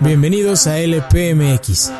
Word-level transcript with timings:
Bienvenidos 0.00 0.66
a 0.66 0.82
LPMX. 0.82 1.92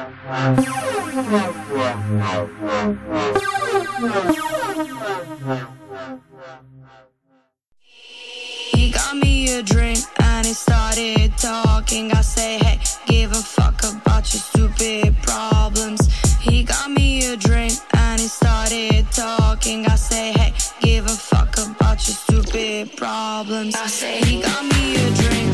He 8.72 8.90
got 8.90 9.14
me 9.14 9.52
a 9.52 9.62
drink 9.62 10.00
and 10.18 10.44
he 10.44 10.54
started 10.54 11.38
talking. 11.38 12.10
I 12.10 12.20
say, 12.22 12.61
problems. 22.96 23.74
I 23.74 23.86
say, 23.86 24.20
he 24.20 24.40
got 24.40 24.62
me 24.64 24.96
a 24.96 25.10
drink 25.14 25.52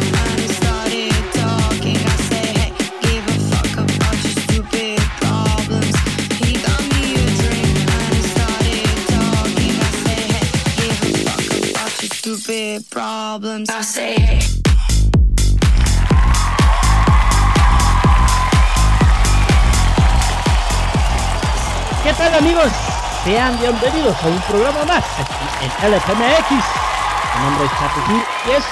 started 0.60 1.12
talking. 1.34 1.97
I 1.97 2.16
say, 2.30 2.47
hey, 2.59 2.73
give 3.02 3.27
a 3.27 3.38
fuck 3.51 3.73
about 3.84 4.14
a 4.14 4.28
a 4.28 5.01
about 11.73 12.02
your 12.02 12.11
stupid 12.11 12.91
problems. 12.91 13.69
I 13.70 13.83
say, 13.83 14.14
hey. 14.14 14.41
¿Qué 22.02 22.14
tal 22.14 22.34
amigos? 22.34 22.73
Sean 23.25 23.59
bienvenidos 23.61 24.16
a 24.23 24.28
un 24.28 24.41
programa 24.42 24.84
más 24.84 25.05
en 25.61 25.91
LFMX. 25.91 26.88
Mi 27.38 27.45
nombre 27.45 27.66
es 27.66 27.70
Chato 27.70 28.01
Gil 28.06 28.23
y 28.47 28.51
es 28.56 28.65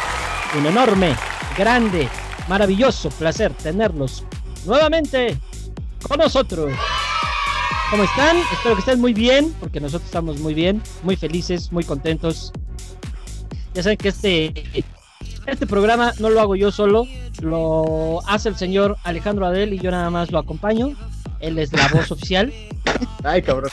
un 0.58 0.66
enorme, 0.66 1.14
grande, 1.56 2.08
maravilloso 2.48 3.10
placer 3.10 3.52
tenerlos 3.52 4.24
nuevamente 4.64 5.38
con 6.02 6.18
nosotros. 6.18 6.72
¿Cómo 7.90 8.02
están? 8.02 8.36
Espero 8.52 8.74
que 8.74 8.80
estén 8.80 9.00
muy 9.00 9.12
bien, 9.12 9.54
porque 9.60 9.78
nosotros 9.80 10.06
estamos 10.06 10.40
muy 10.40 10.52
bien, 10.52 10.82
muy 11.04 11.14
felices, 11.14 11.70
muy 11.70 11.84
contentos. 11.84 12.52
Ya 13.72 13.84
saben 13.84 13.98
que 13.98 14.08
este, 14.08 14.84
este 15.46 15.66
programa 15.68 16.12
no 16.18 16.28
lo 16.28 16.40
hago 16.40 16.56
yo 16.56 16.72
solo, 16.72 17.06
lo 17.40 18.20
hace 18.26 18.48
el 18.48 18.56
señor 18.56 18.96
Alejandro 19.04 19.46
Adel 19.46 19.74
y 19.74 19.78
yo 19.78 19.92
nada 19.92 20.10
más 20.10 20.32
lo 20.32 20.40
acompaño. 20.40 20.96
Él 21.38 21.60
es 21.60 21.72
la 21.72 21.86
voz 21.88 22.10
oficial. 22.10 22.52
Ay, 23.22 23.42
cabrón. 23.42 23.70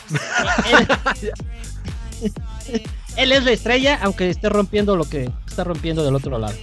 Él, 2.69 2.83
él 3.17 3.31
es 3.31 3.43
la 3.43 3.51
estrella, 3.51 3.99
aunque 4.01 4.29
esté 4.29 4.49
rompiendo 4.49 4.95
lo 4.95 5.05
que 5.05 5.29
está 5.47 5.63
rompiendo 5.63 6.03
del 6.03 6.15
otro 6.15 6.37
lado. 6.37 6.55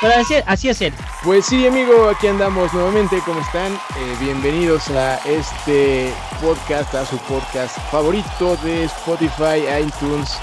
Pero 0.00 0.14
así, 0.46 0.68
es 0.68 0.82
él. 0.82 0.92
Pues 1.22 1.46
sí, 1.46 1.66
amigo, 1.66 2.08
aquí 2.08 2.26
andamos 2.26 2.72
nuevamente. 2.74 3.20
¿Cómo 3.24 3.40
están? 3.40 3.72
Eh, 3.72 4.16
bienvenidos 4.20 4.88
a 4.90 5.16
este 5.18 6.12
podcast, 6.42 6.94
a 6.94 7.06
su 7.06 7.16
podcast 7.18 7.78
favorito 7.90 8.56
de 8.64 8.84
Spotify, 8.84 9.62
iTunes 9.80 10.38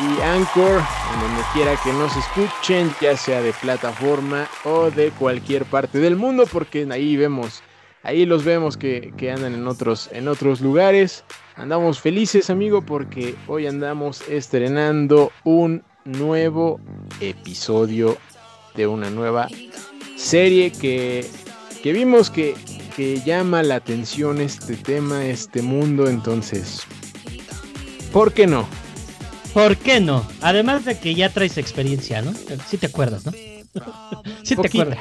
y 0.00 0.22
Anchor, 0.22 0.82
en 1.14 1.20
donde 1.20 1.42
quiera 1.52 1.76
que 1.84 1.92
nos 1.92 2.16
escuchen, 2.16 2.94
ya 3.00 3.16
sea 3.16 3.42
de 3.42 3.52
plataforma 3.52 4.48
o 4.64 4.90
de 4.90 5.10
cualquier 5.10 5.64
parte 5.64 5.98
del 5.98 6.16
mundo, 6.16 6.46
porque 6.50 6.88
ahí 6.90 7.16
vemos, 7.16 7.62
ahí 8.02 8.26
los 8.26 8.44
vemos 8.44 8.76
que, 8.76 9.12
que 9.16 9.30
andan 9.30 9.54
en 9.54 9.66
otros, 9.66 10.08
en 10.12 10.28
otros 10.28 10.60
lugares. 10.60 11.24
Andamos 11.56 12.00
felices, 12.00 12.50
amigo, 12.50 12.82
porque 12.82 13.34
hoy 13.46 13.66
andamos 13.66 14.22
estrenando 14.28 15.30
un 15.44 15.82
nuevo 16.04 16.80
episodio 17.20 18.16
de 18.74 18.86
una 18.86 19.10
nueva 19.10 19.48
serie 20.16 20.72
que, 20.72 21.26
que 21.82 21.92
vimos 21.92 22.30
que, 22.30 22.54
que 22.96 23.20
llama 23.20 23.62
la 23.62 23.76
atención 23.76 24.40
este 24.40 24.76
tema, 24.76 25.26
este 25.26 25.62
mundo, 25.62 26.08
entonces, 26.08 26.82
¿por 28.12 28.32
qué 28.32 28.46
no? 28.46 28.66
¿Por 29.52 29.76
qué 29.76 30.00
no? 30.00 30.26
Además 30.40 30.84
de 30.84 30.98
que 30.98 31.14
ya 31.14 31.28
traes 31.28 31.58
experiencia, 31.58 32.22
¿no? 32.22 32.32
Sí 32.66 32.78
te 32.78 32.86
acuerdas, 32.86 33.26
¿no? 33.26 33.32
sí 34.42 34.56
te 34.56 34.66
acuerdas. 34.66 34.98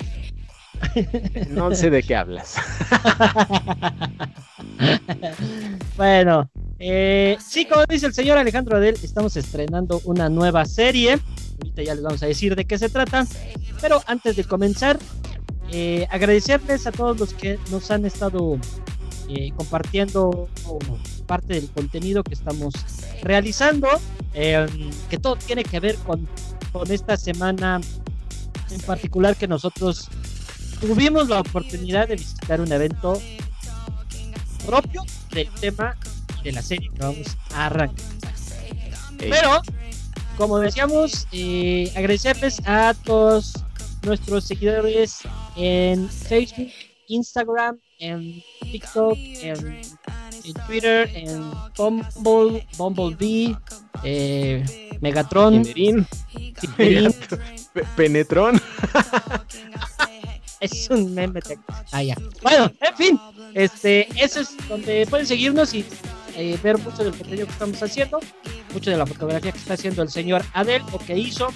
No 1.50 1.74
sé 1.76 1.90
de 1.90 2.04
qué 2.04 2.16
hablas. 2.16 2.56
bueno, 5.98 6.50
eh, 6.80 7.38
sí, 7.46 7.66
como 7.66 7.86
dice 7.86 8.08
el 8.08 8.14
señor 8.14 8.38
Alejandro 8.38 8.78
Adel, 8.78 8.96
estamos 9.02 9.36
estrenando 9.38 10.02
una 10.06 10.30
nueva 10.30 10.66
serie. 10.66 11.20
Ahorita 11.60 11.84
ya 11.84 11.96
les 11.96 12.04
vamos 12.04 12.24
a 12.24 12.28
decir 12.28 12.56
de 12.56 12.66
qué 12.66 12.78
se 12.78 12.90
trata. 12.90 13.26
Pero 13.82 14.02
antes 14.08 14.36
de 14.36 14.44
comenzar, 14.44 14.98
eh, 15.72 16.08
agradecerles 16.10 16.88
a 16.88 16.92
todos 16.92 17.20
los 17.20 17.34
que 17.34 17.60
nos 17.70 17.92
han 17.92 18.06
estado 18.06 18.58
eh, 19.30 19.52
compartiendo 19.56 20.50
parte 21.26 21.54
del 21.54 21.70
contenido 21.70 22.24
que 22.24 22.34
estamos 22.34 22.74
realizando, 23.24 23.88
que 24.34 25.18
todo 25.22 25.38
tiene 25.38 25.64
que 25.64 25.80
ver 25.80 25.96
con 25.98 26.28
esta 26.90 27.16
semana 27.16 27.80
en 28.72 28.82
particular 28.82 29.36
que 29.36 29.48
nosotros 29.48 30.10
tuvimos 30.82 31.30
la 31.30 31.40
oportunidad 31.40 32.08
de 32.08 32.16
visitar 32.16 32.60
un 32.60 32.72
evento 32.72 33.22
propio 34.66 35.04
del 35.32 35.48
tema 35.60 35.96
de 36.44 36.52
la 36.52 36.62
serie 36.62 36.90
que 36.90 37.00
vamos 37.00 37.38
a 37.54 37.68
arrancar. 37.68 38.06
Pero, 39.18 39.62
como 40.38 40.58
decíamos, 40.60 41.28
eh, 41.32 41.92
agradecerles 41.96 42.60
a 42.66 42.96
todos 43.06 43.54
nuestros 44.04 44.46
seguidores 44.46 45.20
en 45.56 46.10
Facebook, 46.10 46.72
Instagram, 47.08 47.78
en 48.00 48.42
TikTok, 48.62 49.16
en, 49.16 49.82
en 50.44 50.54
Twitter, 50.66 51.10
en 51.14 51.52
Bumble, 51.78 52.68
Bumblebee, 52.78 53.56
eh, 54.04 54.90
Megatron, 55.02 55.64
Penetrón. 57.96 58.60
es 60.62 60.90
un 60.90 61.14
meme. 61.14 61.42
Ah, 61.92 62.04
ya. 62.04 62.16
Bueno, 62.42 62.72
en 62.80 62.96
fin, 62.96 63.20
este, 63.54 64.08
eso 64.24 64.40
es 64.40 64.56
donde 64.70 65.06
pueden 65.08 65.26
seguirnos 65.26 65.74
y 65.74 65.86
eh, 66.36 66.58
ver 66.64 66.78
mucho 66.78 67.04
del 67.04 67.14
contenido 67.14 67.48
que 67.48 67.54
estamos 67.54 67.84
haciendo, 67.84 68.20
mucho 68.74 68.90
de 68.90 68.98
la 68.98 69.06
fotografía 69.06 69.52
que 69.52 69.58
está 69.58 69.74
haciendo 69.74 70.04
el 70.04 70.10
señor 70.10 70.44
Adel 70.54 70.82
o 70.92 71.00
que 71.00 71.18
hizo, 71.18 71.50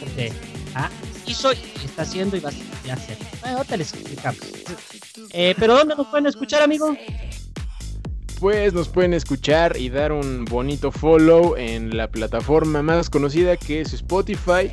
porque 0.00 0.32
ah, 0.74 0.90
hizo 1.26 1.52
y 1.52 1.84
está 1.84 2.02
haciendo 2.02 2.36
y 2.36 2.40
va 2.40 2.50
a 2.50 2.92
hacer. 2.92 3.16
Bueno, 3.40 3.58
ahorita 3.58 3.76
les 3.76 3.94
explicamos. 3.94 4.40
Eh, 5.30 5.54
pero 5.58 5.76
¿dónde 5.76 5.94
nos 5.94 6.08
pueden 6.08 6.26
escuchar, 6.26 6.62
amigo? 6.62 6.96
Nos 8.40 8.88
pueden 8.88 9.12
escuchar 9.12 9.76
y 9.76 9.90
dar 9.90 10.12
un 10.12 10.46
bonito 10.46 10.90
follow 10.90 11.56
en 11.58 11.94
la 11.94 12.08
plataforma 12.08 12.82
más 12.82 13.10
conocida 13.10 13.58
que 13.58 13.82
es 13.82 13.92
Spotify. 13.92 14.70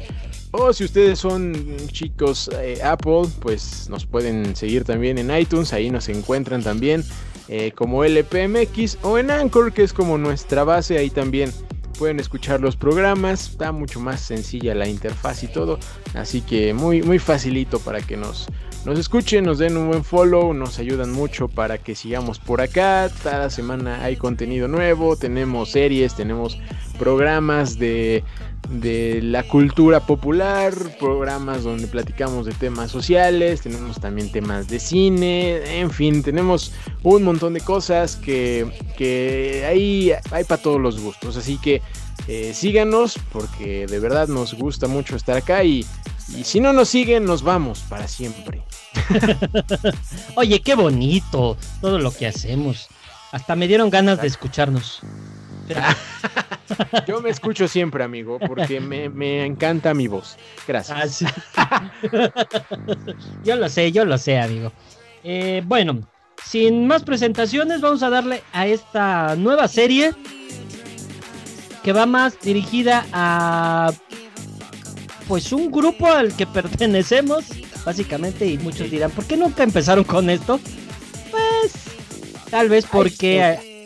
O 0.51 0.72
si 0.72 0.85
ustedes 0.85 1.19
son 1.19 1.75
chicos 1.91 2.50
eh, 2.61 2.79
Apple, 2.81 3.23
pues 3.41 3.89
nos 3.89 4.06
pueden 4.06 4.56
seguir 4.56 4.85
también 4.85 5.17
en 5.17 5.38
iTunes, 5.38 5.73
ahí 5.73 5.89
nos 5.89 6.07
encuentran 6.07 6.63
también 6.63 7.03
eh, 7.50 7.73
como 7.75 8.06
LPMX 8.06 9.00
o 9.01 9.17
en 9.17 9.31
Anchor, 9.31 9.73
que 9.73 9.83
es 9.83 9.91
como 9.91 10.17
nuestra 10.17 10.63
base, 10.63 10.97
ahí 10.97 11.09
también 11.09 11.51
pueden 11.97 12.19
escuchar 12.19 12.62
los 12.62 12.75
programas, 12.75 13.50
está 13.50 13.72
mucho 13.72 14.00
más 14.00 14.22
sencilla 14.22 14.75
la 14.75 14.88
interfaz 14.88 15.44
y 15.44 15.47
todo, 15.47 15.80
así 16.13 16.41
que 16.41 16.74
muy 16.74 17.02
muy 17.02 17.19
facilito 17.19 17.80
para 17.80 18.02
que 18.02 18.18
nos 18.18 18.47
nos 18.85 19.00
escuchen, 19.00 19.44
nos 19.44 19.58
den 19.58 19.75
un 19.75 19.90
buen 19.90 20.03
follow, 20.06 20.53
nos 20.53 20.80
ayudan 20.80 21.12
mucho 21.12 21.50
para 21.50 21.78
que 21.78 21.94
sigamos 21.94 22.40
por 22.40 22.62
acá. 22.62 23.09
Cada 23.22 23.50
semana 23.50 24.02
hay 24.02 24.16
contenido 24.16 24.69
nuevo, 24.69 25.18
tenemos 25.18 25.72
series, 25.72 26.16
tenemos 26.16 26.57
programas 26.97 27.78
de, 27.78 28.24
de 28.69 29.21
la 29.21 29.44
cultura 29.44 30.01
popular, 30.01 30.74
programas 31.00 31.63
donde 31.63 31.88
platicamos 31.88 32.45
de 32.45 32.53
temas 32.53 32.92
sociales, 32.92 33.62
tenemos 33.62 34.00
también 34.00 34.31
temas 34.31 34.68
de 34.68 34.80
cine, 34.80 35.80
en 35.80 35.92
fin, 35.92 36.24
tenemos 36.24 36.74
un 37.03 37.24
montón 37.24 37.53
de 37.53 37.62
cosas 37.62 38.15
que, 38.15 38.68
que 38.97 39.63
hay, 39.65 40.12
hay 40.31 40.44
para 40.44 40.62
todos 40.62 40.81
los 40.81 41.00
gustos. 41.00 41.38
Así 41.38 41.57
que 41.57 41.81
eh, 42.27 42.53
síganos 42.53 43.18
porque 43.31 43.88
de 43.88 44.00
verdad 44.00 44.27
nos 44.27 44.53
gusta 44.53 44.88
mucho 44.88 45.15
estar 45.15 45.38
acá 45.38 45.63
y, 45.63 45.86
y 46.36 46.44
si 46.44 46.59
no 46.59 46.74
nos 46.74 46.89
siguen 46.89 47.25
nos 47.25 47.44
vamos 47.44 47.80
para 47.88 48.07
siempre. 48.07 48.63
Oye, 50.36 50.62
qué 50.62 50.75
bonito 50.75 51.57
todo 51.81 52.00
lo 52.00 52.12
que 52.12 52.27
hacemos. 52.27 52.88
Hasta 53.31 53.56
me 53.56 53.68
dieron 53.68 53.89
ganas 53.89 54.21
de 54.21 54.27
escucharnos. 54.27 55.01
Yo 57.08 57.22
me 57.22 57.30
escucho 57.30 57.68
siempre, 57.68 58.04
amigo, 58.04 58.40
porque 58.40 58.80
me, 58.80 59.10
me 59.10 59.46
encanta 59.46 59.94
mi 59.94 60.08
voz. 60.08 60.38
Gracias. 60.68 60.98
Ah, 60.98 61.08
sí. 61.08 61.25
yo 63.44 63.56
lo 63.56 63.69
sé, 63.69 63.92
yo 63.92 64.06
lo 64.06 64.18
sé, 64.18 64.40
amigo. 64.40 64.72
Eh, 65.24 65.62
bueno, 65.66 66.08
sin 66.44 66.88
más 66.88 67.04
presentaciones, 67.04 67.81
vamos 67.81 68.04
a 68.04 68.10
darle 68.10 68.44
a 68.54 68.68
esta 68.68 69.36
nueva 69.36 69.68
serie 69.68 70.14
que 71.84 71.94
va 71.94 72.06
más 72.06 72.40
dirigida 72.42 73.06
a 73.14 73.92
pues 75.28 75.52
un 75.52 75.72
grupo 75.72 76.08
al 76.08 76.36
que 76.36 76.46
pertenecemos, 76.46 77.46
básicamente, 77.86 78.46
y 78.46 78.58
muchos 78.58 78.90
dirán, 78.90 79.12
¿por 79.12 79.25
qué 79.25 79.36
nunca 79.36 79.64
empezaron 79.64 80.04
con 80.04 80.30
esto? 80.30 80.60
Pues 81.31 81.74
tal 82.50 82.69
vez 82.69 82.86
porque... 82.86 83.76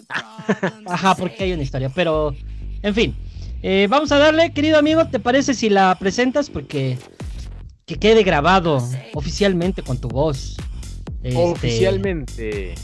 Ajá, 0.88 1.15
porque 1.15 1.43
hay 1.43 1.53
una 1.53 1.63
historia, 1.63 1.89
pero 1.93 2.35
en 2.81 2.95
fin. 2.95 3.15
Eh, 3.63 3.88
vamos 3.89 4.11
a 4.11 4.17
darle, 4.17 4.53
querido 4.53 4.79
amigo, 4.79 5.05
¿te 5.07 5.19
parece 5.19 5.53
si 5.53 5.69
la 5.69 5.95
presentas? 5.99 6.49
Porque 6.49 6.97
que 7.85 7.97
quede 7.97 8.23
grabado 8.23 8.81
oficialmente 9.13 9.83
con 9.83 9.99
tu 9.99 10.07
voz. 10.07 10.57
Este, 11.21 11.38
oficialmente. 11.38 12.75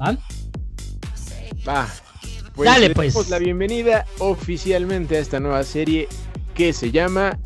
¿Va? 0.00 0.16
Va. 1.68 1.88
Pues 2.54 2.68
Dale, 2.68 2.90
pues. 2.90 3.28
la 3.28 3.38
bienvenida 3.38 4.04
oficialmente 4.18 5.16
a 5.16 5.20
esta 5.20 5.38
nueva 5.38 5.62
serie 5.62 6.08
que 6.54 6.72
se 6.72 6.90
llama 6.90 7.38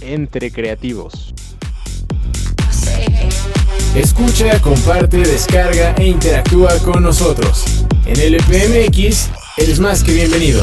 Entre 0.00 0.52
Creativos. 0.52 1.34
Escucha, 3.96 4.60
comparte, 4.60 5.16
descarga 5.18 5.94
e 5.96 6.08
interactúa 6.08 6.78
con 6.84 7.02
nosotros. 7.02 7.75
En 8.06 8.20
el 8.20 8.34
EPMX 8.36 9.30
eres 9.56 9.80
más 9.80 10.04
que 10.04 10.12
bienvenido. 10.12 10.62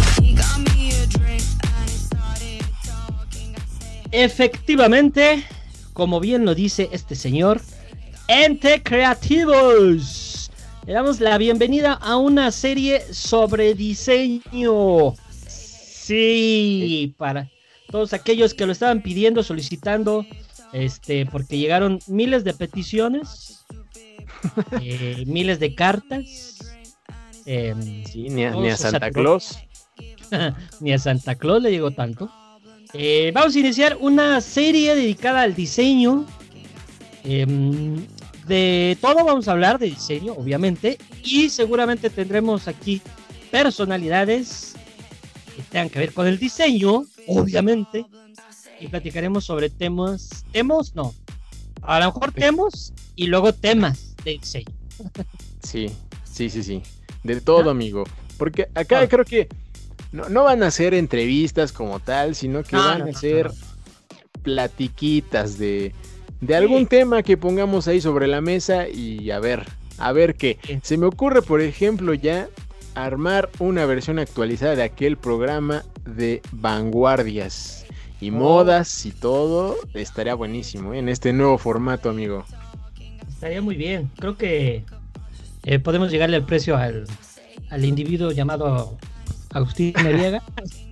Efectivamente, 4.11 5.43
como 5.91 6.21
bien 6.21 6.45
lo 6.45 6.55
dice 6.55 6.87
este 6.93 7.15
señor, 7.15 7.59
Ente 8.29 8.81
Creativos. 8.81 10.49
Le 10.85 10.93
damos 10.93 11.19
la 11.19 11.37
bienvenida 11.37 11.93
a 11.93 12.15
una 12.15 12.49
serie 12.49 13.01
sobre 13.13 13.73
diseño. 13.73 15.13
Sí, 15.45 17.13
para 17.17 17.51
todos 17.89 18.13
aquellos 18.13 18.53
que 18.53 18.65
lo 18.65 18.71
estaban 18.71 19.01
pidiendo, 19.01 19.43
solicitando, 19.43 20.25
este, 20.71 21.25
porque 21.25 21.57
llegaron 21.57 21.99
miles 22.07 22.45
de 22.45 22.53
peticiones, 22.53 23.65
eh, 24.81 25.25
miles 25.27 25.59
de 25.59 25.75
cartas. 25.75 26.52
Em, 27.45 28.05
sí, 28.05 28.29
ni 28.29 28.45
a, 28.45 28.77
Santa 28.77 29.11
Claus. 29.11 29.59
ni 30.79 30.93
a 30.93 30.97
Santa 30.97 31.35
Claus 31.35 31.61
le 31.61 31.71
llegó 31.71 31.91
tanto. 31.91 32.31
Eh, 32.93 33.31
vamos 33.33 33.55
a 33.55 33.59
iniciar 33.59 33.97
una 33.99 34.39
serie 34.41 34.95
dedicada 34.95 35.41
al 35.41 35.55
diseño. 35.55 36.25
Em, 37.23 38.05
de 38.47 38.97
todo 39.01 39.23
vamos 39.25 39.47
a 39.47 39.51
hablar 39.51 39.79
de 39.79 39.87
diseño, 39.87 40.33
obviamente. 40.33 40.97
Y 41.23 41.49
seguramente 41.49 42.09
tendremos 42.09 42.67
aquí 42.67 43.01
personalidades 43.51 44.75
que 45.55 45.63
tengan 45.63 45.89
que 45.89 45.99
ver 45.99 46.13
con 46.13 46.27
el 46.27 46.37
diseño, 46.37 47.05
obviamente. 47.27 48.05
Y 48.79 48.87
platicaremos 48.87 49.45
sobre 49.45 49.69
temas. 49.69 50.45
¿Temas? 50.51 50.93
No. 50.95 51.13
A 51.81 51.99
lo 51.99 52.05
mejor 52.07 52.31
temas 52.31 52.93
y 53.15 53.27
luego 53.27 53.53
temas 53.53 54.15
de 54.23 54.31
diseño. 54.31 54.73
Sí, 55.63 55.89
sí, 56.23 56.49
sí, 56.49 56.63
sí. 56.63 56.81
De 57.23 57.41
todo, 57.41 57.69
amigo. 57.69 58.03
Porque 58.37 58.67
acá 58.75 59.01
ah. 59.01 59.07
creo 59.07 59.25
que 59.25 59.47
no, 60.11 60.43
van 60.43 60.61
a 60.63 60.71
ser 60.71 60.93
entrevistas 60.93 61.71
como 61.71 61.99
tal, 61.99 62.35
sino 62.35 62.63
que 62.63 62.75
van 62.75 63.09
a 63.09 63.13
ser 63.13 63.51
platiquitas 64.43 65.57
de, 65.57 65.93
de 66.41 66.55
algún 66.55 66.85
tema 66.87 67.23
que 67.23 67.37
pongamos 67.37 67.87
ahí 67.87 68.01
sobre 68.01 68.27
la 68.27 68.41
mesa 68.41 68.87
y 68.87 69.31
a 69.31 69.39
ver, 69.39 69.65
a 69.97 70.11
ver 70.11 70.35
qué. 70.35 70.59
Se 70.83 70.97
me 70.97 71.05
ocurre, 71.05 71.41
por 71.41 71.61
ejemplo, 71.61 72.13
ya 72.13 72.47
armar 72.95 73.49
una 73.59 73.85
versión 73.85 74.19
actualizada 74.19 74.75
de 74.75 74.83
aquel 74.83 75.17
programa 75.17 75.83
de 76.05 76.41
vanguardias 76.51 77.85
y 78.19 78.29
oh. 78.29 78.33
modas 78.33 79.05
y 79.05 79.11
todo. 79.11 79.77
Estaría 79.93 80.35
buenísimo 80.35 80.93
¿eh? 80.93 80.99
en 80.99 81.09
este 81.09 81.33
nuevo 81.33 81.57
formato, 81.57 82.09
amigo. 82.09 82.45
Estaría 83.29 83.61
muy 83.61 83.75
bien. 83.75 84.11
Creo 84.19 84.37
que 84.37 84.83
eh, 85.65 85.79
podemos 85.79 86.11
llegarle 86.11 86.35
al 86.35 86.45
precio 86.45 86.77
al, 86.77 87.05
al 87.69 87.85
individuo 87.85 88.31
llamado 88.31 88.97
Agustín 89.51 89.93
Noriega, 90.03 90.43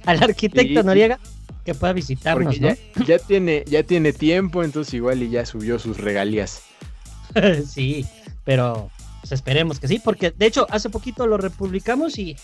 al 0.05 0.23
arquitecto 0.23 0.83
Noriega, 0.83 1.19
que 1.65 1.75
pueda 1.75 1.93
visitarnos, 1.93 2.57
ya, 2.59 2.75
tiene, 3.19 3.63
ya 3.67 3.83
tiene 3.83 4.13
tiempo, 4.13 4.63
entonces 4.63 4.93
igual 4.93 5.21
y 5.21 5.29
ya 5.29 5.45
subió 5.45 5.77
sus 5.79 5.97
regalías. 5.97 6.63
sí, 7.65 8.05
pero 8.45 8.89
pues, 9.21 9.31
esperemos 9.31 9.79
que 9.79 9.87
sí, 9.87 9.99
porque 10.03 10.31
de 10.31 10.45
hecho 10.45 10.65
hace 10.69 10.89
poquito 10.89 11.27
lo 11.27 11.37
republicamos 11.37 12.17
y, 12.17 12.35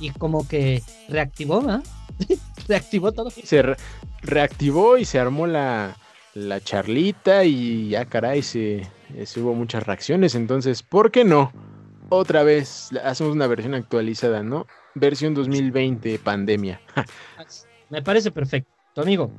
y 0.00 0.10
como 0.10 0.48
que 0.48 0.82
reactivó, 1.08 1.62
¿ah? 1.68 1.82
reactivó 2.68 3.12
todo. 3.12 3.30
Se 3.30 3.76
reactivó 4.22 4.98
y 4.98 5.04
se 5.04 5.18
armó 5.18 5.46
la, 5.46 5.96
la 6.34 6.60
charlita 6.60 7.44
y 7.44 7.90
ya 7.90 8.04
caray, 8.06 8.42
se, 8.42 8.88
se 9.24 9.40
hubo 9.40 9.54
muchas 9.54 9.84
reacciones, 9.84 10.34
entonces, 10.34 10.82
¿por 10.82 11.10
qué 11.10 11.24
no? 11.24 11.52
Otra 12.08 12.42
vez 12.42 12.90
hacemos 13.04 13.32
una 13.32 13.46
versión 13.46 13.74
actualizada, 13.74 14.42
¿no? 14.42 14.66
versión 14.96 15.34
2020 15.34 16.18
pandemia. 16.18 16.80
Me 17.90 18.02
parece 18.02 18.32
perfecto, 18.32 18.70
amigo. 18.96 19.30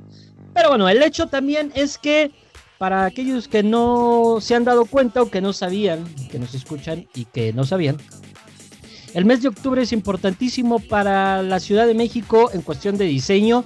Pero 0.54 0.70
bueno, 0.70 0.88
el 0.88 1.02
hecho 1.02 1.26
también 1.26 1.70
es 1.74 1.98
que 1.98 2.30
para 2.78 3.04
aquellos 3.04 3.48
que 3.48 3.62
no 3.62 4.38
se 4.40 4.54
han 4.54 4.64
dado 4.64 4.86
cuenta 4.86 5.20
o 5.20 5.30
que 5.30 5.40
no 5.40 5.52
sabían, 5.52 6.04
que 6.30 6.38
nos 6.38 6.54
escuchan 6.54 7.06
y 7.14 7.26
que 7.26 7.52
no 7.52 7.64
sabían, 7.64 7.98
el 9.14 9.24
mes 9.24 9.42
de 9.42 9.48
octubre 9.48 9.82
es 9.82 9.92
importantísimo 9.92 10.78
para 10.78 11.42
la 11.42 11.60
Ciudad 11.60 11.86
de 11.86 11.94
México 11.94 12.50
en 12.52 12.62
cuestión 12.62 12.96
de 12.96 13.04
diseño. 13.06 13.64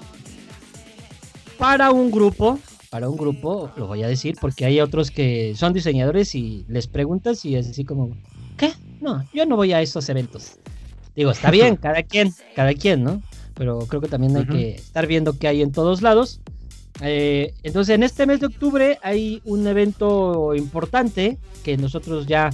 Para 1.59 1.93
un 1.93 2.11
grupo, 2.11 2.59
para 2.91 3.09
un 3.09 3.17
grupo, 3.17 3.71
lo 3.77 3.87
voy 3.87 4.03
a 4.03 4.09
decir, 4.09 4.37
porque 4.41 4.65
hay 4.65 4.81
otros 4.81 5.11
que 5.11 5.55
son 5.57 5.73
diseñadores 5.73 6.35
y 6.35 6.65
les 6.69 6.89
preguntas 6.89 7.45
y 7.45 7.55
es 7.55 7.69
así 7.69 7.85
como, 7.85 8.17
¿qué? 8.57 8.73
No, 9.03 9.27
yo 9.35 9.45
no 9.45 9.57
voy 9.57 9.73
a 9.73 9.83
esos 9.83 10.09
eventos. 10.09 10.59
Digo, 11.17 11.33
está 11.33 11.51
bien, 11.51 11.77
cada 11.83 12.03
quien, 12.03 12.33
cada 12.55 12.73
quien, 12.73 13.03
¿no? 13.03 13.21
Pero 13.55 13.81
creo 13.81 14.01
que 14.01 14.09
también 14.09 14.37
hay 14.37 14.47
que 14.47 14.75
estar 14.77 15.07
viendo 15.07 15.39
qué 15.39 15.49
hay 15.49 15.61
en 15.61 15.73
todos 15.73 16.01
lados. 16.01 16.41
Eh, 17.03 17.53
entonces, 17.63 17.95
en 17.95 18.03
este 18.03 18.27
mes 18.27 18.41
de 18.41 18.47
octubre 18.47 18.99
hay 19.03 19.43
un 19.45 19.67
evento 19.67 20.55
importante 20.55 21.37
que 21.65 21.77
nosotros 21.77 22.27
ya 22.27 22.51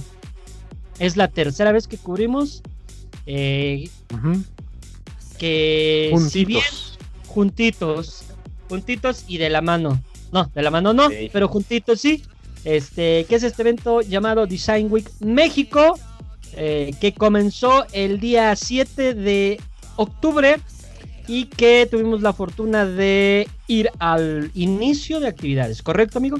es 0.97 1.15
la 1.15 1.29
tercera 1.29 1.71
vez 1.71 1.87
que 1.87 1.97
cubrimos. 1.97 2.63
Eh, 3.25 3.89
que 5.37 6.09
juntitos. 6.11 6.31
si 6.33 6.45
bien 6.45 6.63
juntitos, 7.29 8.23
juntitos 8.67 9.23
y 9.27 9.37
de 9.37 9.49
la 9.49 9.61
mano. 9.61 10.01
No, 10.31 10.51
de 10.53 10.61
la 10.61 10.71
mano 10.71 10.93
no, 10.93 11.07
pero 11.31 11.47
juntitos 11.47 12.01
sí. 12.01 12.23
Este, 12.65 13.25
que 13.29 13.35
es 13.35 13.43
este 13.43 13.61
evento 13.61 14.01
llamado 14.01 14.45
Design 14.45 14.91
Week 14.91 15.09
México 15.21 15.97
eh, 16.53 16.91
que 16.99 17.13
comenzó 17.13 17.85
el 17.93 18.19
día 18.19 18.55
7 18.55 19.13
de 19.13 19.59
octubre 19.95 20.57
y 21.27 21.45
que 21.45 21.87
tuvimos 21.89 22.21
la 22.21 22.33
fortuna 22.33 22.85
de 22.85 23.47
ir 23.67 23.91
al 23.99 24.51
inicio 24.55 25.19
de 25.19 25.27
actividades, 25.27 25.83
¿correcto 25.83 26.17
amigo? 26.17 26.37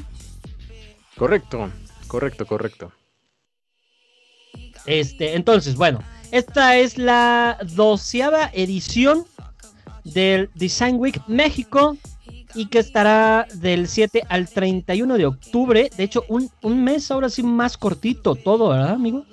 Correcto, 1.16 1.70
correcto, 2.08 2.46
correcto. 2.46 2.92
Este, 4.86 5.36
entonces, 5.36 5.76
bueno, 5.76 6.02
esta 6.32 6.78
es 6.78 6.98
la 6.98 7.60
doceava 7.76 8.50
edición 8.54 9.26
del 10.04 10.50
Design 10.56 10.96
Week 10.96 11.22
México 11.28 11.98
y 12.56 12.68
que 12.68 12.80
estará 12.80 13.48
del 13.54 13.88
7 13.88 14.24
al 14.30 14.50
31 14.50 15.18
de 15.18 15.26
octubre. 15.26 15.92
De 15.96 16.04
hecho, 16.04 16.24
un, 16.30 16.50
un 16.62 16.84
mes 16.84 17.12
ahora 17.12 17.30
sí 17.30 17.44
más 17.44 17.78
cortito 17.78 18.36
todo, 18.36 18.70
¿verdad, 18.70 18.94
amigo? 18.94 19.26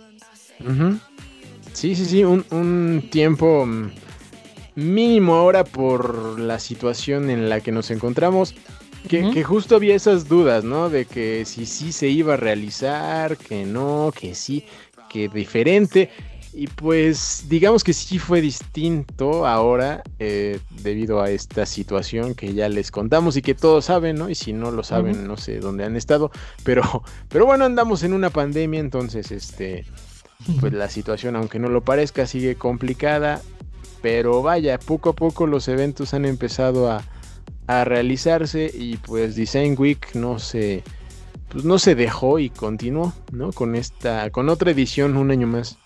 Sí, 1.73 1.95
sí, 1.95 2.07
sí, 2.07 2.25
un, 2.25 3.09
tiempo 3.11 3.67
mm, 3.67 3.91
mínimo 4.77 5.35
ahora 5.35 5.63
por 5.65 6.41
la 6.41 6.59
situación 6.59 7.29
en 7.29 7.49
la 7.51 7.61
que 7.61 7.71
nos 7.71 7.91
encontramos. 7.91 8.55
Que, 9.09 9.45
justo 9.45 9.77
había 9.77 9.95
esas 9.95 10.27
dudas, 10.27 10.65
¿no? 10.65 10.89
De 10.89 11.05
que 11.05 11.45
si 11.45 11.65
sí 11.67 11.93
se 11.93 12.09
iba 12.09 12.35
a 12.35 12.37
realizar, 12.37 13.37
que 13.37 13.65
no, 13.65 14.13
que 14.19 14.35
sí, 14.35 14.65
que 15.09 15.29
diferente. 15.29 16.11
Y 16.53 16.67
pues 16.69 17.45
digamos 17.49 17.85
que 17.85 17.93
sí 17.93 18.19
fue 18.19 18.41
distinto 18.41 19.47
ahora 19.47 20.03
eh, 20.19 20.59
debido 20.83 21.21
a 21.21 21.31
esta 21.31 21.67
situación 21.67 22.35
que 22.35 22.55
ya 22.55 22.71
les 22.71 22.91
contamos 22.91 23.37
y 23.37 23.43
que 23.43 23.55
todos 23.55 23.85
saben, 23.85 24.17
¿no? 24.17 24.31
Y 24.31 24.35
si 24.35 24.55
no 24.55 24.71
lo 24.71 24.83
saben, 24.83 25.27
no 25.29 25.37
sé 25.37 25.61
dónde 25.61 25.85
han 25.85 25.95
estado. 25.97 26.31
Pero, 26.65 27.05
pero 27.29 27.45
bueno, 27.45 27.67
andamos 27.67 28.03
en 28.03 28.15
una 28.15 28.31
pandemia, 28.31 28.81
entonces 28.81 29.31
este 29.31 29.85
pues 30.61 30.73
la 30.73 30.89
situación, 30.89 31.37
aunque 31.37 31.59
no 31.59 31.69
lo 31.69 31.83
parezca, 31.83 32.27
sigue 32.27 32.57
complicada. 32.57 33.41
Pero 34.03 34.43
vaya, 34.43 34.79
poco 34.79 35.11
a 35.11 35.13
poco 35.15 35.47
los 35.47 35.69
eventos 35.69 36.15
han 36.15 36.25
empezado 36.25 36.91
a, 36.91 37.03
realizarse 37.69 38.71
y 38.73 38.97
pues 38.99 39.35
Design 39.35 39.75
Week 39.77 40.15
no 40.15 40.39
se, 40.39 40.85
pues 41.49 41.65
no 41.65 41.81
se 41.81 41.97
dejó 41.97 42.39
y 42.39 42.49
continuó, 42.49 43.13
¿no? 43.33 43.51
Con 43.51 43.75
esta, 43.75 44.31
con 44.31 44.49
otra 44.49 44.71
edición 44.71 45.17
un 45.17 45.33
año 45.33 45.49
más. 45.49 45.77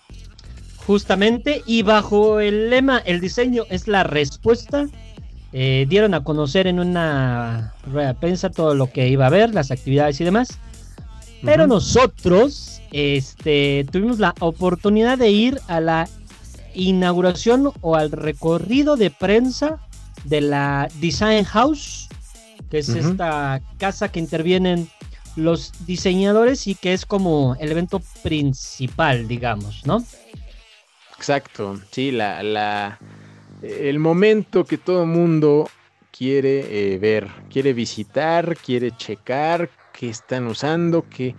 Justamente, 0.85 1.63
y 1.65 1.81
bajo 1.81 2.39
el 2.39 2.69
lema 2.69 2.99
El 2.99 3.19
diseño 3.19 3.63
es 3.69 3.87
la 3.87 4.03
respuesta, 4.03 4.87
eh, 5.53 5.85
dieron 5.89 6.13
a 6.13 6.23
conocer 6.23 6.67
en 6.67 6.79
una 6.79 7.73
rueda 7.85 8.09
de 8.09 8.13
prensa 8.15 8.49
todo 8.49 8.75
lo 8.75 8.91
que 8.91 9.07
iba 9.07 9.25
a 9.25 9.27
haber, 9.27 9.53
las 9.53 9.71
actividades 9.71 10.21
y 10.21 10.23
demás. 10.23 10.59
Pero 11.43 11.67
nosotros 11.67 12.81
este, 12.91 13.85
tuvimos 13.91 14.19
la 14.19 14.35
oportunidad 14.39 15.17
de 15.17 15.29
ir 15.31 15.59
a 15.67 15.79
la 15.79 16.07
inauguración 16.73 17.71
o 17.81 17.95
al 17.95 18.11
recorrido 18.11 18.95
de 18.95 19.11
prensa 19.11 19.79
de 20.23 20.41
la 20.41 20.87
Design 20.99 21.45
House, 21.45 22.09
que 22.69 22.79
es 22.79 22.89
esta 22.89 23.61
casa 23.77 24.11
que 24.11 24.19
intervienen 24.19 24.87
los 25.35 25.71
diseñadores 25.85 26.67
y 26.67 26.75
que 26.75 26.93
es 26.93 27.05
como 27.05 27.55
el 27.59 27.71
evento 27.71 28.01
principal, 28.21 29.27
digamos, 29.27 29.85
¿no? 29.85 30.03
Exacto, 31.17 31.79
sí, 31.91 32.11
la, 32.11 32.43
la, 32.43 32.99
el 33.61 33.99
momento 33.99 34.65
que 34.65 34.77
todo 34.77 35.05
mundo 35.05 35.69
quiere 36.11 36.93
eh, 36.93 36.97
ver, 36.97 37.27
quiere 37.49 37.73
visitar, 37.73 38.57
quiere 38.57 38.91
checar 38.95 39.69
qué 40.01 40.09
están 40.09 40.47
usando, 40.47 41.05
qué, 41.07 41.35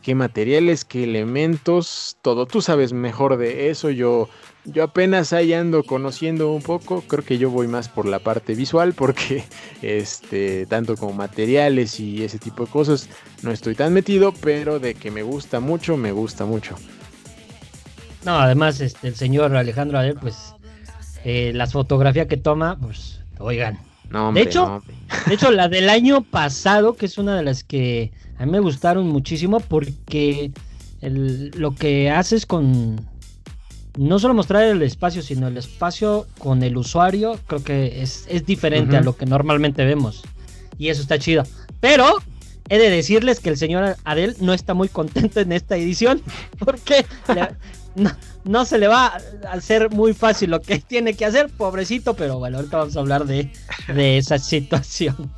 qué 0.00 0.14
materiales, 0.14 0.84
qué 0.84 1.02
elementos, 1.02 2.16
todo. 2.22 2.46
Tú 2.46 2.62
sabes 2.62 2.92
mejor 2.92 3.38
de 3.38 3.70
eso, 3.70 3.90
yo 3.90 4.28
yo 4.64 4.84
apenas 4.84 5.32
ahí 5.32 5.52
ando 5.52 5.82
conociendo 5.82 6.52
un 6.52 6.62
poco, 6.62 7.02
creo 7.02 7.24
que 7.24 7.38
yo 7.38 7.50
voy 7.50 7.66
más 7.66 7.88
por 7.88 8.06
la 8.06 8.20
parte 8.20 8.54
visual 8.54 8.94
porque 8.94 9.42
este 9.82 10.64
tanto 10.66 10.96
como 10.96 11.12
materiales 11.12 11.98
y 11.98 12.22
ese 12.22 12.38
tipo 12.38 12.66
de 12.66 12.70
cosas 12.70 13.08
no 13.42 13.50
estoy 13.50 13.74
tan 13.74 13.92
metido, 13.92 14.32
pero 14.32 14.78
de 14.78 14.94
que 14.94 15.10
me 15.10 15.24
gusta 15.24 15.58
mucho, 15.58 15.96
me 15.96 16.12
gusta 16.12 16.44
mucho. 16.44 16.76
No, 18.24 18.38
además 18.38 18.80
este 18.80 19.08
el 19.08 19.16
señor 19.16 19.56
Alejandro 19.56 19.98
Adel 19.98 20.18
pues 20.20 20.54
eh, 21.24 21.50
las 21.52 21.72
fotografías 21.72 22.28
que 22.28 22.36
toma, 22.36 22.78
pues 22.80 23.20
oigan. 23.40 23.80
No, 24.10 24.32
de 24.32 24.42
hecho, 24.42 24.82
de 25.26 25.34
hecho 25.34 25.50
la 25.50 25.68
del 25.68 25.88
año 25.88 26.22
pasado, 26.22 26.94
que 26.94 27.06
es 27.06 27.18
una 27.18 27.36
de 27.36 27.42
las 27.42 27.64
que 27.64 28.12
a 28.38 28.46
mí 28.46 28.52
me 28.52 28.60
gustaron 28.60 29.08
muchísimo 29.08 29.60
porque 29.60 30.52
lo 31.00 31.74
que 31.74 32.10
haces 32.10 32.46
con 32.46 32.96
no 33.96 34.18
solo 34.18 34.34
mostrar 34.34 34.64
el 34.64 34.82
espacio, 34.82 35.22
sino 35.22 35.48
el 35.48 35.56
espacio 35.56 36.26
con 36.38 36.62
el 36.62 36.76
usuario, 36.76 37.38
creo 37.46 37.62
que 37.62 38.02
es, 38.02 38.26
diferente 38.44 38.96
a 38.96 39.02
lo 39.02 39.16
que 39.16 39.26
normalmente 39.26 39.84
vemos. 39.84 40.22
Y 40.78 40.88
eso 40.88 41.02
está 41.02 41.18
chido. 41.18 41.44
Pero 41.80 42.16
he 42.68 42.78
de 42.78 42.90
decirles 42.90 43.38
que 43.38 43.50
el 43.50 43.56
señor 43.56 43.96
Adel 44.04 44.36
no 44.40 44.52
está 44.52 44.74
muy 44.74 44.88
contento 44.88 45.40
en 45.40 45.52
esta 45.52 45.76
edición, 45.76 46.22
porque 46.58 47.06
no, 48.44 48.64
se 48.64 48.78
le 48.78 48.88
va 48.88 49.06
a 49.06 49.52
hacer 49.52 49.90
muy 49.90 50.14
fácil 50.14 50.50
lo 50.50 50.60
que 50.60 50.78
tiene 50.86 51.14
que 51.14 51.24
hacer, 51.24 51.48
pobrecito, 51.50 52.14
pero 52.14 52.38
bueno, 52.38 52.58
ahorita 52.58 52.78
vamos 52.78 52.96
a 52.96 53.00
hablar 53.00 53.24
de, 53.26 53.50
esa 53.88 54.38
situación. 54.38 55.30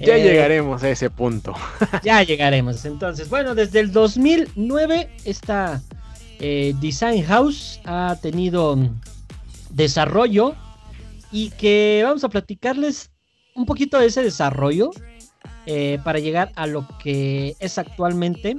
Ya 0.00 0.16
eh, 0.16 0.22
llegaremos 0.22 0.82
a 0.82 0.88
ese 0.88 1.10
punto. 1.10 1.54
ya 2.02 2.22
llegaremos. 2.22 2.84
Entonces, 2.84 3.28
bueno, 3.28 3.54
desde 3.54 3.80
el 3.80 3.92
2009 3.92 5.08
esta 5.24 5.80
eh, 6.40 6.74
Design 6.80 7.24
House 7.24 7.80
ha 7.84 8.16
tenido 8.20 8.76
desarrollo 9.70 10.54
y 11.30 11.50
que 11.50 12.02
vamos 12.04 12.24
a 12.24 12.28
platicarles 12.28 13.10
un 13.54 13.66
poquito 13.66 13.98
de 13.98 14.06
ese 14.06 14.22
desarrollo 14.22 14.90
eh, 15.66 15.98
para 16.04 16.18
llegar 16.18 16.52
a 16.56 16.66
lo 16.66 16.86
que 17.02 17.56
es 17.58 17.78
actualmente. 17.78 18.56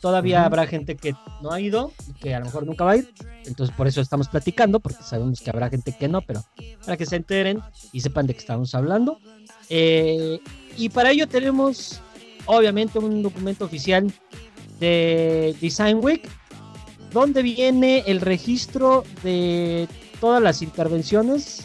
Todavía 0.00 0.44
habrá 0.44 0.66
gente 0.66 0.96
que 0.96 1.14
no 1.42 1.52
ha 1.52 1.60
ido, 1.60 1.92
que 2.20 2.34
a 2.34 2.40
lo 2.40 2.46
mejor 2.46 2.66
nunca 2.66 2.84
va 2.84 2.92
a 2.92 2.96
ir, 2.96 3.12
entonces 3.44 3.74
por 3.74 3.86
eso 3.86 4.00
estamos 4.00 4.28
platicando, 4.28 4.80
porque 4.80 5.02
sabemos 5.02 5.40
que 5.40 5.50
habrá 5.50 5.70
gente 5.70 5.96
que 5.98 6.08
no, 6.08 6.20
pero 6.22 6.44
para 6.84 6.96
que 6.96 7.06
se 7.06 7.16
enteren 7.16 7.60
y 7.92 8.00
sepan 8.00 8.26
de 8.26 8.34
qué 8.34 8.40
estamos 8.40 8.74
hablando. 8.74 9.18
Eh, 9.68 10.40
y 10.76 10.88
para 10.88 11.10
ello 11.10 11.26
tenemos, 11.28 12.00
obviamente, 12.46 12.98
un 12.98 13.22
documento 13.22 13.64
oficial 13.64 14.12
de 14.80 15.56
Design 15.60 16.00
Week, 16.02 16.28
¿Dónde 17.14 17.42
viene 17.42 18.02
el 18.08 18.20
registro 18.20 19.04
de 19.22 19.86
todas 20.20 20.42
las 20.42 20.62
intervenciones 20.62 21.64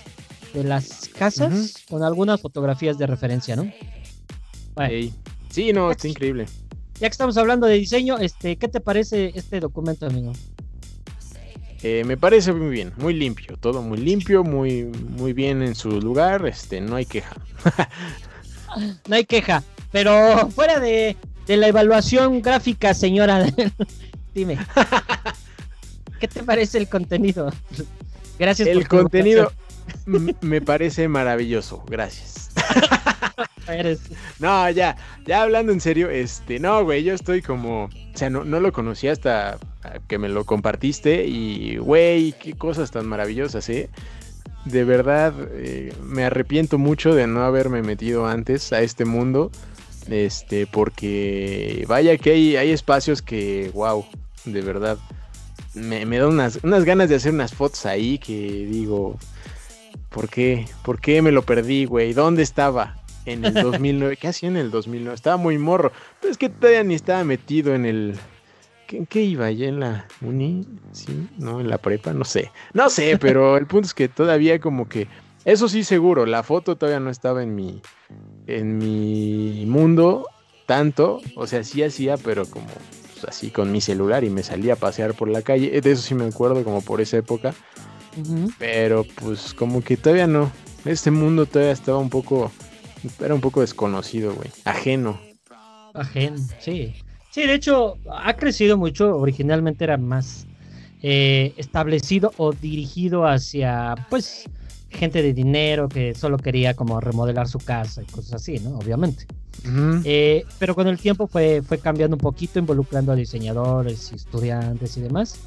de 0.54 0.64
las 0.64 1.10
casas 1.10 1.74
con 1.90 2.04
algunas 2.04 2.40
fotografías 2.40 3.00
de 3.00 3.08
referencia, 3.08 3.56
¿no? 3.56 3.64
Sí, 5.50 5.74
no, 5.74 5.90
es 5.90 6.06
increíble. 6.06 6.46
Ya 7.00 7.08
que 7.08 7.12
estamos 7.14 7.38
hablando 7.38 7.68
de 7.68 7.76
diseño, 7.76 8.18
este, 8.18 8.58
¿qué 8.58 8.68
te 8.68 8.80
parece 8.82 9.32
este 9.36 9.60
documento, 9.60 10.06
amigo? 10.06 10.34
Eh, 11.82 12.04
me 12.06 12.18
parece 12.18 12.52
muy 12.52 12.70
bien, 12.70 12.92
muy 12.98 13.14
limpio, 13.14 13.56
todo 13.58 13.82
muy 13.82 14.00
limpio, 14.00 14.44
muy, 14.44 14.84
muy 14.84 15.32
bien 15.32 15.62
en 15.62 15.76
su 15.76 16.02
lugar, 16.02 16.46
este, 16.46 16.82
no 16.82 16.98
hay 16.98 17.06
queja. 17.06 17.36
no 19.08 19.16
hay 19.16 19.24
queja, 19.24 19.64
pero 19.92 20.50
fuera 20.50 20.82
de, 20.82 21.16
de 21.48 21.58
la 21.58 21.68
evaluación 21.68 22.42
gráfica, 22.42 22.94
señora, 22.94 23.46
dime. 24.36 24.58
¿Qué 26.20 26.28
te 26.28 26.44
parece 26.44 26.80
el 26.80 26.90
contenido? 26.90 27.54
Gracias 28.38 28.68
el 28.68 28.88
contenido 28.88 29.54
me 30.42 30.62
parece 30.62 31.08
maravilloso. 31.08 31.84
Gracias. 31.88 32.50
no, 34.40 34.70
ya, 34.70 34.96
ya 35.26 35.42
hablando 35.42 35.72
en 35.72 35.82
serio, 35.82 36.10
este, 36.10 36.60
no, 36.60 36.84
güey, 36.84 37.04
yo 37.04 37.14
estoy 37.14 37.42
como, 37.42 37.86
o 37.86 38.18
sea, 38.18 38.30
no, 38.30 38.44
no 38.44 38.60
lo 38.60 38.72
conocí 38.72 39.08
hasta 39.08 39.58
que 40.08 40.18
me 40.18 40.30
lo 40.30 40.46
compartiste 40.46 41.26
y, 41.26 41.78
güey, 41.78 42.34
qué 42.34 42.54
cosas 42.54 42.92
tan 42.92 43.08
maravillosas, 43.08 43.68
¿eh? 43.70 43.90
De 44.66 44.84
verdad, 44.84 45.34
eh, 45.54 45.94
me 46.04 46.26
arrepiento 46.26 46.78
mucho 46.78 47.16
de 47.16 47.28
no 47.28 47.44
haberme 47.44 47.82
metido 47.82 48.28
antes 48.28 48.74
a 48.74 48.82
este 48.82 49.06
mundo, 49.06 49.52
este, 50.10 50.68
porque 50.68 51.86
vaya 51.88 52.18
que 52.18 52.32
hay, 52.32 52.56
hay 52.58 52.72
espacios 52.72 53.22
que, 53.22 53.72
wow, 53.74 54.06
de 54.46 54.62
verdad, 54.62 54.98
me, 55.74 56.06
me 56.06 56.18
da 56.18 56.28
unas, 56.28 56.60
unas 56.64 56.84
ganas 56.84 57.10
de 57.10 57.16
hacer 57.16 57.34
unas 57.34 57.54
fotos 57.54 57.86
ahí 57.86 58.18
que 58.18 58.34
digo, 58.70 59.18
¿por 60.10 60.30
qué? 60.30 60.68
¿Por 60.84 61.00
qué 61.00 61.22
me 61.22 61.32
lo 61.32 61.44
perdí, 61.44 61.86
güey? 61.86 62.14
¿Dónde 62.14 62.44
estaba? 62.44 62.99
En 63.30 63.46
el 63.46 63.54
2009. 63.54 64.18
¿Qué 64.18 64.28
hacía 64.28 64.50
en 64.50 64.58
el 64.58 64.72
2009? 64.72 65.16
Estaba 65.16 65.38
muy 65.38 65.58
morro. 65.58 65.92
Pero 66.20 66.32
es 66.32 66.38
que 66.38 66.50
todavía 66.50 66.84
ni 66.84 66.96
estaba 66.96 67.24
metido 67.24 67.76
en 67.76 67.86
el... 67.86 68.16
¿En 68.90 69.06
qué 69.06 69.22
iba? 69.22 69.52
¿Ya 69.52 69.68
en 69.68 69.80
la 69.80 70.08
uni? 70.22 70.66
¿Sí? 70.94 71.28
¿No? 71.38 71.62
¿En 71.62 71.70
la 71.70 71.78
prepa? 71.78 72.12
No 72.12 72.26
sé. 72.26 72.52
No 72.74 72.90
sé, 72.90 73.18
pero 73.22 73.56
el 73.58 73.68
punto 73.68 73.86
es 73.86 73.94
que 73.94 74.08
todavía 74.08 74.60
como 74.60 74.90
que... 74.90 75.08
Eso 75.46 75.70
sí 75.70 75.84
seguro, 75.84 76.26
la 76.26 76.44
foto 76.44 76.76
todavía 76.76 77.00
no 77.00 77.10
estaba 77.10 77.44
en 77.44 77.56
mi... 77.56 77.82
En 78.48 78.78
mi 78.78 79.64
mundo 79.68 80.26
tanto. 80.66 81.22
O 81.36 81.48
sea, 81.48 81.64
sí 81.64 81.84
hacía, 81.84 82.18
pero 82.18 82.46
como 82.46 82.68
pues, 83.14 83.26
así 83.26 83.52
con 83.52 83.72
mi 83.72 83.82
celular 83.82 84.24
y 84.24 84.30
me 84.30 84.44
salía 84.44 84.74
a 84.74 84.76
pasear 84.76 85.14
por 85.14 85.30
la 85.30 85.42
calle. 85.42 85.80
De 85.82 85.92
eso 85.92 86.02
sí 86.02 86.16
me 86.16 86.26
acuerdo, 86.26 86.64
como 86.64 86.82
por 86.82 87.02
esa 87.02 87.18
época. 87.18 87.54
Pero 88.58 89.06
pues 89.16 89.54
como 89.54 89.84
que 89.84 89.98
todavía 89.98 90.28
no. 90.28 90.52
Este 90.86 91.12
mundo 91.12 91.46
todavía 91.46 91.74
estaba 91.74 92.00
un 92.00 92.10
poco... 92.10 92.52
Era 93.20 93.34
un 93.34 93.42
poco 93.42 93.62
desconocido, 93.62 94.34
güey. 94.34 94.50
Ajeno. 94.66 95.20
Ajeno, 95.94 96.38
sí. 96.60 96.94
Sí, 97.32 97.46
de 97.46 97.54
hecho, 97.54 97.98
ha 98.12 98.36
crecido 98.36 98.78
mucho. 98.78 99.16
Originalmente 99.16 99.84
era 99.84 99.98
más 99.98 100.48
eh, 101.02 101.54
establecido 101.58 102.34
o 102.38 102.54
dirigido 102.54 103.26
hacia, 103.28 103.96
pues, 104.10 104.46
gente 104.90 105.22
de 105.22 105.34
dinero 105.34 105.88
que 105.88 106.16
solo 106.16 106.38
quería 106.38 106.74
como 106.74 107.00
remodelar 107.00 107.48
su 107.48 107.60
casa 107.60 108.02
y 108.02 108.06
cosas 108.06 108.34
así, 108.34 108.60
¿no? 108.60 108.78
Obviamente. 108.78 109.28
Eh, 110.06 110.46
pero 110.58 110.74
con 110.74 110.88
el 110.88 110.98
tiempo 110.98 111.28
fue, 111.28 111.62
fue 111.62 111.78
cambiando 111.78 112.16
un 112.16 112.22
poquito, 112.22 112.60
involucrando 112.60 113.12
a 113.12 113.16
diseñadores, 113.16 114.12
estudiantes 114.12 114.98
y 114.98 115.02
demás. 115.02 115.40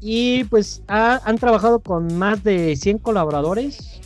Y 0.00 0.44
pues 0.44 0.82
han 0.88 1.38
trabajado 1.38 1.80
con 1.80 2.18
más 2.18 2.42
de 2.42 2.76
100 2.76 2.98
colaboradores 2.98 4.00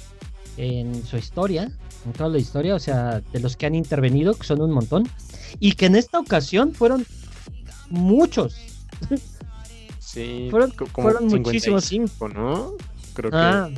en 0.57 1.05
su 1.05 1.17
historia, 1.17 1.71
en 2.05 2.13
toda 2.13 2.29
la 2.31 2.39
historia, 2.39 2.75
o 2.75 2.79
sea, 2.79 3.21
de 3.21 3.41
los 3.41 3.57
que 3.57 3.67
han 3.67 3.75
intervenido, 3.75 4.35
que 4.35 4.47
son 4.47 4.61
un 4.61 4.71
montón, 4.71 5.09
y 5.61 5.73
que 5.73 5.87
en 5.87 5.97
esta 5.97 6.19
ocasión 6.19 6.73
fueron 6.75 7.07
muchos. 7.91 8.57
Sí, 9.99 10.49
fueron, 10.51 10.73
fueron 10.73 11.27
muchísimos. 11.27 11.93
¿no? 12.35 12.73
Creo 13.13 13.31
que 13.31 13.37
ah. 13.37 13.71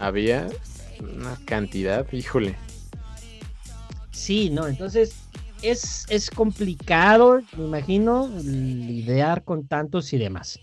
había 0.00 0.48
una 1.00 1.36
cantidad, 1.44 2.10
híjole. 2.12 2.56
Sí, 4.10 4.50
¿no? 4.50 4.66
Entonces 4.66 5.14
es, 5.62 6.06
es 6.08 6.30
complicado, 6.30 7.40
me 7.56 7.64
imagino, 7.64 8.28
lidiar 8.42 9.44
con 9.44 9.66
tantos 9.66 10.12
y 10.12 10.18
demás. 10.18 10.58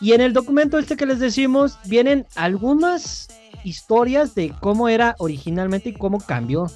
Y 0.00 0.12
en 0.12 0.20
el 0.20 0.32
documento 0.32 0.78
este 0.78 0.96
que 0.96 1.06
les 1.06 1.18
decimos, 1.18 1.78
vienen 1.86 2.26
algunas 2.34 3.28
historias 3.64 4.34
de 4.34 4.52
cómo 4.60 4.88
era 4.88 5.14
originalmente 5.18 5.90
y 5.90 5.94
cómo 5.94 6.18
cambió. 6.18 6.66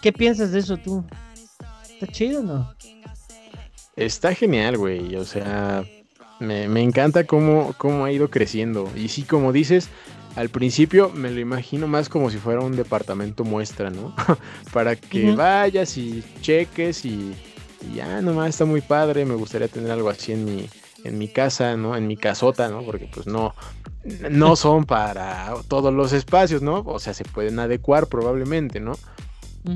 ¿Qué 0.00 0.12
piensas 0.12 0.52
de 0.52 0.60
eso 0.60 0.76
tú? 0.76 1.04
¿Está 1.88 2.06
chido 2.06 2.40
o 2.40 2.44
no? 2.44 2.74
Está 3.96 4.34
genial, 4.34 4.76
güey. 4.76 5.16
O 5.16 5.24
sea, 5.24 5.84
Me, 6.40 6.68
me 6.68 6.82
encanta 6.82 7.24
cómo, 7.24 7.74
cómo 7.78 8.04
ha 8.04 8.12
ido 8.12 8.30
creciendo. 8.30 8.88
Y 8.94 9.08
sí, 9.08 9.24
como 9.24 9.52
dices, 9.52 9.90
al 10.36 10.50
principio 10.50 11.10
me 11.10 11.32
lo 11.32 11.40
imagino 11.40 11.88
más 11.88 12.08
como 12.08 12.30
si 12.30 12.38
fuera 12.38 12.60
un 12.60 12.76
departamento 12.76 13.42
muestra, 13.42 13.90
¿no? 13.90 14.14
Para 14.72 14.94
que 14.94 15.32
vayas 15.32 15.98
y 15.98 16.22
cheques 16.40 17.04
y, 17.04 17.34
ya 17.92 18.20
nomás 18.22 18.50
está 18.50 18.64
muy 18.64 18.80
padre. 18.80 19.24
Me 19.24 19.34
gustaría 19.34 19.66
tener 19.66 19.90
algo 19.90 20.10
así 20.10 20.30
en 20.30 20.44
mi, 20.44 20.68
en 21.02 21.18
mi 21.18 21.26
casa, 21.26 21.76
¿no? 21.76 21.96
En 21.96 22.06
mi 22.06 22.16
casota, 22.16 22.68
¿no? 22.68 22.82
Porque 22.82 23.10
pues 23.12 23.26
no, 23.26 23.52
no 24.30 24.56
son 24.56 24.84
para 24.84 25.54
todos 25.68 25.92
los 25.92 26.12
espacios, 26.12 26.62
¿no? 26.62 26.82
O 26.86 26.98
sea, 26.98 27.14
se 27.14 27.24
pueden 27.24 27.58
adecuar 27.58 28.06
probablemente, 28.06 28.80
¿no? 28.80 28.92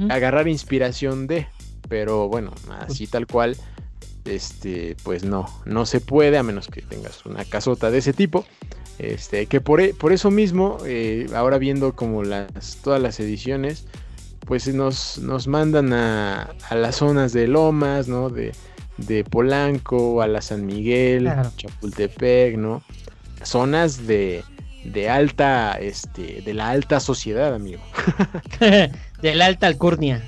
Agarrar 0.08 0.48
inspiración 0.48 1.26
de, 1.26 1.46
pero 1.88 2.26
bueno, 2.28 2.52
así 2.80 3.06
tal 3.06 3.26
cual, 3.26 3.56
este, 4.24 4.96
pues 5.02 5.22
no, 5.24 5.46
no 5.66 5.84
se 5.84 6.00
puede 6.00 6.38
a 6.38 6.42
menos 6.42 6.68
que 6.68 6.80
tengas 6.80 7.26
una 7.26 7.44
casota 7.44 7.90
de 7.90 7.98
ese 7.98 8.12
tipo. 8.12 8.46
Este, 8.98 9.46
que 9.46 9.60
por, 9.60 9.80
e, 9.80 9.94
por 9.94 10.12
eso 10.12 10.30
mismo, 10.30 10.78
eh, 10.86 11.26
ahora 11.34 11.58
viendo 11.58 11.94
como 11.94 12.22
las, 12.22 12.78
todas 12.82 13.02
las 13.02 13.18
ediciones, 13.20 13.86
pues 14.46 14.72
nos, 14.72 15.18
nos 15.18 15.48
mandan 15.48 15.92
a, 15.92 16.54
a, 16.68 16.74
las 16.74 16.96
zonas 16.96 17.32
de 17.32 17.48
Lomas, 17.48 18.08
¿no? 18.08 18.30
De, 18.30 18.52
de 18.98 19.24
Polanco, 19.24 20.22
a 20.22 20.26
la 20.26 20.40
San 20.40 20.66
Miguel, 20.66 21.30
Chapultepec, 21.56 22.56
¿no? 22.56 22.82
Zonas 23.44 24.06
de, 24.06 24.44
de 24.84 25.08
alta, 25.08 25.72
este, 25.80 26.42
de 26.42 26.54
la 26.54 26.70
alta 26.70 27.00
sociedad, 27.00 27.54
amigo. 27.54 27.82
de 28.60 29.34
la 29.34 29.46
alta 29.46 29.66
alcurnia. 29.66 30.22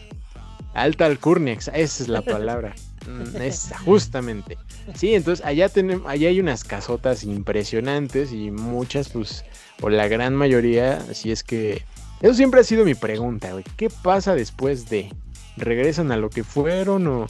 Alta 0.74 1.06
alcurnia, 1.06 1.54
esa 1.54 1.76
es 1.76 2.08
la 2.08 2.22
palabra. 2.22 2.74
Mm, 3.06 3.36
esa, 3.42 3.78
justamente. 3.84 4.58
Sí, 4.94 5.14
entonces 5.14 5.44
allá 5.44 5.68
tenemos, 5.68 6.06
allá 6.06 6.28
hay 6.28 6.40
unas 6.40 6.64
casotas 6.64 7.24
impresionantes 7.24 8.32
y 8.32 8.50
muchas, 8.50 9.08
pues, 9.08 9.44
o 9.80 9.88
la 9.88 10.08
gran 10.08 10.34
mayoría, 10.34 11.00
si 11.12 11.30
es 11.30 11.42
que. 11.42 11.82
Eso 12.20 12.34
siempre 12.34 12.60
ha 12.60 12.64
sido 12.64 12.84
mi 12.84 12.94
pregunta, 12.94 13.52
güey. 13.52 13.64
¿Qué 13.76 13.90
pasa 13.90 14.34
después 14.34 14.88
de? 14.88 15.12
¿Regresan 15.56 16.10
a 16.10 16.16
lo 16.16 16.30
que 16.30 16.42
fueron 16.42 17.06
o, 17.06 17.26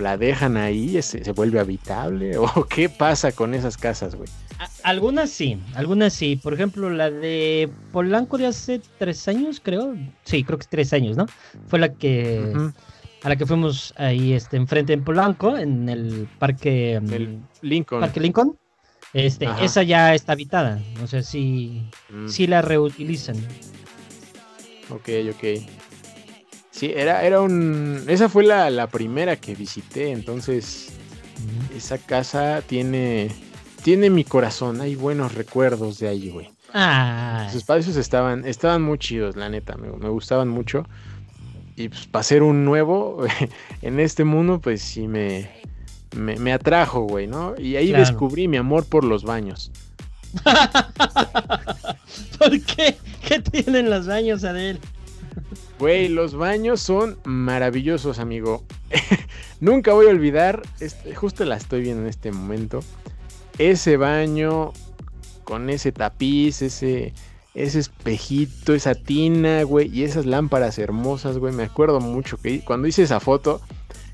la 0.00 0.16
dejan 0.16 0.56
ahí? 0.56 1.00
¿Se, 1.02 1.24
¿Se, 1.24 1.32
vuelve 1.32 1.60
habitable? 1.60 2.36
¿O 2.38 2.64
qué 2.64 2.88
pasa 2.88 3.32
con 3.32 3.54
esas 3.54 3.76
casas, 3.76 4.14
güey? 4.14 4.28
Algunas 4.82 5.30
sí, 5.30 5.60
algunas 5.74 6.12
sí. 6.12 6.36
Por 6.36 6.54
ejemplo, 6.54 6.90
la 6.90 7.10
de 7.10 7.70
Polanco 7.92 8.38
de 8.38 8.46
hace 8.46 8.80
tres 8.98 9.28
años, 9.28 9.60
creo. 9.62 9.94
Sí, 10.24 10.42
creo 10.44 10.58
que 10.58 10.62
es 10.62 10.68
tres 10.68 10.92
años, 10.92 11.16
¿no? 11.16 11.26
Fue 11.68 11.78
la 11.78 11.92
que 11.94 12.72
a 13.22 13.28
la 13.28 13.36
que 13.36 13.46
fuimos 13.46 13.94
ahí 13.96 14.32
este, 14.32 14.56
enfrente 14.56 14.92
en 14.92 15.04
Polanco, 15.04 15.56
en 15.56 15.88
el 15.88 16.28
parque 16.38 17.00
mm, 17.00 17.12
el 17.12 17.38
Lincoln. 17.62 18.00
Parque 18.00 18.20
Lincoln. 18.20 18.56
Este, 19.12 19.48
esa 19.62 19.82
ya 19.82 20.14
está 20.14 20.32
habitada. 20.32 20.80
No 21.00 21.06
sé 21.06 21.22
si, 21.22 21.88
mm. 22.10 22.28
si 22.28 22.46
la 22.46 22.62
reutilizan. 22.62 23.36
Ok, 24.90 25.08
ok. 25.30 25.44
Sí, 26.78 26.92
era, 26.94 27.24
era 27.24 27.40
un. 27.40 28.04
Esa 28.06 28.28
fue 28.28 28.44
la, 28.44 28.86
primera 28.86 29.36
que 29.36 29.54
visité. 29.54 30.12
Entonces, 30.12 30.90
esa 31.76 31.98
casa 31.98 32.62
tiene. 32.66 33.30
Tiene 33.82 34.10
mi 34.10 34.24
corazón. 34.24 34.80
Hay 34.80 34.94
buenos 34.94 35.34
recuerdos 35.34 35.98
de 35.98 36.08
ahí, 36.08 36.30
güey. 36.30 36.50
Ah. 36.74 37.44
Los 37.46 37.54
espacios 37.54 37.96
estaban, 37.96 38.46
estaban 38.46 38.82
muy 38.82 38.98
chidos, 38.98 39.36
la 39.36 39.48
neta. 39.48 39.76
Me, 39.76 39.90
me 39.90 40.08
gustaban 40.08 40.48
mucho 40.48 40.84
y 41.78 41.88
pues 41.90 42.06
para 42.08 42.24
ser 42.24 42.42
un 42.42 42.64
nuevo 42.64 43.24
en 43.82 44.00
este 44.00 44.24
mundo, 44.24 44.60
pues 44.60 44.82
sí 44.82 45.06
me, 45.06 45.48
me, 46.12 46.52
atrajo, 46.52 47.02
güey, 47.02 47.28
¿no? 47.28 47.54
Y 47.56 47.76
ahí 47.76 47.92
descubrí 47.92 48.48
mi 48.48 48.56
amor 48.56 48.84
por 48.84 49.04
los 49.04 49.22
baños. 49.22 49.70
¿Por 52.38 52.60
qué? 52.62 52.96
¿Qué 53.26 53.40
tienen 53.40 53.90
los 53.90 54.08
baños, 54.08 54.42
Adel? 54.42 54.80
Güey, 55.78 56.08
los 56.08 56.34
baños 56.34 56.80
son 56.80 57.18
maravillosos, 57.24 58.18
amigo. 58.18 58.64
Nunca 59.60 59.92
voy 59.92 60.06
a 60.06 60.10
olvidar, 60.10 60.62
este, 60.80 61.14
justo 61.14 61.44
la 61.44 61.56
estoy 61.56 61.82
viendo 61.82 62.02
en 62.02 62.08
este 62.08 62.32
momento, 62.32 62.80
ese 63.58 63.96
baño 63.96 64.72
con 65.44 65.70
ese 65.70 65.92
tapiz, 65.92 66.62
ese, 66.62 67.12
ese 67.54 67.78
espejito, 67.78 68.74
esa 68.74 68.96
tina, 68.96 69.62
güey, 69.62 69.88
y 69.96 70.02
esas 70.02 70.26
lámparas 70.26 70.78
hermosas, 70.80 71.38
güey. 71.38 71.54
Me 71.54 71.62
acuerdo 71.62 72.00
mucho 72.00 72.38
que 72.38 72.60
cuando 72.64 72.88
hice 72.88 73.04
esa 73.04 73.20
foto, 73.20 73.60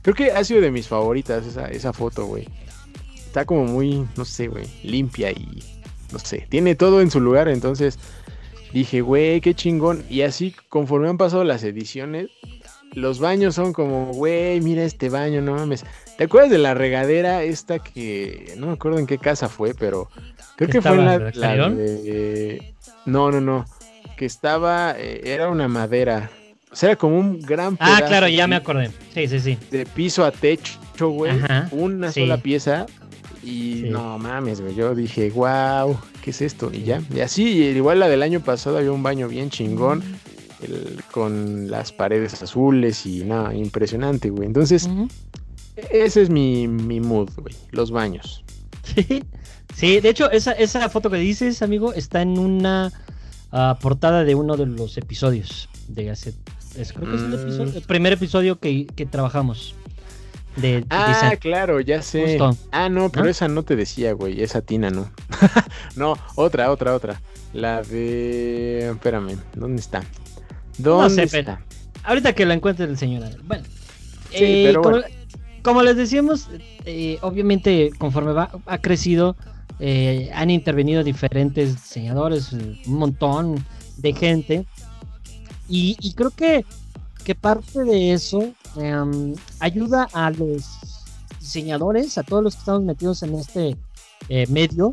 creo 0.02 0.14
que 0.14 0.32
ha 0.32 0.44
sido 0.44 0.60
de 0.60 0.70
mis 0.70 0.88
favoritas 0.88 1.46
esa, 1.46 1.68
esa 1.68 1.94
foto, 1.94 2.26
güey. 2.26 2.46
Está 3.16 3.46
como 3.46 3.64
muy, 3.64 4.06
no 4.16 4.26
sé, 4.26 4.48
güey, 4.48 4.66
limpia 4.82 5.30
y, 5.30 5.62
no 6.12 6.18
sé, 6.18 6.46
tiene 6.50 6.74
todo 6.74 7.00
en 7.00 7.10
su 7.10 7.20
lugar, 7.20 7.48
entonces 7.48 7.98
dije, 8.74 9.00
güey, 9.00 9.40
qué 9.40 9.54
chingón. 9.54 10.04
Y 10.10 10.22
así, 10.22 10.54
conforme 10.68 11.08
han 11.08 11.16
pasado 11.16 11.44
las 11.44 11.62
ediciones, 11.62 12.28
los 12.92 13.20
baños 13.20 13.54
son 13.54 13.72
como, 13.72 14.12
güey, 14.12 14.60
mira 14.60 14.82
este 14.82 15.08
baño, 15.08 15.40
no 15.40 15.54
mames. 15.54 15.84
¿Te 16.18 16.24
acuerdas 16.24 16.50
de 16.50 16.58
la 16.58 16.74
regadera 16.74 17.42
esta 17.44 17.78
que, 17.78 18.52
no 18.58 18.66
me 18.66 18.72
acuerdo 18.72 18.98
en 18.98 19.06
qué 19.06 19.18
casa 19.18 19.48
fue, 19.48 19.74
pero 19.74 20.10
creo 20.56 20.68
que 20.68 20.82
fue 20.82 20.96
la, 20.96 21.18
la 21.34 21.70
de... 21.70 22.74
No, 23.06 23.30
no, 23.30 23.40
no. 23.40 23.64
Que 24.16 24.26
estaba, 24.26 24.94
eh, 24.98 25.22
era 25.24 25.48
una 25.48 25.68
madera. 25.68 26.30
O 26.70 26.76
sea, 26.76 26.90
era 26.90 26.98
como 26.98 27.18
un 27.18 27.40
gran 27.40 27.76
Ah, 27.80 28.02
claro, 28.06 28.26
ya 28.26 28.48
me 28.48 28.56
acordé. 28.56 28.90
Sí, 29.14 29.28
sí, 29.28 29.38
sí. 29.38 29.58
De 29.70 29.86
piso 29.86 30.24
a 30.24 30.32
techo, 30.32 31.08
güey. 31.10 31.32
Una 31.70 32.10
sola 32.10 32.38
pieza. 32.38 32.86
Y 33.44 33.84
no 33.90 34.18
mames, 34.18 34.60
güey. 34.60 34.74
Yo 34.74 34.94
dije, 34.94 35.30
wow, 35.30 35.96
¿qué 36.22 36.30
es 36.30 36.40
esto? 36.40 36.70
Y 36.72 36.84
ya. 36.84 37.02
Y 37.14 37.20
así, 37.20 37.44
igual 37.64 38.00
la 38.00 38.08
del 38.08 38.22
año 38.22 38.40
pasado 38.40 38.78
había 38.78 38.92
un 38.92 39.02
baño 39.02 39.28
bien 39.28 39.50
chingón. 39.50 40.02
con 41.10 41.70
las 41.70 41.92
paredes 41.92 42.42
azules 42.42 43.04
y 43.04 43.24
nada, 43.24 43.54
impresionante, 43.54 44.30
güey. 44.30 44.46
Entonces, 44.46 44.88
ese 45.90 46.22
es 46.22 46.30
mi, 46.30 46.66
mi 46.68 47.00
mood, 47.00 47.28
güey. 47.36 47.54
Los 47.70 47.90
baños. 47.90 48.44
Sí. 48.84 49.24
Sí, 49.74 50.00
de 50.00 50.08
hecho, 50.08 50.30
esa, 50.30 50.52
esa 50.52 50.88
foto 50.88 51.10
que 51.10 51.16
dices, 51.16 51.60
amigo, 51.62 51.92
está 51.92 52.22
en 52.22 52.38
una 52.38 52.92
ah, 53.50 53.76
portada 53.80 54.24
de 54.24 54.34
uno 54.34 54.56
de 54.56 54.66
los 54.66 54.96
episodios 54.96 55.68
de 55.88 56.10
hace. 56.10 56.32
creo 56.72 57.10
que 57.10 57.16
es 57.16 57.22
el, 57.22 57.34
episodio, 57.34 57.72
mm. 57.72 57.76
el 57.76 57.82
primer 57.82 58.12
episodio 58.12 58.58
que, 58.58 58.86
trabajamos. 59.10 59.74
De, 60.56 60.84
ah, 60.90 61.32
claro, 61.40 61.80
ya 61.80 62.02
sé. 62.02 62.38
Ah, 62.70 62.88
no, 62.88 63.10
pero 63.10 63.28
esa 63.28 63.48
no 63.48 63.62
te 63.64 63.76
decía, 63.76 64.12
güey. 64.12 64.42
Esa 64.42 64.60
tina 64.62 64.90
no. 64.90 65.10
no, 65.96 66.16
otra, 66.36 66.70
otra, 66.70 66.94
otra. 66.94 67.20
La 67.52 67.82
de. 67.82 68.90
Espérame, 68.90 69.36
¿dónde 69.54 69.80
está? 69.80 70.02
¿Dónde 70.78 71.24
está? 71.24 71.60
Ahorita 72.04 72.34
que 72.34 72.46
la 72.46 72.54
encuentre 72.54 72.86
el 72.86 72.98
señor. 72.98 73.24
Bueno. 73.44 73.64
Eh, 74.30 74.74
como, 74.82 74.98
como, 75.62 75.82
les 75.82 75.96
decíamos, 75.96 76.48
eh, 76.84 77.18
obviamente, 77.22 77.90
conforme 77.98 78.32
va, 78.32 78.50
ha 78.66 78.78
crecido 78.78 79.36
eh, 79.80 80.30
han 80.32 80.50
intervenido 80.50 81.02
diferentes 81.02 81.74
diseñadores, 81.74 82.52
un 82.52 82.80
montón 82.86 83.64
de 83.96 84.12
gente. 84.12 84.66
Y, 85.68 86.12
creo 86.14 86.30
que, 86.30 86.64
que, 87.24 87.34
parte 87.34 87.84
de 87.84 88.12
eso 88.12 88.52
em, 88.76 89.34
ayuda 89.60 90.08
a 90.12 90.30
los 90.30 90.64
diseñadores, 91.40 92.18
a 92.18 92.22
todos 92.22 92.42
los 92.42 92.54
que 92.54 92.60
estamos 92.60 92.82
metidos 92.82 93.22
en 93.22 93.34
este 93.34 93.76
eh, 94.28 94.46
medio, 94.48 94.92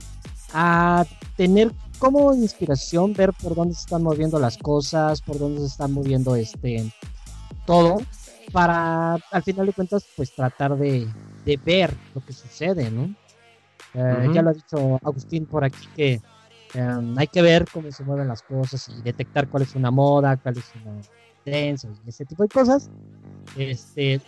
a 0.54 1.06
tener 1.38 1.72
como 2.00 2.34
inspiración 2.34 3.14
ver 3.14 3.32
por 3.34 3.56
dónde 3.56 3.76
se 3.76 3.82
están 3.82 4.04
moviendo 4.04 4.40
las 4.40 4.58
cosas, 4.58 5.22
por 5.22 5.38
dónde 5.38 5.62
se 5.62 5.68
están 5.68 5.94
moviendo 5.94 6.36
este 6.36 6.92
todo, 7.66 8.02
para 8.52 9.14
al 9.14 9.44
final 9.44 9.68
de 9.68 9.74
cuentas 9.74 10.06
pues 10.18 10.34
tratar 10.34 10.76
de, 10.78 11.08
de 11.46 11.58
ver 11.58 11.94
lo 12.16 12.26
que 12.26 12.34
sucede, 12.34 12.90
¿no? 12.90 13.16
Eh, 13.94 14.30
ya 14.34 14.42
lo 14.42 14.52
ha 14.52 14.54
dicho 14.54 15.00
Agustín 15.04 15.46
por 15.46 15.64
aquí 15.64 15.88
que 15.96 16.22
em, 16.74 17.18
hay 17.18 17.28
que 17.28 17.42
ver 17.42 17.66
cómo 17.72 17.92
se 17.92 18.04
mueven 18.04 18.28
las 18.28 18.42
cosas 18.42 18.90
y 18.90 19.02
detectar 19.02 19.50
cuál 19.50 19.64
es 19.64 19.76
una 19.76 19.92
moda, 19.92 20.38
cuál 20.38 20.58
es 20.58 20.66
una 20.82 21.02
tendencia 21.44 21.90
y 22.06 22.10
ese 22.10 22.26
tipo 22.26 22.44
de 22.44 22.50
cosas. 22.50 22.90
Este, 23.58 24.22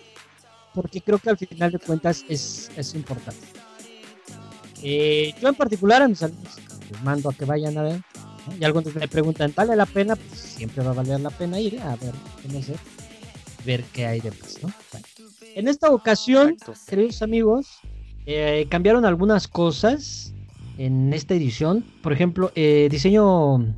porque 0.74 1.02
creo 1.02 1.20
que 1.20 1.30
al 1.30 1.38
final 1.38 1.72
de 1.72 1.80
cuentas 1.80 2.26
es, 2.28 2.72
es 2.76 2.96
importante. 2.96 3.46
Eh, 4.82 5.34
yo 5.42 5.48
en 5.48 5.56
particular 5.56 6.02
a 6.02 6.08
mis 6.08 6.22
alumnos 6.22 6.58
les 6.92 7.04
mando 7.04 7.30
a 7.30 7.34
que 7.34 7.46
vayan 7.46 7.78
a 7.78 7.84
ver. 7.84 8.02
Y 8.60 8.64
algunos 8.66 8.94
me 8.94 9.08
preguntan, 9.08 9.54
¿vale 9.56 9.76
la 9.76 9.86
pena? 9.86 10.18
Pues 10.18 10.40
siempre 10.40 10.84
va 10.84 10.92
a 10.92 10.96
valer 10.96 11.22
la 11.22 11.30
pena 11.30 11.60
ir 11.60 11.80
a 11.80 11.96
ver, 11.96 12.14
conocer, 12.42 12.76
ver 13.66 13.84
qué 13.94 14.06
hay 14.06 14.20
de 14.20 14.32
más. 14.32 14.60
en 15.56 15.68
esta 15.70 15.90
ocasión, 15.90 16.58
queridos 16.86 17.22
amigos, 17.22 17.80
eh, 18.26 18.68
cambiaron 18.70 19.06
algunas 19.06 19.48
cosas 19.48 20.34
en 20.78 21.14
esta 21.14 21.36
edición. 21.36 21.86
Por 22.02 22.12
ejemplo, 22.12 22.52
eh, 22.56 22.90
diseño 22.92 23.76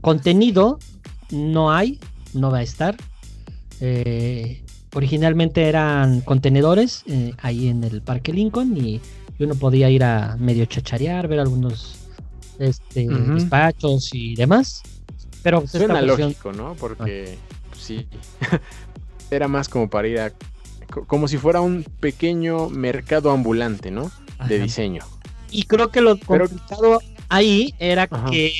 contenido 0.00 0.78
no 1.30 1.70
hay, 1.70 1.98
no 2.32 2.50
va 2.50 2.58
a 2.58 2.62
estar. 2.62 2.96
Eh, 3.80 4.62
originalmente 4.94 5.68
eran 5.68 6.20
contenedores 6.22 7.04
ahí 7.42 7.68
en 7.68 7.84
el 7.84 8.02
Parque 8.02 8.32
Lincoln 8.32 8.76
y 8.76 9.00
y 9.38 9.44
uno 9.44 9.54
podía 9.54 9.90
ir 9.90 10.02
a 10.02 10.36
medio 10.38 10.64
chacharear, 10.64 11.28
ver 11.28 11.40
algunos 11.40 11.96
este, 12.58 13.06
despachos 13.06 14.08
y 14.14 14.34
demás. 14.34 14.80
Pero 15.42 15.60
pues, 15.60 15.72
Suena 15.72 16.00
lógico, 16.00 16.52
¿no? 16.54 16.74
Porque 16.74 17.36
pues, 17.68 17.78
sí, 17.82 18.06
era 19.30 19.46
más 19.46 19.68
como 19.68 19.90
para 19.90 20.08
ir 20.08 20.20
a... 20.20 20.32
co- 20.90 21.04
Como 21.06 21.28
si 21.28 21.36
fuera 21.36 21.60
un 21.60 21.84
pequeño 22.00 22.70
mercado 22.70 23.30
ambulante, 23.30 23.90
¿no? 23.90 24.10
De 24.48 24.58
diseño. 24.58 25.02
Y 25.50 25.64
creo 25.64 25.90
que 25.90 26.00
lo 26.00 26.16
Pero- 26.16 26.48
complicado 26.48 27.00
ahí 27.28 27.74
era 27.78 28.08
Ajá. 28.10 28.30
que 28.30 28.54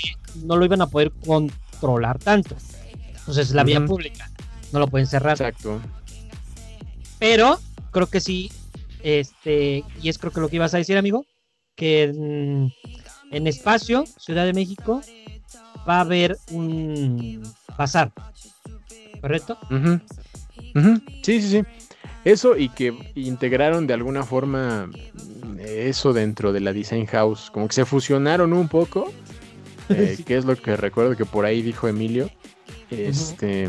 no 0.44 0.56
lo 0.56 0.64
iban 0.66 0.82
a 0.82 0.88
poder 0.88 1.10
controlar 1.24 2.18
tanto. 2.18 2.54
Entonces, 3.18 3.52
la 3.52 3.64
vía 3.64 3.82
pública 3.82 4.30
no 4.72 4.78
lo 4.78 4.88
pueden 4.88 5.06
cerrar. 5.06 5.32
Exacto. 5.32 5.80
Pero 7.18 7.58
creo 7.92 8.06
que 8.08 8.20
sí, 8.20 8.50
este, 9.02 9.84
y 10.02 10.08
es 10.08 10.18
creo 10.18 10.32
que 10.32 10.40
lo 10.40 10.48
que 10.48 10.56
ibas 10.56 10.74
a 10.74 10.78
decir, 10.78 10.96
amigo, 10.98 11.24
que 11.74 12.04
en, 12.04 12.72
en 13.30 13.46
espacio, 13.46 14.04
Ciudad 14.18 14.44
de 14.44 14.52
México, 14.52 15.00
va 15.88 15.98
a 15.98 16.00
haber 16.00 16.36
un 16.50 17.42
bazar. 17.78 18.12
¿Correcto? 19.20 19.58
Sí, 21.22 21.40
sí, 21.40 21.50
sí. 21.50 21.62
Eso 22.24 22.56
y 22.56 22.68
que 22.70 23.12
integraron 23.14 23.86
de 23.86 23.94
alguna 23.94 24.24
forma 24.24 24.88
mm, 24.88 25.60
eso 25.60 26.12
dentro 26.12 26.52
de 26.52 26.60
la 26.60 26.72
Design 26.72 27.06
House. 27.06 27.50
Como 27.50 27.68
que 27.68 27.74
se 27.74 27.84
fusionaron 27.84 28.52
un 28.52 28.68
poco. 28.68 29.12
eh, 29.88 30.14
Sí. 30.16 30.24
que 30.24 30.36
es 30.36 30.44
lo 30.44 30.56
que 30.56 30.76
recuerdo 30.76 31.16
que 31.16 31.24
por 31.24 31.44
ahí 31.44 31.62
dijo 31.62 31.86
Emilio. 31.88 32.30
Este. 32.90 33.68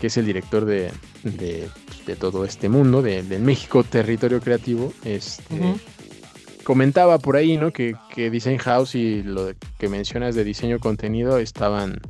Que 0.00 0.06
es 0.08 0.16
el 0.16 0.26
director 0.26 0.64
de, 0.64 0.90
de, 1.24 1.68
de 2.06 2.16
todo 2.16 2.44
este 2.44 2.68
mundo, 2.68 3.02
de- 3.02 3.22
del 3.22 3.42
México 3.42 3.82
Territorio 3.84 4.40
Creativo. 4.40 4.92
Este. 5.04 5.74
Comentaba 6.64 7.18
por 7.18 7.36
ahí, 7.36 7.56
¿no? 7.56 7.72
Que, 7.72 7.94
que 8.14 8.30
Design 8.30 8.58
House 8.58 8.94
y 8.94 9.22
lo 9.22 9.46
de- 9.46 9.56
que 9.78 9.88
mencionas 9.88 10.34
de 10.34 10.44
diseño 10.44 10.78
contenido 10.78 11.38
estaban 11.38 12.00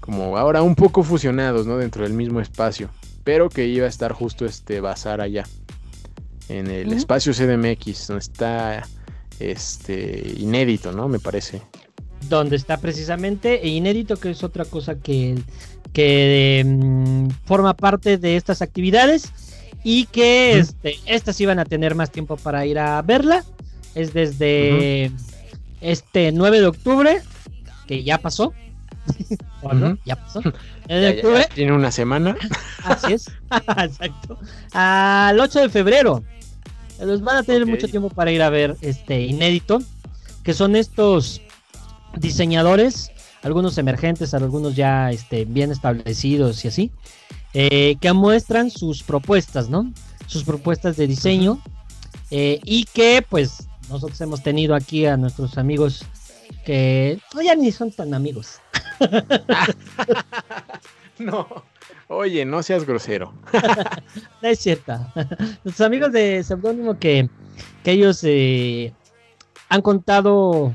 como 0.00 0.36
ahora 0.36 0.62
un 0.62 0.74
poco 0.74 1.02
fusionados, 1.02 1.66
¿no? 1.66 1.78
Dentro 1.78 2.04
del 2.04 2.12
mismo 2.12 2.40
espacio. 2.40 2.90
Pero 3.24 3.48
que 3.48 3.66
iba 3.66 3.86
a 3.86 3.88
estar 3.88 4.12
justo 4.12 4.44
este 4.44 4.80
bazar 4.80 5.20
allá. 5.22 5.44
En 6.50 6.66
el 6.70 6.88
Ujú. 6.88 6.96
espacio 6.98 7.32
CDMX, 7.32 8.08
donde 8.08 8.20
está 8.22 8.86
este 9.40 10.34
inédito, 10.36 10.92
¿no? 10.92 11.08
Me 11.08 11.18
parece. 11.18 11.62
Donde 12.28 12.56
está 12.56 12.76
precisamente 12.78 13.64
e 13.64 13.68
inédito 13.68 14.16
que 14.16 14.30
es 14.30 14.42
otra 14.44 14.64
cosa 14.64 14.96
que, 14.96 15.36
que 15.92 16.62
mm, 16.66 17.28
forma 17.46 17.74
parte 17.74 18.18
de 18.18 18.36
estas 18.36 18.62
actividades 18.62 19.32
y 19.82 20.06
que 20.06 20.58
este, 20.58 20.96
estas 21.06 21.40
iban 21.40 21.58
a 21.58 21.64
tener 21.64 21.94
más 21.94 22.10
tiempo 22.10 22.36
para 22.36 22.64
ir 22.66 22.78
a 22.78 23.00
verla 23.02 23.44
es 23.94 24.12
desde 24.14 25.10
este 25.80 26.32
9 26.32 26.60
de 26.60 26.66
octubre 26.66 27.20
que 27.86 28.02
ya 28.02 28.18
pasó 28.18 28.52
¿O 29.62 29.72
no? 29.74 29.98
Ya 30.04 30.16
pasó 30.16 30.40
9 30.42 30.58
Ya- 30.88 30.94
de 30.96 31.02
ya- 31.02 31.10
ya 31.10 31.16
octubre 31.16 31.48
tiene 31.54 31.72
una 31.72 31.90
semana. 31.90 32.36
Así 32.84 33.12
es. 33.14 33.30
Exacto. 33.50 34.38
Al 34.72 35.38
8 35.40 35.60
de 35.60 35.68
febrero. 35.70 36.22
Los 37.00 37.22
van 37.22 37.36
a 37.38 37.42
tener 37.42 37.64
mucho 37.66 37.88
tiempo 37.88 38.08
para 38.10 38.30
ir 38.32 38.42
a 38.42 38.50
ver 38.50 38.76
este 38.82 39.22
inédito. 39.22 39.80
Que 40.42 40.52
son 40.54 40.76
estos 40.76 41.40
diseñadores. 42.16 43.10
Algunos 43.42 43.76
emergentes, 43.78 44.32
algunos 44.34 44.74
ya 44.74 45.10
este, 45.10 45.44
bien 45.44 45.70
establecidos 45.70 46.64
y 46.64 46.68
así. 46.68 46.90
eh, 47.54 47.96
que 48.00 48.12
muestran 48.12 48.70
sus 48.70 49.02
propuestas, 49.02 49.68
¿no? 49.68 49.92
Sus 50.26 50.44
propuestas 50.44 50.96
de 50.96 51.06
diseño. 51.06 51.60
eh, 52.30 52.60
y 52.64 52.84
que 52.86 53.24
pues 53.28 53.68
nosotros 53.88 54.20
hemos 54.22 54.42
tenido 54.42 54.74
aquí 54.74 55.06
a 55.06 55.16
nuestros 55.16 55.58
amigos 55.58 56.04
que 56.64 57.20
no, 57.34 57.42
ya 57.42 57.54
ni 57.54 57.70
son 57.72 57.92
tan 57.92 58.14
amigos. 58.14 58.60
No. 61.18 61.46
Oye, 62.08 62.44
no 62.44 62.62
seas 62.62 62.84
grosero. 62.84 63.34
No 64.42 64.48
es 64.48 64.58
cierta. 64.60 65.12
Nuestros 65.64 65.80
amigos 65.86 66.12
de 66.12 66.42
Seudónimo 66.44 66.98
que, 66.98 67.30
que 67.82 67.92
ellos 67.92 68.20
eh, 68.24 68.92
han 69.68 69.80
contado 69.82 70.74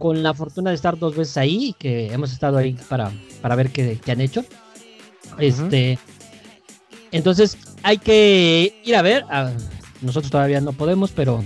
con 0.00 0.22
la 0.24 0.34
fortuna 0.34 0.70
de 0.70 0.76
estar 0.76 0.98
dos 0.98 1.14
veces 1.14 1.36
ahí 1.36 1.74
que 1.78 2.12
hemos 2.12 2.32
estado 2.32 2.58
ahí 2.58 2.76
para, 2.88 3.12
para 3.40 3.54
ver 3.54 3.70
qué, 3.70 4.00
qué 4.04 4.10
han 4.12 4.20
hecho. 4.20 4.44
Este, 5.38 5.98
entonces 7.12 7.56
hay 7.82 7.98
que 7.98 8.80
ir 8.84 8.96
a 8.96 9.02
ver. 9.02 9.24
a- 9.30 9.52
nosotros 10.02 10.30
todavía 10.30 10.60
no 10.62 10.72
podemos, 10.72 11.10
pero 11.12 11.44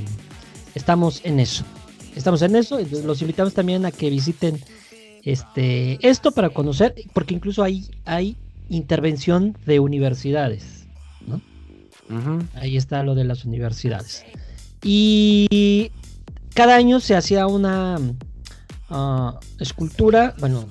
estamos 0.74 1.20
en 1.24 1.40
eso. 1.40 1.64
Estamos 2.14 2.40
en 2.42 2.54
eso. 2.56 2.78
entonces 2.78 3.04
los 3.04 3.20
invitamos 3.20 3.52
también 3.52 3.84
a 3.84 3.90
que 3.90 4.08
visiten 4.10 4.60
este 5.24 5.98
esto 6.08 6.30
para 6.32 6.50
conocer, 6.50 6.94
porque 7.12 7.34
incluso 7.34 7.62
hay, 7.64 7.88
hay 8.04 8.36
intervención 8.68 9.56
de 9.66 9.80
universidades. 9.80 10.86
¿no? 11.26 11.40
Ahí 12.54 12.76
está 12.76 13.02
lo 13.02 13.14
de 13.16 13.24
las 13.24 13.44
universidades. 13.44 14.24
Y 14.82 15.90
cada 16.54 16.76
año 16.76 17.00
se 17.00 17.16
hacía 17.16 17.46
una 17.46 17.98
escultura, 19.59 20.35
bueno, 20.38 20.66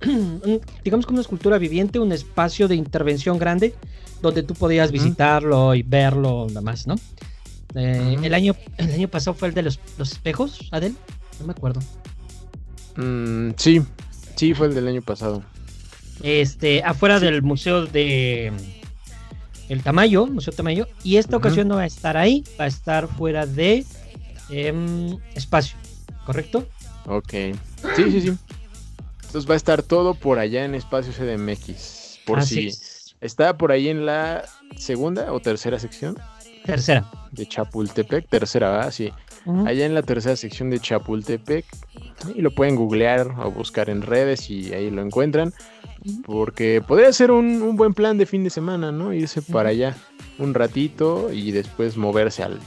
digamos 0.84 1.06
que 1.06 1.12
una 1.12 1.20
escultura 1.20 1.58
viviente, 1.58 1.98
un 1.98 2.12
espacio 2.12 2.68
de 2.68 2.76
intervención 2.76 3.38
grande 3.38 3.74
donde 4.22 4.42
tú 4.42 4.54
podías 4.54 4.90
visitarlo 4.90 5.74
y 5.74 5.82
verlo, 5.82 6.46
nada 6.48 6.60
más, 6.60 6.86
¿no? 6.86 6.96
Eh, 7.74 8.16
el, 8.22 8.34
año, 8.34 8.54
el 8.78 8.92
año 8.92 9.08
pasado 9.08 9.34
fue 9.34 9.48
el 9.48 9.54
de 9.54 9.62
los, 9.62 9.78
los 9.98 10.12
espejos, 10.12 10.68
Adel, 10.72 10.96
no 11.40 11.46
me 11.46 11.52
acuerdo. 11.52 11.80
Mm, 12.96 13.50
sí, 13.56 13.82
sí, 14.36 14.54
fue 14.54 14.68
el 14.68 14.74
del 14.74 14.88
año 14.88 15.02
pasado. 15.02 15.42
Este, 16.22 16.82
afuera 16.82 17.20
del 17.20 17.42
museo 17.42 17.86
de 17.86 18.52
El 19.68 19.82
Tamayo, 19.82 20.26
Museo 20.26 20.52
Tamayo, 20.52 20.88
y 21.04 21.16
esta 21.16 21.36
ocasión 21.36 21.68
no 21.68 21.76
va 21.76 21.82
a 21.82 21.86
estar 21.86 22.16
ahí, 22.16 22.42
va 22.58 22.64
a 22.64 22.68
estar 22.68 23.06
fuera 23.06 23.46
de 23.46 23.84
em, 24.50 25.16
espacio, 25.34 25.76
¿correcto? 26.26 26.66
Ok. 27.08 27.30
Sí, 27.96 28.10
sí, 28.10 28.20
sí. 28.20 28.32
Entonces 29.26 29.48
va 29.48 29.54
a 29.54 29.56
estar 29.56 29.82
todo 29.82 30.14
por 30.14 30.38
allá 30.38 30.64
en 30.64 30.74
Espacio 30.74 31.12
CDMX. 31.12 32.20
Por 32.26 32.38
Así 32.38 32.54
si 32.54 32.66
es. 32.68 33.16
está 33.20 33.56
por 33.58 33.72
ahí 33.72 33.88
en 33.88 34.06
la 34.06 34.44
segunda 34.76 35.32
o 35.32 35.40
tercera 35.40 35.78
sección 35.78 36.16
Tercera. 36.64 37.10
de 37.32 37.46
Chapultepec. 37.46 38.28
Tercera, 38.28 38.70
¿verdad? 38.70 38.90
Sí. 38.90 39.12
Allá 39.64 39.86
en 39.86 39.94
la 39.94 40.02
tercera 40.02 40.36
sección 40.36 40.68
de 40.70 40.78
Chapultepec. 40.80 41.64
Y 42.34 42.42
lo 42.42 42.50
pueden 42.50 42.76
googlear 42.76 43.28
o 43.42 43.50
buscar 43.50 43.88
en 43.90 44.02
redes 44.02 44.50
y 44.50 44.72
ahí 44.74 44.90
lo 44.90 45.02
encuentran. 45.02 45.52
Porque 46.26 46.82
podría 46.86 47.12
ser 47.12 47.30
un, 47.30 47.62
un 47.62 47.76
buen 47.76 47.92
plan 47.94 48.18
de 48.18 48.26
fin 48.26 48.44
de 48.44 48.50
semana, 48.50 48.92
¿no? 48.92 49.12
Irse 49.12 49.42
para 49.42 49.70
allá 49.70 49.96
un 50.38 50.54
ratito 50.54 51.32
y 51.32 51.50
después 51.52 51.96
moverse 51.96 52.42
al, 52.44 52.58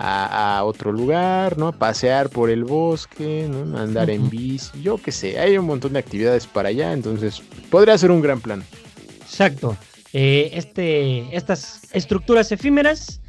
a, 0.00 0.58
a 0.58 0.64
otro 0.64 0.92
lugar, 0.92 1.58
¿no? 1.58 1.72
Pasear 1.72 2.30
por 2.30 2.48
el 2.48 2.64
bosque, 2.64 3.46
¿no? 3.50 3.78
Andar 3.78 4.08
en 4.08 4.30
bici, 4.30 4.80
yo 4.82 4.96
qué 4.96 5.12
sé. 5.12 5.38
Hay 5.38 5.58
un 5.58 5.66
montón 5.66 5.92
de 5.92 5.98
actividades 5.98 6.46
para 6.46 6.70
allá, 6.70 6.92
entonces 6.94 7.42
podría 7.70 7.98
ser 7.98 8.10
un 8.10 8.22
gran 8.22 8.40
plan. 8.40 8.64
Exacto. 9.20 9.76
Eh, 10.14 10.50
este, 10.54 11.36
estas 11.36 11.82
estructuras 11.92 12.50
efímeras, 12.50 13.20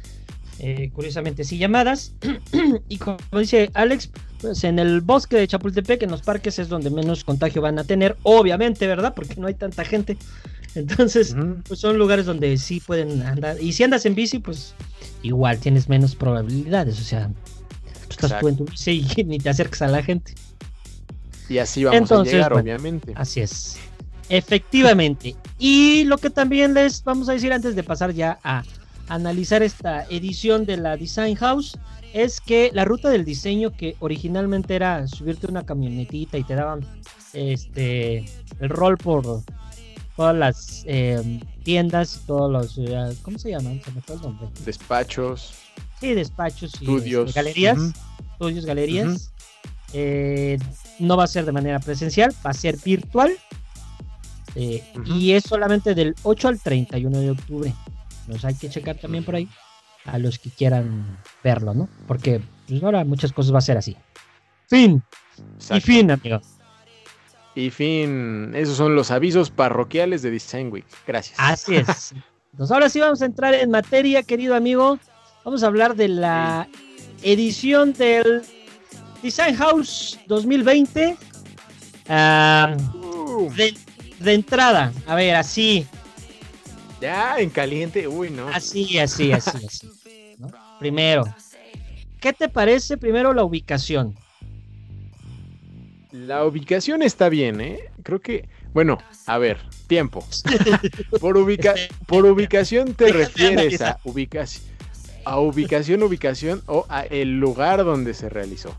eh, 0.60 0.90
curiosamente 0.94 1.44
sí 1.44 1.58
llamadas, 1.58 2.14
y 2.88 2.96
como 2.96 3.18
dice 3.38 3.70
Alex, 3.74 4.10
pues 4.40 4.64
en 4.64 4.78
el 4.78 5.02
bosque 5.02 5.36
de 5.36 5.46
Chapultepec, 5.46 6.02
en 6.02 6.10
los 6.10 6.22
parques 6.22 6.58
es 6.58 6.68
donde 6.68 6.88
menos 6.88 7.22
contagio 7.22 7.60
van 7.60 7.78
a 7.78 7.84
tener, 7.84 8.16
obviamente, 8.22 8.86
¿verdad? 8.86 9.12
Porque 9.14 9.36
no 9.36 9.46
hay 9.46 9.54
tanta 9.54 9.84
gente. 9.84 10.16
Entonces, 10.74 11.36
pues 11.68 11.80
son 11.80 11.98
lugares 11.98 12.26
donde 12.26 12.56
sí 12.56 12.80
pueden 12.80 13.22
andar. 13.22 13.60
Y 13.60 13.72
si 13.72 13.84
andas 13.84 14.06
en 14.06 14.14
bici, 14.14 14.38
pues 14.38 14.74
igual 15.22 15.58
tienes 15.58 15.88
menos 15.88 16.14
probabilidades. 16.14 17.00
O 17.00 17.04
sea, 17.04 17.28
tú 18.08 18.10
estás 18.10 18.40
tú 18.40 18.48
en 18.48 18.56
tu 18.56 18.64
bici 18.64 19.04
y 19.16 19.24
ni 19.24 19.38
te 19.38 19.50
acercas 19.50 19.82
a 19.82 19.88
la 19.88 20.02
gente. 20.02 20.34
Y 21.48 21.58
así 21.58 21.84
vamos 21.84 22.00
Entonces, 22.00 22.34
a 22.34 22.36
llegar, 22.36 22.52
bueno, 22.52 22.64
obviamente. 22.64 23.12
Así 23.16 23.40
es. 23.40 23.76
Efectivamente. 24.28 25.36
Y 25.58 26.04
lo 26.04 26.16
que 26.18 26.30
también 26.30 26.72
les 26.74 27.04
vamos 27.04 27.28
a 27.28 27.32
decir 27.32 27.52
antes 27.52 27.76
de 27.76 27.82
pasar 27.82 28.12
ya 28.12 28.38
a 28.42 28.62
analizar 29.08 29.62
esta 29.62 30.04
edición 30.04 30.64
de 30.64 30.78
la 30.78 30.96
Design 30.96 31.34
House 31.36 31.78
es 32.14 32.40
que 32.40 32.70
la 32.72 32.84
ruta 32.84 33.10
del 33.10 33.24
diseño 33.24 33.72
que 33.76 33.96
originalmente 34.00 34.74
era 34.74 35.06
subirte 35.06 35.46
una 35.46 35.64
camionetita 35.64 36.38
y 36.38 36.44
te 36.44 36.54
daban 36.54 36.80
este 37.32 38.24
el 38.60 38.68
rol 38.68 38.98
por 38.98 39.42
todas 40.22 40.36
las 40.36 40.84
eh, 40.86 41.40
tiendas 41.64 42.22
todos 42.28 42.48
los 42.50 42.78
eh, 42.78 43.16
¿cómo 43.22 43.40
se 43.40 43.50
llaman? 43.50 43.82
Se 43.84 43.90
me 43.90 44.00
fue 44.00 44.14
el 44.14 44.22
nombre. 44.22 44.48
Despachos, 44.64 45.54
Sí, 46.00 46.14
despachos 46.14 46.74
y 46.80 46.84
estudios. 46.84 47.28
este, 47.30 47.40
galerías, 47.40 47.78
ujú. 47.78 47.92
estudios, 48.32 48.64
galerías. 48.64 49.32
Eh, 49.92 50.58
no 51.00 51.16
va 51.16 51.24
a 51.24 51.26
ser 51.26 51.44
de 51.44 51.50
manera 51.50 51.80
presencial, 51.80 52.32
va 52.46 52.50
a 52.50 52.54
ser 52.54 52.76
virtual. 52.84 53.32
Eh. 54.54 54.84
Y 55.06 55.32
es 55.32 55.42
solamente 55.44 55.92
del 55.94 56.14
8 56.22 56.48
al 56.48 56.60
31 56.60 57.18
de 57.18 57.30
octubre. 57.30 57.74
Nos 58.28 58.44
hay 58.44 58.54
que 58.54 58.68
checar 58.70 58.96
también 58.98 59.24
por 59.24 59.34
ahí 59.34 59.48
a 60.04 60.18
los 60.18 60.38
que 60.38 60.50
quieran 60.50 61.18
verlo, 61.42 61.74
¿no? 61.74 61.88
Porque 62.06 62.40
pues 62.68 62.80
ahora 62.82 63.04
muchas 63.04 63.32
cosas 63.32 63.52
va 63.52 63.58
a 63.58 63.62
ser 63.62 63.76
así. 63.76 63.96
Fin. 64.68 65.02
Y 65.74 65.80
fin, 65.80 66.10
amigo. 66.12 66.40
Y 67.54 67.70
fin, 67.70 68.54
esos 68.54 68.76
son 68.76 68.94
los 68.94 69.10
avisos 69.10 69.50
parroquiales 69.50 70.22
de 70.22 70.30
Design 70.30 70.72
Week. 70.72 70.86
Gracias. 71.06 71.38
Así 71.38 71.76
es. 71.76 72.14
Entonces 72.52 72.70
ahora 72.72 72.88
sí 72.88 73.00
vamos 73.00 73.20
a 73.22 73.26
entrar 73.26 73.54
en 73.54 73.70
materia, 73.70 74.22
querido 74.22 74.54
amigo. 74.54 74.98
Vamos 75.44 75.62
a 75.62 75.66
hablar 75.66 75.94
de 75.96 76.08
la 76.08 76.68
edición 77.22 77.92
del 77.92 78.42
Design 79.22 79.56
House 79.56 80.18
2020. 80.26 81.16
Ah, 82.08 82.76
Uh, 82.94 83.50
de, 83.54 83.74
de 84.18 84.34
entrada, 84.34 84.92
a 85.06 85.14
ver, 85.14 85.34
así, 85.36 85.86
ya, 87.00 87.38
en 87.38 87.50
caliente, 87.50 88.06
uy, 88.06 88.30
no. 88.30 88.48
así, 88.48 88.98
así, 88.98 89.32
así, 89.32 89.66
así. 89.66 89.88
¿no? 90.38 90.48
Primero, 90.78 91.24
¿qué 92.20 92.32
te 92.32 92.48
parece 92.48 92.96
primero 92.96 93.32
la 93.32 93.42
ubicación? 93.42 94.14
La 96.12 96.44
ubicación 96.44 97.02
está 97.02 97.28
bien, 97.30 97.60
¿eh? 97.62 97.80
Creo 98.02 98.20
que, 98.20 98.48
bueno, 98.74 98.98
a 99.26 99.38
ver, 99.38 99.58
tiempo. 99.86 100.24
Por, 101.20 101.36
ubica 101.38 101.74
por 102.06 102.26
ubicación 102.26 102.94
te 102.94 103.12
refieres 103.12 103.80
a 103.80 103.98
ubicación, 104.04 104.64
a 105.24 105.38
ubicación, 105.40 106.02
ubicación 106.02 106.62
o 106.66 106.84
a 106.90 107.02
el 107.04 107.38
lugar 107.40 107.84
donde 107.84 108.12
se 108.14 108.28
realizó. 108.28 108.74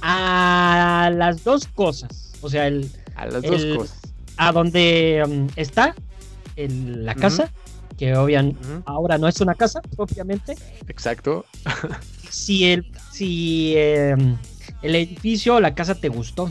A 0.00 1.10
las 1.14 1.44
dos 1.44 1.66
cosas. 1.68 2.32
O 2.40 2.48
sea, 2.48 2.66
el, 2.68 2.90
A 3.14 3.26
las 3.26 3.44
El- 3.44 3.50
dos 3.50 3.76
cosas. 3.78 4.00
a 4.38 4.52
donde 4.52 5.22
um, 5.26 5.48
está 5.56 5.94
el- 6.56 7.04
la 7.04 7.14
casa, 7.14 7.50
que 7.98 8.14
obvian, 8.16 8.48
Ujú, 8.48 8.82
ahora 8.86 9.18
no 9.18 9.28
es 9.28 9.40
una 9.40 9.54
casa, 9.54 9.80
obviamente. 9.96 10.54
Exacto. 10.88 11.44
Si 12.28 12.64
el, 12.70 12.84
si 13.12 13.74
em, 13.76 14.36
el 14.86 14.94
edificio 14.94 15.56
o 15.56 15.60
la 15.60 15.74
casa 15.74 15.94
te 15.94 16.08
gustó. 16.08 16.50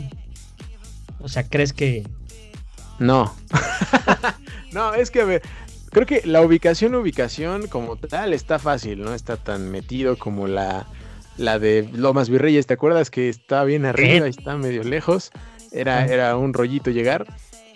O 1.20 1.28
sea, 1.28 1.48
¿crees 1.48 1.72
que 1.72 2.06
No. 2.98 3.34
no, 4.72 4.94
es 4.94 5.10
que 5.10 5.20
a 5.20 5.24
ver, 5.24 5.42
creo 5.90 6.06
que 6.06 6.22
la 6.24 6.40
ubicación, 6.42 6.94
ubicación 6.94 7.66
como 7.66 7.96
tal 7.96 8.32
está 8.32 8.58
fácil, 8.58 9.02
no 9.02 9.14
está 9.14 9.36
tan 9.36 9.70
metido 9.70 10.16
como 10.18 10.46
la, 10.46 10.86
la 11.36 11.58
de 11.58 11.88
Lomas 11.92 12.28
Virreyes, 12.30 12.66
¿te 12.66 12.74
acuerdas 12.74 13.10
que 13.10 13.28
está 13.28 13.64
bien 13.64 13.84
arriba 13.86 14.26
y 14.26 14.30
está 14.30 14.56
medio 14.56 14.82
lejos? 14.84 15.30
Era, 15.72 15.98
Ah. 15.98 16.06
era 16.06 16.36
un 16.36 16.54
rollito 16.54 16.90
llegar, 16.90 17.26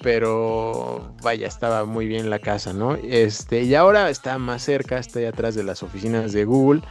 pero 0.02 1.14
vaya, 1.22 1.46
estaba 1.46 1.84
muy 1.84 2.06
bien 2.06 2.30
la 2.30 2.38
casa, 2.38 2.72
¿no? 2.72 2.94
Este, 2.94 3.62
y 3.62 3.74
ahora 3.74 4.08
está 4.10 4.38
más 4.38 4.62
cerca, 4.62 4.98
está 4.98 5.18
ahí 5.18 5.26
atrás 5.26 5.54
de 5.54 5.64
las 5.64 5.82
oficinas 5.82 6.32
de 6.32 6.44
Google. 6.44 6.82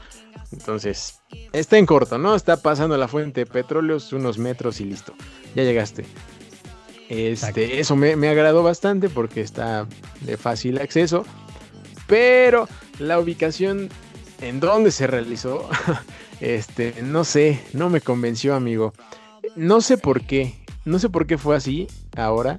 Entonces, 0.52 1.22
está 1.54 1.78
en 1.78 1.86
corto, 1.86 2.18
¿no? 2.18 2.36
Está 2.36 2.58
pasando 2.58 2.98
la 2.98 3.08
fuente 3.08 3.42
de 3.42 3.46
petróleos 3.46 4.14
unos 4.14 4.38
metros 4.38 4.82
y 4.82 4.86
listo. 4.86 5.14
Ya 5.56 5.64
llegaste. 5.64 6.06
Este, 7.10 7.80
eso 7.80 7.96
me, 7.96 8.16
me 8.16 8.30
agradó 8.30 8.62
bastante 8.64 9.10
porque 9.10 9.42
está 9.42 9.88
de 10.22 10.38
fácil 10.38 10.80
acceso. 10.80 11.26
Pero 12.08 12.68
la 13.00 13.20
ubicación 13.20 13.90
en 14.42 14.60
donde 14.60 14.92
se 14.92 15.08
realizó, 15.08 15.70
este, 16.40 16.96
no 17.04 17.24
sé, 17.24 17.62
no 17.74 17.90
me 17.90 18.02
convenció, 18.02 18.56
amigo. 18.56 18.94
No 19.56 19.82
sé 19.82 19.98
por 19.98 20.22
qué, 20.22 20.56
no 20.86 21.00
sé 21.00 21.10
por 21.10 21.28
qué 21.28 21.38
fue 21.38 21.56
así 21.56 21.88
ahora. 22.16 22.58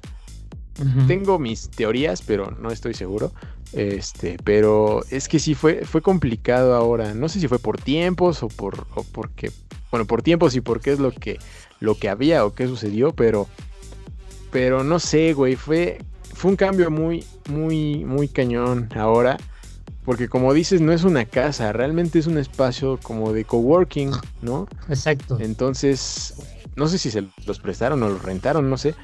Tengo 1.05 1.37
mis 1.37 1.69
teorías, 1.69 2.23
pero 2.23 2.51
no 2.59 2.71
estoy 2.71 2.95
seguro. 2.95 3.31
Este, 3.73 4.37
pero 4.43 5.01
es 5.09 5.27
que 5.27 5.39
sí 5.39 5.55
fue, 5.55 5.85
fue 5.85 6.01
complicado 6.01 6.75
ahora. 6.75 7.13
No 7.13 7.29
sé 7.29 7.39
si 7.39 7.47
fue 7.47 7.59
por 7.59 7.79
tiempos 7.79 8.43
o 8.43 8.47
por, 8.47 8.87
o 8.95 9.03
porque, 9.03 9.51
bueno, 9.91 10.05
por 10.05 10.21
tiempos 10.21 10.55
y 10.55 10.61
porque 10.61 10.91
es 10.91 10.99
lo 10.99 11.11
que, 11.11 11.39
lo 11.79 11.95
que 11.95 12.09
había 12.09 12.45
o 12.45 12.53
qué 12.53 12.67
sucedió, 12.67 13.13
pero, 13.13 13.47
pero 14.51 14.83
no 14.83 14.99
sé, 14.99 15.33
güey, 15.33 15.55
fue, 15.55 15.99
fue 16.33 16.51
un 16.51 16.57
cambio 16.57 16.91
muy, 16.91 17.23
muy, 17.49 18.03
muy 18.05 18.27
cañón 18.27 18.89
ahora. 18.95 19.37
Porque 20.03 20.27
como 20.27 20.51
dices, 20.53 20.81
no 20.81 20.91
es 20.93 21.03
una 21.03 21.25
casa, 21.25 21.71
realmente 21.73 22.17
es 22.17 22.25
un 22.25 22.39
espacio 22.39 22.99
como 23.03 23.33
de 23.33 23.45
coworking, 23.45 24.11
¿no? 24.41 24.67
Exacto. 24.89 25.37
Entonces, 25.39 26.33
no 26.75 26.87
sé 26.87 26.97
si 26.97 27.11
se 27.11 27.27
los 27.45 27.59
prestaron 27.59 28.01
o 28.01 28.09
los 28.09 28.23
rentaron, 28.23 28.67
no 28.67 28.77
sé, 28.77 28.95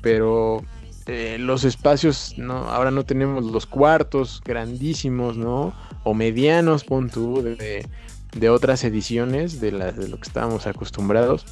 pero 0.00 0.64
eh, 1.06 1.36
los 1.38 1.64
espacios, 1.64 2.34
no, 2.36 2.68
ahora 2.70 2.90
no 2.90 3.04
tenemos 3.04 3.44
los 3.44 3.66
cuartos 3.66 4.42
grandísimos, 4.44 5.36
¿no? 5.36 5.72
O 6.04 6.14
medianos, 6.14 6.84
pon 6.84 7.10
tú, 7.10 7.42
de, 7.42 7.86
de 8.36 8.50
otras 8.50 8.82
ediciones 8.84 9.60
de, 9.60 9.72
la- 9.72 9.92
de 9.92 10.08
lo 10.08 10.16
que 10.18 10.26
estábamos 10.28 10.66
acostumbrados. 10.66 11.46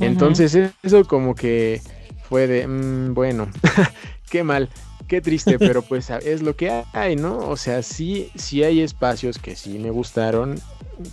Entonces, 0.00 0.56
eso 0.82 1.04
como 1.04 1.34
que 1.34 1.80
fue 2.28 2.46
de, 2.46 2.66
mm, 2.66 3.14
bueno, 3.14 3.48
qué 4.30 4.42
mal, 4.42 4.68
qué 5.06 5.20
triste, 5.20 5.58
pero 5.58 5.82
pues 5.88 6.10
es 6.10 6.42
lo 6.42 6.56
que 6.56 6.82
hay, 6.92 7.16
¿no? 7.16 7.38
O 7.48 7.56
sea, 7.56 7.82
sí, 7.82 8.30
sí 8.34 8.62
hay 8.64 8.80
espacios 8.80 9.38
que 9.38 9.54
sí 9.56 9.78
me 9.78 9.90
gustaron, 9.90 10.60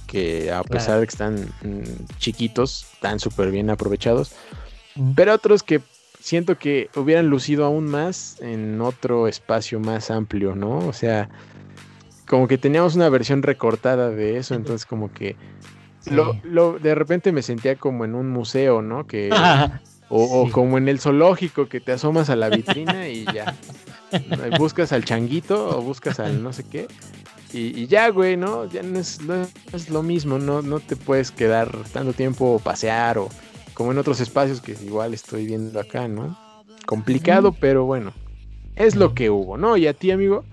que 0.07 0.51
a 0.51 0.63
pesar 0.63 0.85
Claro. 0.85 0.99
de 1.01 1.07
que 1.07 1.11
están 1.11 1.35
mm, 1.63 2.17
chiquitos, 2.19 2.85
están 2.93 3.19
súper 3.19 3.51
bien 3.51 3.69
aprovechados, 3.69 4.31
pero 5.15 5.33
otros 5.33 5.63
que 5.63 5.79
siento 6.21 6.57
que 6.57 6.89
hubieran 6.95 7.27
lucido 7.27 7.65
aún 7.65 7.85
más 7.87 8.37
en 8.41 8.79
otro 8.81 9.27
espacio 9.27 9.79
más 9.79 10.09
amplio, 10.11 10.55
¿no? 10.55 10.77
O 10.87 10.93
sea, 10.93 11.29
como 12.27 12.47
que 12.47 12.57
teníamos 12.57 12.95
una 12.95 13.09
versión 13.09 13.43
recortada 13.43 14.09
de 14.09 14.37
eso, 14.37 14.55
entonces 14.55 14.85
como 14.85 15.11
que 15.11 15.35
Sí. 15.99 16.11
lo, 16.11 16.35
lo- 16.43 16.79
de 16.79 16.95
repente 16.95 17.31
me 17.31 17.41
sentía 17.43 17.75
como 17.75 18.05
en 18.05 18.15
un 18.15 18.29
museo, 18.29 18.81
¿no? 18.81 19.05
Que, 19.05 19.29
o, 20.09 20.49
como 20.51 20.77
en 20.79 20.87
el 20.89 20.99
zoológico 20.99 21.67
que 21.69 21.79
te 21.79 21.91
asomas 21.91 22.29
a 22.29 22.35
la 22.35 22.49
vitrina 22.49 23.07
y 23.07 23.25
ya. 23.25 23.55
Buscas 24.57 24.91
al 24.93 25.05
changuito 25.05 25.77
o 25.77 25.81
buscas 25.81 26.19
al 26.19 26.41
no 26.43 26.53
sé 26.53 26.63
qué. 26.63 26.87
Y, 27.53 27.79
y 27.81 27.87
ya, 27.87 28.09
güey, 28.09 28.35
¿no? 28.37 28.65
Ya 28.65 28.81
no 28.81 28.97
es, 28.97 29.21
no 29.21 29.45
es 29.73 29.89
lo 29.89 30.01
mismo, 30.03 30.39
no, 30.39 30.61
no 30.61 30.79
te 30.79 30.95
puedes 30.95 31.31
quedar 31.31 31.69
tanto 31.93 32.13
tiempo 32.13 32.53
o 32.53 32.59
pasear 32.59 33.17
o 33.17 33.29
como 33.81 33.93
en 33.93 33.97
otros 33.97 34.19
espacios 34.19 34.61
que 34.61 34.73
igual 34.73 35.11
estoy 35.15 35.47
viendo 35.47 35.79
acá, 35.79 36.07
¿no? 36.07 36.37
Complicado, 36.85 37.51
pero 37.51 37.83
bueno. 37.83 38.13
Es 38.75 38.95
lo 38.95 39.15
que 39.15 39.31
hubo, 39.31 39.57
¿no? 39.57 39.75
¿Y 39.75 39.87
a 39.87 39.93
ti, 39.95 40.11
amigo? 40.11 40.45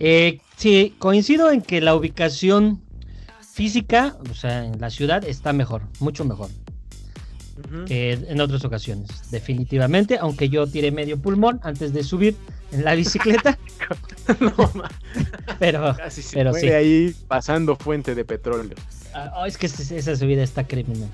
Eh, 0.00 0.40
sí, 0.56 0.92
coincido 0.98 1.52
en 1.52 1.62
que 1.62 1.80
la 1.80 1.94
ubicación 1.94 2.80
física, 3.40 4.16
o 4.28 4.34
sea, 4.34 4.64
en 4.64 4.80
la 4.80 4.90
ciudad 4.90 5.24
está 5.24 5.52
mejor, 5.52 5.82
mucho 6.00 6.24
mejor 6.24 6.48
que 7.86 8.12
en 8.12 8.40
otras 8.40 8.64
ocasiones, 8.64 9.30
definitivamente, 9.30 10.18
aunque 10.18 10.48
yo 10.48 10.66
tiré 10.66 10.90
medio 10.90 11.16
pulmón 11.16 11.60
antes 11.62 11.92
de 11.92 12.02
subir 12.02 12.36
en 12.72 12.82
la 12.82 12.96
bicicleta, 12.96 13.56
no, 14.40 14.72
pero 15.60 15.94
casi 15.96 16.22
se 16.22 16.38
Pero 16.38 16.54
sí. 16.54 16.70
ahí 16.70 17.14
pasando 17.28 17.76
fuente 17.76 18.16
de 18.16 18.24
petróleo. 18.24 18.74
ah, 19.14 19.32
oh, 19.36 19.46
es 19.46 19.56
que 19.56 19.66
esa 19.66 20.16
subida 20.16 20.42
está 20.42 20.66
criminal. 20.66 21.08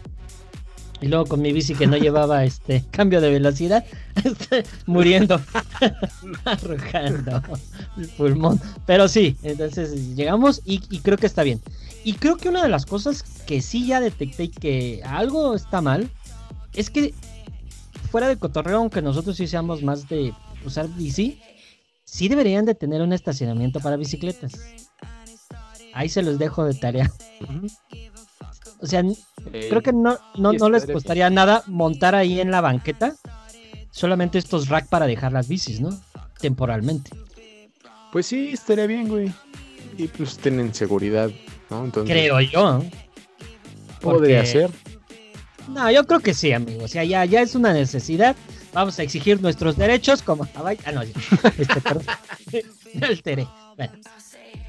Y 1.00 1.06
luego 1.06 1.26
con 1.26 1.40
mi 1.40 1.52
bici 1.52 1.74
que 1.74 1.86
no 1.86 1.96
llevaba 1.96 2.44
este 2.44 2.84
cambio 2.90 3.20
de 3.20 3.30
velocidad, 3.30 3.84
este, 4.24 4.64
muriendo, 4.86 5.40
arrojando 6.44 7.42
el 7.96 8.08
pulmón. 8.08 8.60
Pero 8.86 9.08
sí, 9.08 9.36
entonces 9.42 10.16
llegamos 10.16 10.62
y, 10.64 10.80
creo 11.00 11.16
que 11.16 11.26
está 11.26 11.42
bien. 11.42 11.60
Y 12.04 12.14
creo 12.14 12.36
que 12.36 12.48
una 12.48 12.62
de 12.62 12.68
las 12.68 12.86
cosas 12.86 13.22
que 13.46 13.60
sí 13.60 13.86
ya 13.86 14.00
detecté 14.00 14.50
que 14.50 15.02
algo 15.04 15.54
está 15.54 15.80
mal 15.80 16.10
es 16.74 16.90
que 16.90 17.14
fuera 18.10 18.28
de 18.28 18.36
cotorreo, 18.36 18.78
aunque 18.78 19.02
nosotros 19.02 19.36
sí 19.36 19.46
más 19.82 20.08
de 20.08 20.32
usar 20.64 20.88
bici, 20.88 21.40
sí 22.04 22.28
deberían 22.28 22.64
de 22.64 22.74
tener 22.74 23.02
un 23.02 23.12
estacionamiento 23.12 23.80
para 23.80 23.96
bicicletas. 23.96 24.52
Ahí 25.92 26.08
se 26.08 26.22
los 26.22 26.38
dejo 26.38 26.64
de 26.64 26.74
tarea. 26.74 27.12
O 28.80 28.86
sea, 28.86 29.02
creo 29.50 29.82
que 29.82 29.92
no, 29.92 30.18
no, 30.36 30.52
no 30.52 30.70
les 30.70 30.86
costaría 30.86 31.30
nada 31.30 31.62
montar 31.66 32.14
ahí 32.14 32.40
en 32.40 32.50
la 32.50 32.60
banqueta 32.60 33.14
solamente 33.90 34.38
estos 34.38 34.68
rack 34.68 34.88
para 34.88 35.06
dejar 35.06 35.32
las 35.32 35.48
bicis, 35.48 35.80
¿no? 35.80 35.90
Temporalmente. 36.40 37.10
Pues 38.12 38.26
sí, 38.26 38.50
estaría 38.52 38.86
bien, 38.86 39.08
güey. 39.08 39.32
Y 39.96 40.06
pues 40.06 40.38
tienen 40.38 40.72
seguridad, 40.72 41.30
¿no? 41.70 41.84
Entonces, 41.84 42.14
Creo 42.14 42.40
yo. 42.40 42.78
¿no? 42.78 42.84
podría 44.00 44.38
Porque- 44.40 44.46
ser. 44.46 44.70
No, 45.68 45.90
yo 45.90 46.06
creo 46.06 46.20
que 46.20 46.32
sí, 46.32 46.52
amigo. 46.52 46.84
O 46.84 46.88
sea, 46.88 47.04
ya, 47.04 47.24
ya 47.26 47.42
es 47.42 47.54
una 47.54 47.72
necesidad. 47.74 48.34
Vamos 48.72 48.98
a 48.98 49.02
exigir 49.02 49.40
nuestros 49.42 49.76
derechos 49.76 50.22
como... 50.22 50.46
Ah, 50.54 50.92
no, 50.92 51.02
ya. 51.02 51.12
Este, 51.58 51.80
perdón. 51.80 52.04
Me 52.94 53.06
alteré. 53.06 53.46
Bueno. 53.76 53.92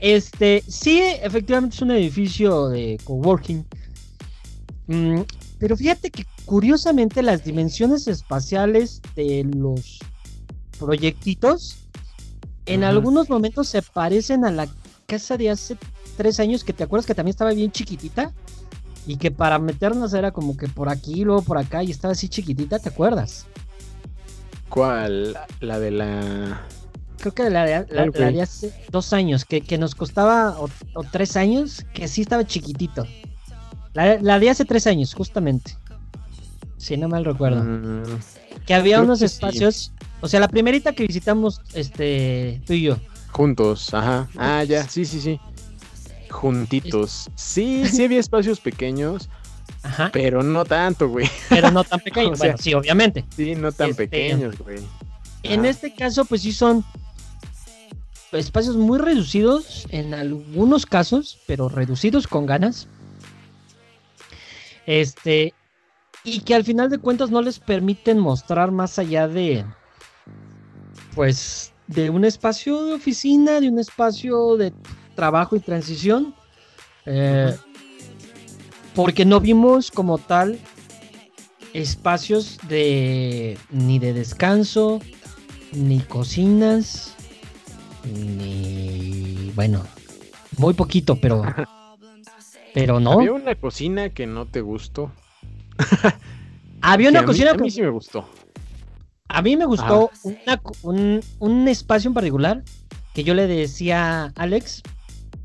Este, 0.01 0.63
sí, 0.67 1.01
efectivamente 1.21 1.75
es 1.75 1.81
un 1.81 1.91
edificio 1.91 2.67
de 2.69 2.99
coworking. 3.03 3.65
Mm, 4.89 5.21
pero 5.59 5.77
fíjate 5.77 6.09
que 6.09 6.25
curiosamente 6.45 7.21
las 7.21 7.43
dimensiones 7.43 8.07
espaciales 8.07 9.03
de 9.15 9.43
los 9.55 9.99
proyectitos 10.79 11.77
en 12.65 12.83
algunos 12.83 13.29
momentos 13.29 13.67
se 13.67 13.83
parecen 13.83 14.45
a 14.45 14.51
la 14.51 14.67
casa 15.05 15.37
de 15.37 15.51
hace 15.51 15.77
tres 16.17 16.39
años 16.39 16.63
que 16.63 16.73
te 16.73 16.83
acuerdas 16.83 17.05
que 17.05 17.13
también 17.13 17.33
estaba 17.33 17.53
bien 17.53 17.71
chiquitita 17.71 18.33
y 19.05 19.17
que 19.17 19.29
para 19.29 19.59
meternos 19.59 20.11
era 20.13 20.31
como 20.31 20.57
que 20.57 20.67
por 20.67 20.89
aquí, 20.89 21.23
luego 21.23 21.43
por 21.43 21.59
acá 21.59 21.83
y 21.83 21.91
estaba 21.91 22.13
así 22.13 22.27
chiquitita, 22.27 22.79
¿te 22.79 22.89
acuerdas? 22.89 23.45
¿Cuál? 24.69 25.37
La 25.59 25.79
de 25.79 25.91
la... 25.91 26.65
Creo 27.17 27.33
que 27.33 27.49
la 27.51 27.65
de, 27.65 27.85
la, 27.93 28.07
la 28.07 28.31
de 28.31 28.41
hace 28.41 28.73
dos 28.89 29.13
años, 29.13 29.45
que, 29.45 29.61
que 29.61 29.77
nos 29.77 29.93
costaba, 29.93 30.59
o, 30.59 30.69
o, 30.93 31.03
tres 31.03 31.35
años, 31.35 31.85
que 31.93 32.07
sí 32.07 32.21
estaba 32.21 32.45
chiquitito. 32.45 33.05
La, 33.93 34.19
la, 34.21 34.39
de 34.39 34.49
hace 34.49 34.65
tres 34.65 34.87
años, 34.87 35.13
justamente. 35.13 35.75
Si 36.77 36.95
no 36.95 37.09
mal 37.09 37.25
recuerdo. 37.25 37.63
Mm, 37.63 38.03
que 38.65 38.73
había 38.73 39.01
unos 39.01 39.21
espacios, 39.21 39.75
sí. 39.75 40.05
o 40.21 40.27
sea, 40.27 40.39
la 40.39 40.47
primerita 40.47 40.93
que 40.93 41.05
visitamos, 41.05 41.61
este, 41.73 42.61
tú 42.65 42.73
y 42.73 42.83
yo. 42.83 42.97
Juntos, 43.31 43.93
ajá. 43.93 44.27
Ah, 44.37 44.63
ya, 44.63 44.87
sí, 44.87 45.05
sí, 45.05 45.19
sí. 45.19 45.39
Juntitos. 46.29 47.29
Sí, 47.35 47.87
sí 47.87 48.03
había 48.03 48.19
espacios 48.19 48.59
pequeños. 48.59 49.29
Ajá. 49.83 50.09
Pero 50.11 50.43
no 50.43 50.65
tanto, 50.65 51.09
güey. 51.09 51.29
Pero 51.49 51.71
no 51.71 51.83
tan 51.83 51.99
pequeños. 52.03 52.33
o 52.33 52.35
sea, 52.35 52.51
bueno, 52.51 52.57
sí, 52.61 52.73
obviamente. 52.73 53.25
Sí, 53.35 53.55
no 53.55 53.71
tan 53.71 53.91
este, 53.91 54.07
pequeños, 54.07 54.57
güey. 54.59 54.79
En 55.43 55.65
este 55.65 55.93
caso, 55.93 56.25
pues 56.25 56.41
sí 56.41 56.51
son 56.51 56.83
espacios 58.31 58.75
muy 58.75 58.99
reducidos 58.99 59.87
en 59.89 60.13
algunos 60.13 60.85
casos, 60.85 61.39
pero 61.47 61.69
reducidos 61.69 62.27
con 62.27 62.45
ganas. 62.45 62.87
Este, 64.89 65.53
y 66.23 66.39
que 66.39 66.55
al 66.55 66.63
final 66.63 66.89
de 66.89 66.97
cuentas 66.97 67.29
no 67.29 67.43
les 67.43 67.59
permiten 67.59 68.17
mostrar 68.17 68.71
más 68.71 68.97
allá 68.97 69.27
de, 69.27 69.63
pues, 71.13 71.73
de 71.85 72.09
un 72.09 72.25
espacio 72.25 72.85
de 72.85 72.93
oficina, 72.93 73.59
de 73.59 73.69
un 73.69 73.77
espacio 73.77 74.57
de 74.57 74.73
trabajo 75.13 75.55
y 75.55 75.59
transición. 75.59 76.33
Eh, 77.05 77.55
porque 78.95 79.25
no 79.25 79.39
vimos 79.39 79.91
como 79.91 80.17
tal 80.17 80.57
espacios 81.73 82.57
de 82.67 83.59
ni 83.69 83.99
de 83.99 84.13
descanso, 84.13 85.01
ni 85.71 85.99
cocinas, 85.99 87.13
ni 88.11 89.51
bueno, 89.53 89.83
muy 90.57 90.73
poquito, 90.73 91.15
pero 91.15 91.43
pero 92.79 92.99
no. 92.99 93.13
Había 93.13 93.33
una 93.33 93.55
cocina 93.55 94.09
que 94.09 94.25
no 94.27 94.45
te 94.45 94.61
gustó. 94.61 95.11
Había 96.81 97.09
una 97.09 97.25
cocina 97.25 97.53
mí, 97.53 97.59
a 97.59 97.63
mí 97.63 97.71
sí 97.71 97.81
me 97.81 97.89
gustó. 97.89 98.25
A 99.27 99.41
mí 99.41 99.57
me 99.57 99.65
gustó 99.65 100.09
una, 100.23 100.61
un, 100.81 101.21
un, 101.39 101.67
espacio 101.67 102.07
en 102.09 102.13
particular 102.13 102.63
que 103.13 103.23
yo 103.23 103.33
le 103.33 103.47
decía 103.47 104.23
a 104.23 104.31
Alex 104.35 104.81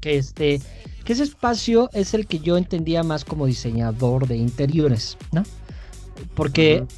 que 0.00 0.16
este 0.16 0.60
que 1.04 1.12
ese 1.12 1.22
espacio 1.22 1.90
es 1.92 2.14
el 2.14 2.26
que 2.26 2.38
yo 2.38 2.56
entendía 2.56 3.02
más 3.02 3.24
como 3.24 3.44
diseñador 3.46 4.26
de 4.26 4.36
interiores, 4.36 5.18
¿no? 5.32 5.42
Porque 6.34 6.80
uh 6.80 6.84
-huh. 6.84 6.88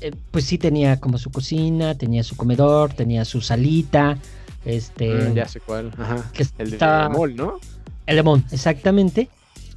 eh, 0.00 0.12
pues 0.32 0.44
sí 0.46 0.58
tenía 0.58 0.98
como 0.98 1.18
su 1.18 1.30
cocina, 1.30 1.94
tenía 1.94 2.24
su 2.24 2.36
comedor, 2.36 2.94
tenía 2.94 3.24
su 3.24 3.40
salita, 3.40 4.18
este 4.64 5.30
mm, 5.30 5.34
ya 5.34 5.46
sé 5.46 5.60
cuál, 5.60 5.92
Ajá. 5.98 6.30
que 6.32 6.44
el 6.58 6.78
de 6.78 7.08
Mol, 7.10 7.36
¿no? 7.36 7.60
El 8.06 8.16
de 8.16 8.42
exactamente, 8.50 9.28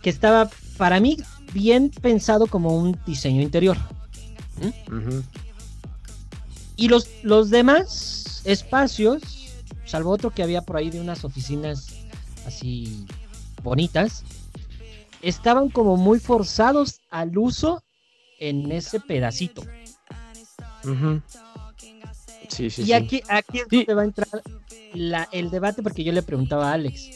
que 0.01 0.09
estaba 0.09 0.49
para 0.77 0.99
mí 0.99 1.17
bien 1.53 1.89
pensado 1.89 2.47
como 2.47 2.77
un 2.77 2.97
diseño 3.05 3.41
interior. 3.41 3.77
¿Mm? 4.61 4.93
Uh 4.93 4.99
-huh. 5.01 5.23
Y 6.75 6.87
los, 6.89 7.07
los 7.23 7.49
demás 7.49 8.41
espacios, 8.45 9.21
salvo 9.85 10.11
otro 10.11 10.31
que 10.31 10.43
había 10.43 10.61
por 10.61 10.77
ahí 10.77 10.89
de 10.89 11.01
unas 11.01 11.23
oficinas 11.25 11.87
así 12.45 13.05
bonitas, 13.63 14.23
estaban 15.21 15.69
como 15.69 15.97
muy 15.97 16.19
forzados 16.19 17.01
al 17.09 17.37
uso 17.37 17.83
en 18.39 18.71
ese 18.71 18.99
pedacito. 18.99 19.63
Uh 20.83 20.89
-huh. 20.89 21.21
Sí, 22.49 22.69
sí, 22.69 22.83
y 22.83 22.93
aquí, 22.93 23.21
aquí 23.27 23.59
es 23.59 23.67
sí. 23.69 23.77
donde 23.77 23.93
va 23.93 24.01
a 24.03 24.05
entrar 24.05 24.43
la, 24.93 25.27
el 25.31 25.49
debate 25.49 25.83
porque 25.83 26.03
yo 26.03 26.13
le 26.13 26.21
preguntaba 26.21 26.69
a 26.69 26.73
Alex. 26.73 27.09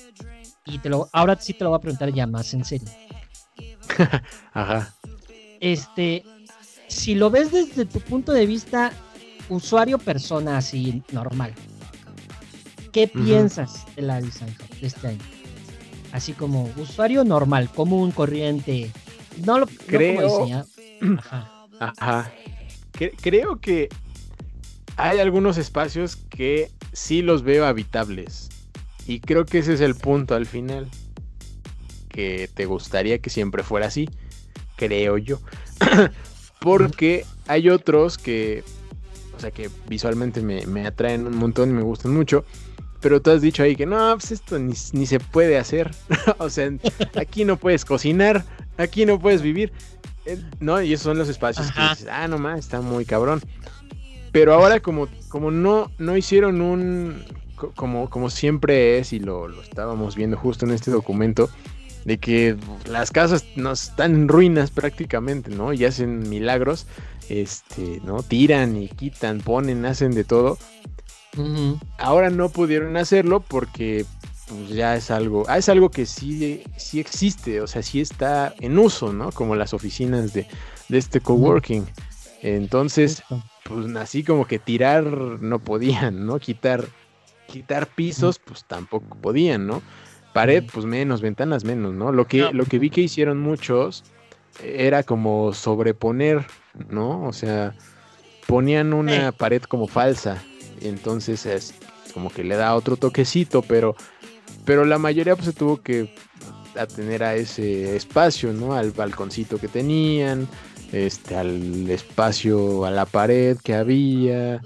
Y 0.65 0.79
te 0.79 0.89
lo, 0.89 1.09
ahora 1.11 1.37
sí 1.39 1.53
te 1.53 1.63
lo 1.63 1.71
voy 1.71 1.77
a 1.77 1.81
preguntar 1.81 2.11
ya 2.13 2.27
más 2.27 2.53
en 2.53 2.63
serio. 2.63 2.87
Ajá. 4.53 4.93
Este, 5.59 6.23
si 6.87 7.15
lo 7.15 7.29
ves 7.29 7.51
desde 7.51 7.85
tu 7.85 7.99
punto 7.99 8.31
de 8.31 8.45
vista 8.45 8.91
usuario 9.49 9.97
persona 9.97 10.57
así 10.57 11.03
normal, 11.11 11.53
¿qué 12.91 13.11
uh 13.13 13.17
-huh. 13.17 13.25
piensas 13.25 13.85
de 13.95 14.01
la 14.03 14.21
design 14.21 14.55
de 14.79 14.87
este 14.87 15.07
año? 15.07 15.19
Así 16.11 16.33
como 16.33 16.69
usuario 16.77 17.23
normal, 17.23 17.69
común, 17.69 18.11
corriente, 18.11 18.91
no 19.45 19.59
lo 19.59 19.67
creo. 19.67 20.21
No 20.21 20.27
como 20.27 20.39
diseñado. 20.39 20.67
Ajá. 21.19 21.51
Ajá. 21.79 22.31
creo 23.21 23.59
que 23.59 23.89
hay 24.97 25.19
algunos 25.19 25.57
espacios 25.57 26.15
que 26.15 26.69
sí 26.93 27.21
los 27.21 27.41
veo 27.43 27.65
habitables. 27.65 28.49
Y 29.07 29.19
creo 29.19 29.45
que 29.45 29.59
ese 29.59 29.73
es 29.73 29.81
el 29.81 29.95
punto 29.95 30.35
al 30.35 30.45
final. 30.45 30.89
Que 32.09 32.49
te 32.53 32.65
gustaría 32.65 33.19
que 33.19 33.29
siempre 33.29 33.63
fuera 33.63 33.87
así. 33.87 34.09
Creo 34.75 35.17
yo. 35.17 35.39
Porque 36.59 37.25
hay 37.47 37.69
otros 37.69 38.17
que. 38.17 38.63
O 39.35 39.39
sea, 39.39 39.51
que 39.51 39.69
visualmente 39.87 40.41
me, 40.41 40.65
me, 40.67 40.85
atraen 40.85 41.25
un 41.25 41.35
montón 41.35 41.69
y 41.69 41.73
me 41.73 41.81
gustan 41.81 42.13
mucho. 42.13 42.45
Pero 42.99 43.21
tú 43.21 43.31
has 43.31 43.41
dicho 43.41 43.63
ahí 43.63 43.75
que 43.75 43.87
no, 43.87 44.15
pues 44.19 44.31
esto 44.31 44.59
ni, 44.59 44.73
ni 44.93 45.05
se 45.07 45.19
puede 45.19 45.57
hacer. 45.57 45.89
o 46.37 46.49
sea, 46.49 46.71
aquí 47.15 47.45
no 47.45 47.57
puedes 47.57 47.83
cocinar. 47.85 48.45
Aquí 48.77 49.05
no 49.05 49.19
puedes 49.19 49.41
vivir. 49.41 49.71
¿No? 50.59 50.81
Y 50.81 50.93
esos 50.93 51.05
son 51.05 51.17
los 51.17 51.29
espacios 51.29 51.69
Ajá. 51.69 51.81
que 51.81 51.89
dices, 51.89 52.07
ah, 52.11 52.27
no 52.27 52.37
más, 52.37 52.59
está 52.59 52.81
muy 52.81 53.05
cabrón. 53.05 53.41
Pero 54.31 54.53
ahora 54.53 54.79
como, 54.79 55.07
como 55.29 55.51
no, 55.51 55.91
no 55.97 56.15
hicieron 56.15 56.61
un, 56.61 57.23
como, 57.75 58.09
como 58.09 58.29
siempre 58.29 58.99
es, 58.99 59.13
y 59.13 59.19
lo, 59.19 59.47
lo, 59.47 59.61
estábamos 59.61 60.15
viendo 60.15 60.37
justo 60.37 60.65
en 60.65 60.71
este 60.71 60.91
documento, 60.91 61.49
de 62.05 62.17
que 62.17 62.57
las 62.89 63.11
casas 63.11 63.45
no 63.55 63.71
están 63.71 64.15
en 64.15 64.27
ruinas 64.27 64.71
prácticamente, 64.71 65.51
¿no? 65.51 65.71
Y 65.73 65.85
hacen 65.85 66.27
milagros, 66.29 66.87
este, 67.29 68.01
¿no? 68.03 68.23
Tiran 68.23 68.75
y 68.75 68.87
quitan, 68.89 69.39
ponen, 69.39 69.85
hacen 69.85 70.11
de 70.11 70.23
todo. 70.23 70.57
Uh 71.37 71.41
-huh. 71.41 71.79
Ahora 71.99 72.29
no 72.29 72.49
pudieron 72.49 72.97
hacerlo 72.97 73.39
porque 73.39 74.05
pues 74.49 74.69
ya 74.69 74.95
es 74.95 75.11
algo, 75.11 75.45
ah, 75.47 75.57
es 75.57 75.69
algo 75.69 75.89
que 75.89 76.05
sí, 76.05 76.63
sí 76.75 76.99
existe, 76.99 77.61
o 77.61 77.67
sea, 77.67 77.81
sí 77.83 78.01
está 78.01 78.53
en 78.59 78.77
uso, 78.77 79.13
¿no? 79.13 79.31
Como 79.31 79.55
las 79.55 79.73
oficinas 79.73 80.33
de, 80.33 80.45
de 80.89 80.97
este 80.97 81.21
coworking. 81.21 81.85
Entonces, 82.41 83.23
pues 83.63 83.95
así 83.95 84.23
como 84.23 84.45
que 84.45 84.59
tirar 84.59 85.05
no 85.05 85.59
podían, 85.59 86.25
¿no? 86.25 86.39
Quitar, 86.39 86.85
quitar 87.51 87.87
pisos, 87.87 88.39
pues 88.39 88.63
tampoco 88.65 89.17
podían, 89.17 89.67
¿no? 89.67 89.81
Pared, 90.33 90.63
pues 90.71 90.85
menos, 90.85 91.21
ventanas 91.21 91.65
menos, 91.65 91.93
¿no? 91.93 92.11
Lo 92.11 92.25
que, 92.25 92.39
no. 92.39 92.53
lo 92.53 92.65
que 92.65 92.79
vi 92.79 92.89
que 92.89 93.01
hicieron 93.01 93.39
muchos 93.39 94.03
era 94.63 95.03
como 95.03 95.53
sobreponer, 95.53 96.45
¿no? 96.89 97.23
O 97.25 97.33
sea, 97.33 97.75
ponían 98.47 98.93
una 98.93 99.31
pared 99.31 99.61
como 99.63 99.87
falsa. 99.87 100.41
Entonces 100.81 101.45
es 101.45 101.75
como 102.13 102.29
que 102.29 102.43
le 102.43 102.55
da 102.55 102.75
otro 102.75 102.97
toquecito, 102.97 103.61
pero 103.61 103.95
pero 104.65 104.85
la 104.85 104.97
mayoría 104.97 105.35
pues 105.35 105.47
se 105.47 105.53
tuvo 105.53 105.81
que 105.81 106.13
atener 106.77 107.23
a 107.23 107.35
ese 107.35 107.95
espacio, 107.95 108.53
¿no? 108.53 108.73
Al 108.73 108.91
balconcito 108.91 109.57
que 109.57 109.67
tenían, 109.67 110.47
este, 110.91 111.35
al 111.35 111.89
espacio, 111.89 112.85
a 112.85 112.91
la 112.91 113.05
pared 113.05 113.57
que 113.63 113.73
había. 113.73 114.61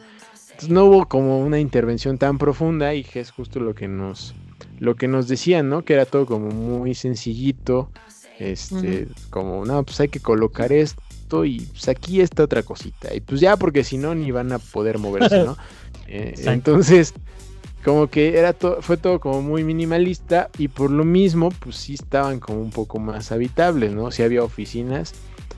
Entonces 0.56 0.70
no 0.70 0.86
hubo 0.86 1.06
como 1.06 1.41
una 1.41 1.60
intervención 1.60 2.18
tan 2.18 2.38
profunda 2.38 2.94
y 2.94 3.06
es 3.13 3.32
justo 3.32 3.60
lo 3.60 3.76
que 3.76 3.89
nos, 3.89 4.34
lo 4.80 4.96
que 4.96 5.10
nos 5.10 5.28
decían, 5.28 5.68
¿no? 5.68 5.84
Que 5.84 5.96
era 5.96 6.06
todo 6.06 6.26
como 6.26 6.50
muy 6.50 6.96
sencillito, 6.96 7.89
este, 8.39 8.76
uh 8.76 8.82
-huh. 8.82 9.30
como, 9.30 9.65
no, 9.65 9.84
pues 9.84 10.00
hay 10.00 10.08
que 10.08 10.22
colocar 10.22 10.72
esto 10.72 11.43
y 11.43 11.60
pues 11.60 11.89
aquí 11.89 12.22
está 12.22 12.43
otra 12.43 12.64
cosita. 12.64 13.14
Y 13.14 13.20
pues 13.20 13.41
ya, 13.41 13.58
porque 13.58 13.84
si 13.84 13.97
no, 13.97 14.16
ni 14.16 14.32
van 14.32 14.53
a 14.53 14.60
poder 14.60 14.97
moverse, 14.97 15.43
¿no? 15.43 15.58
eh, 16.08 16.36
entonces, 16.45 17.14
como 17.84 18.08
que 18.08 18.39
era 18.39 18.53
todo, 18.53 18.82
fue 18.82 18.95
todo 18.95 19.20
como 19.20 19.41
muy 19.41 19.66
minimalista 19.66 20.49
y 20.58 20.70
por 20.70 20.89
lo 20.89 21.03
mismo, 21.03 21.49
pues 21.60 21.76
sí 21.76 21.95
estaban 21.95 22.39
como 22.39 22.62
un 22.62 22.70
poco 22.70 22.97
más 22.97 23.34
habitables, 23.34 23.91
¿no? 23.91 24.10
Sí 24.10 24.24
había 24.24 24.41
oficinas, 24.41 25.16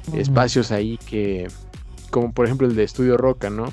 uh 0.08 0.14
-huh. 0.14 0.22
espacios 0.22 0.72
ahí 0.72 0.98
que, 1.08 1.50
como 2.10 2.34
por 2.34 2.48
ejemplo 2.48 2.66
el 2.66 2.76
de 2.76 2.84
Estudio 2.84 3.16
Roca, 3.16 3.52
¿no? 3.52 3.72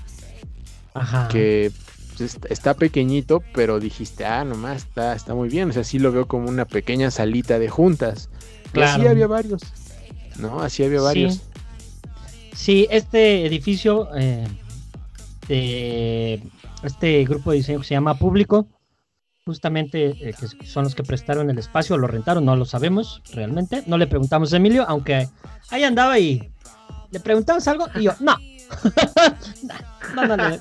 Ajá. 0.95 1.28
Que 1.28 1.70
pues, 2.16 2.38
está 2.49 2.74
pequeñito, 2.74 3.42
pero 3.53 3.80
dijiste, 3.80 4.24
ah, 4.24 4.45
nomás 4.45 4.84
está, 4.84 5.14
está 5.14 5.34
muy 5.34 5.49
bien, 5.49 5.70
o 5.70 5.72
sea, 5.72 5.84
sí 5.84 5.99
lo 5.99 6.12
veo 6.12 6.26
como 6.26 6.49
una 6.49 6.64
pequeña 6.64 7.11
salita 7.11 7.59
de 7.59 7.68
juntas. 7.68 8.30
Claro. 8.72 9.03
Y 9.03 9.07
así 9.07 9.09
había 9.09 9.26
varios, 9.26 9.62
¿no? 10.38 10.61
Así 10.61 10.84
había 10.84 11.01
varios. 11.01 11.34
Sí, 11.34 11.40
sí 12.55 12.86
este 12.90 13.47
edificio 13.47 14.09
eh, 14.16 14.47
de 15.49 16.42
este 16.84 17.24
grupo 17.24 17.51
de 17.51 17.59
diseño 17.59 17.80
que 17.80 17.86
se 17.86 17.95
llama 17.95 18.18
Público, 18.18 18.68
justamente 19.45 20.28
eh, 20.28 20.34
que 20.59 20.66
son 20.66 20.84
los 20.84 20.95
que 20.95 21.03
prestaron 21.03 21.51
el 21.51 21.59
espacio, 21.59 21.99
lo 21.99 22.07
rentaron, 22.07 22.45
no 22.45 22.55
lo 22.57 22.64
sabemos 22.64 23.22
realmente. 23.32 23.82
No 23.86 23.99
le 23.99 24.07
preguntamos 24.07 24.53
a 24.53 24.57
Emilio, 24.57 24.84
aunque 24.86 25.28
ahí 25.70 25.82
andaba 25.82 26.18
y 26.18 26.51
le 27.11 27.20
preguntamos 27.20 27.66
algo 27.66 27.86
y 27.97 28.05
yo, 28.05 28.12
no. 28.20 28.36
no, 30.15 30.27
no, 30.27 30.37
no, 30.37 30.59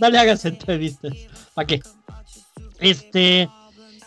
no, 0.00 0.10
le 0.10 0.18
hagas 0.18 0.44
entrevistas. 0.44 1.12
¿Para 1.54 1.66
qué? 1.66 1.82
Este, 2.80 3.48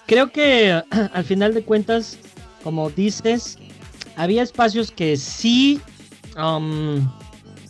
creo 0.06 0.32
que 0.32 0.72
al 1.14 1.24
final 1.24 1.54
de 1.54 1.64
cuentas, 1.64 2.18
como 2.64 2.90
dices, 2.90 3.58
había 4.16 4.44
espacios 4.44 4.92
que 4.92 5.18
sí 5.18 5.80
um, 6.38 7.08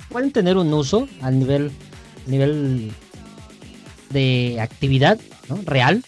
pueden 0.09 0.31
tener 0.31 0.57
un 0.57 0.73
uso 0.73 1.07
al 1.21 1.39
nivel, 1.39 1.71
nivel 2.25 2.91
de 4.09 4.57
actividad 4.61 5.19
real 5.65 6.03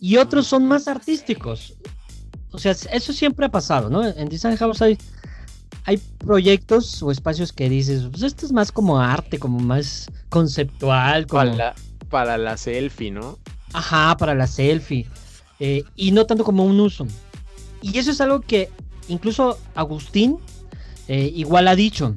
y 0.00 0.16
otros 0.16 0.46
son 0.46 0.66
más 0.66 0.88
artísticos. 0.88 1.74
O 2.50 2.58
sea, 2.58 2.72
eso 2.72 3.12
siempre 3.12 3.46
ha 3.46 3.50
pasado, 3.50 3.88
¿no? 3.88 4.06
En 4.06 4.28
Design 4.28 4.56
House 4.56 4.82
hay, 4.82 4.98
hay 5.84 5.98
proyectos 6.18 7.02
o 7.02 7.10
espacios 7.10 7.52
que 7.52 7.68
dices, 7.68 8.06
pues 8.10 8.22
esto 8.22 8.46
es 8.46 8.52
más 8.52 8.70
como 8.72 9.00
arte, 9.00 9.38
como 9.38 9.58
más 9.58 10.10
conceptual. 10.28 11.26
Como... 11.26 11.40
Para, 11.40 11.54
la, 11.54 11.74
para 12.08 12.38
la 12.38 12.56
selfie, 12.56 13.10
¿no? 13.10 13.38
Ajá, 13.72 14.16
para 14.16 14.34
la 14.34 14.46
selfie. 14.46 15.06
Eh, 15.58 15.84
y 15.96 16.12
no 16.12 16.26
tanto 16.26 16.44
como 16.44 16.64
un 16.64 16.80
uso. 16.80 17.06
Y 17.80 17.98
eso 17.98 18.10
es 18.10 18.20
algo 18.20 18.40
que 18.40 18.68
incluso 19.08 19.58
Agustín 19.74 20.38
eh, 21.08 21.32
igual 21.34 21.68
ha 21.68 21.74
dicho. 21.74 22.14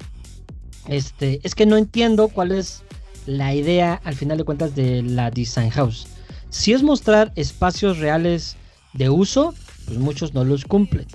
Este, 0.88 1.40
es 1.44 1.56
que 1.56 1.66
no 1.66 1.78
entiendo 1.78 2.28
cuál 2.28 2.52
es 2.52 2.84
la 3.26 3.54
idea, 3.56 4.00
al 4.04 4.16
final 4.16 4.38
de 4.38 4.44
cuentas, 4.44 4.76
de 4.76 5.02
la 5.02 5.32
Design 5.32 5.72
House. 5.72 6.08
Si 6.50 6.74
es 6.74 6.84
mostrar 6.84 7.32
espacios 7.36 7.98
reales 7.98 8.56
de 8.94 9.10
uso, 9.10 9.54
pues 9.86 9.98
muchos 9.98 10.34
no 10.34 10.44
los 10.44 10.66
cumplen. 10.66 11.08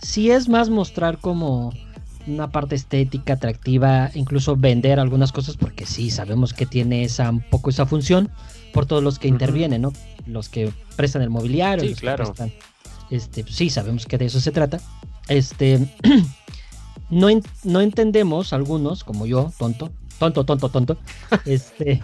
Si 0.00 0.30
es 0.30 0.48
más 0.48 0.70
mostrar 0.70 1.18
como 1.18 1.72
una 2.26 2.50
parte 2.50 2.74
estética, 2.74 3.34
atractiva, 3.34 4.10
incluso 4.14 4.56
vender 4.56 4.98
algunas 4.98 5.32
cosas, 5.32 5.56
porque 5.56 5.86
sí, 5.86 6.10
sabemos 6.10 6.52
que 6.52 6.66
tiene 6.66 7.04
esa, 7.04 7.30
un 7.30 7.40
poco 7.40 7.70
esa 7.70 7.86
función 7.86 8.30
por 8.72 8.86
todos 8.86 9.02
los 9.02 9.18
que 9.18 9.28
intervienen, 9.28 9.82
¿no? 9.82 9.92
Los 10.26 10.48
que 10.48 10.72
prestan 10.96 11.22
el 11.22 11.30
mobiliario, 11.30 11.88
sí, 11.88 11.94
claro. 11.94 12.34
este, 13.10 13.42
pues 13.42 13.54
sí, 13.54 13.70
sabemos 13.70 14.06
que 14.06 14.18
de 14.18 14.26
eso 14.26 14.40
se 14.40 14.52
trata. 14.52 14.80
Este, 15.28 15.86
no, 17.10 17.28
no 17.64 17.80
entendemos 17.80 18.52
algunos, 18.52 19.04
como 19.04 19.26
yo, 19.26 19.52
tonto, 19.58 19.90
tonto, 20.18 20.44
tonto, 20.44 20.68
tonto, 20.68 20.98
este, 21.44 22.02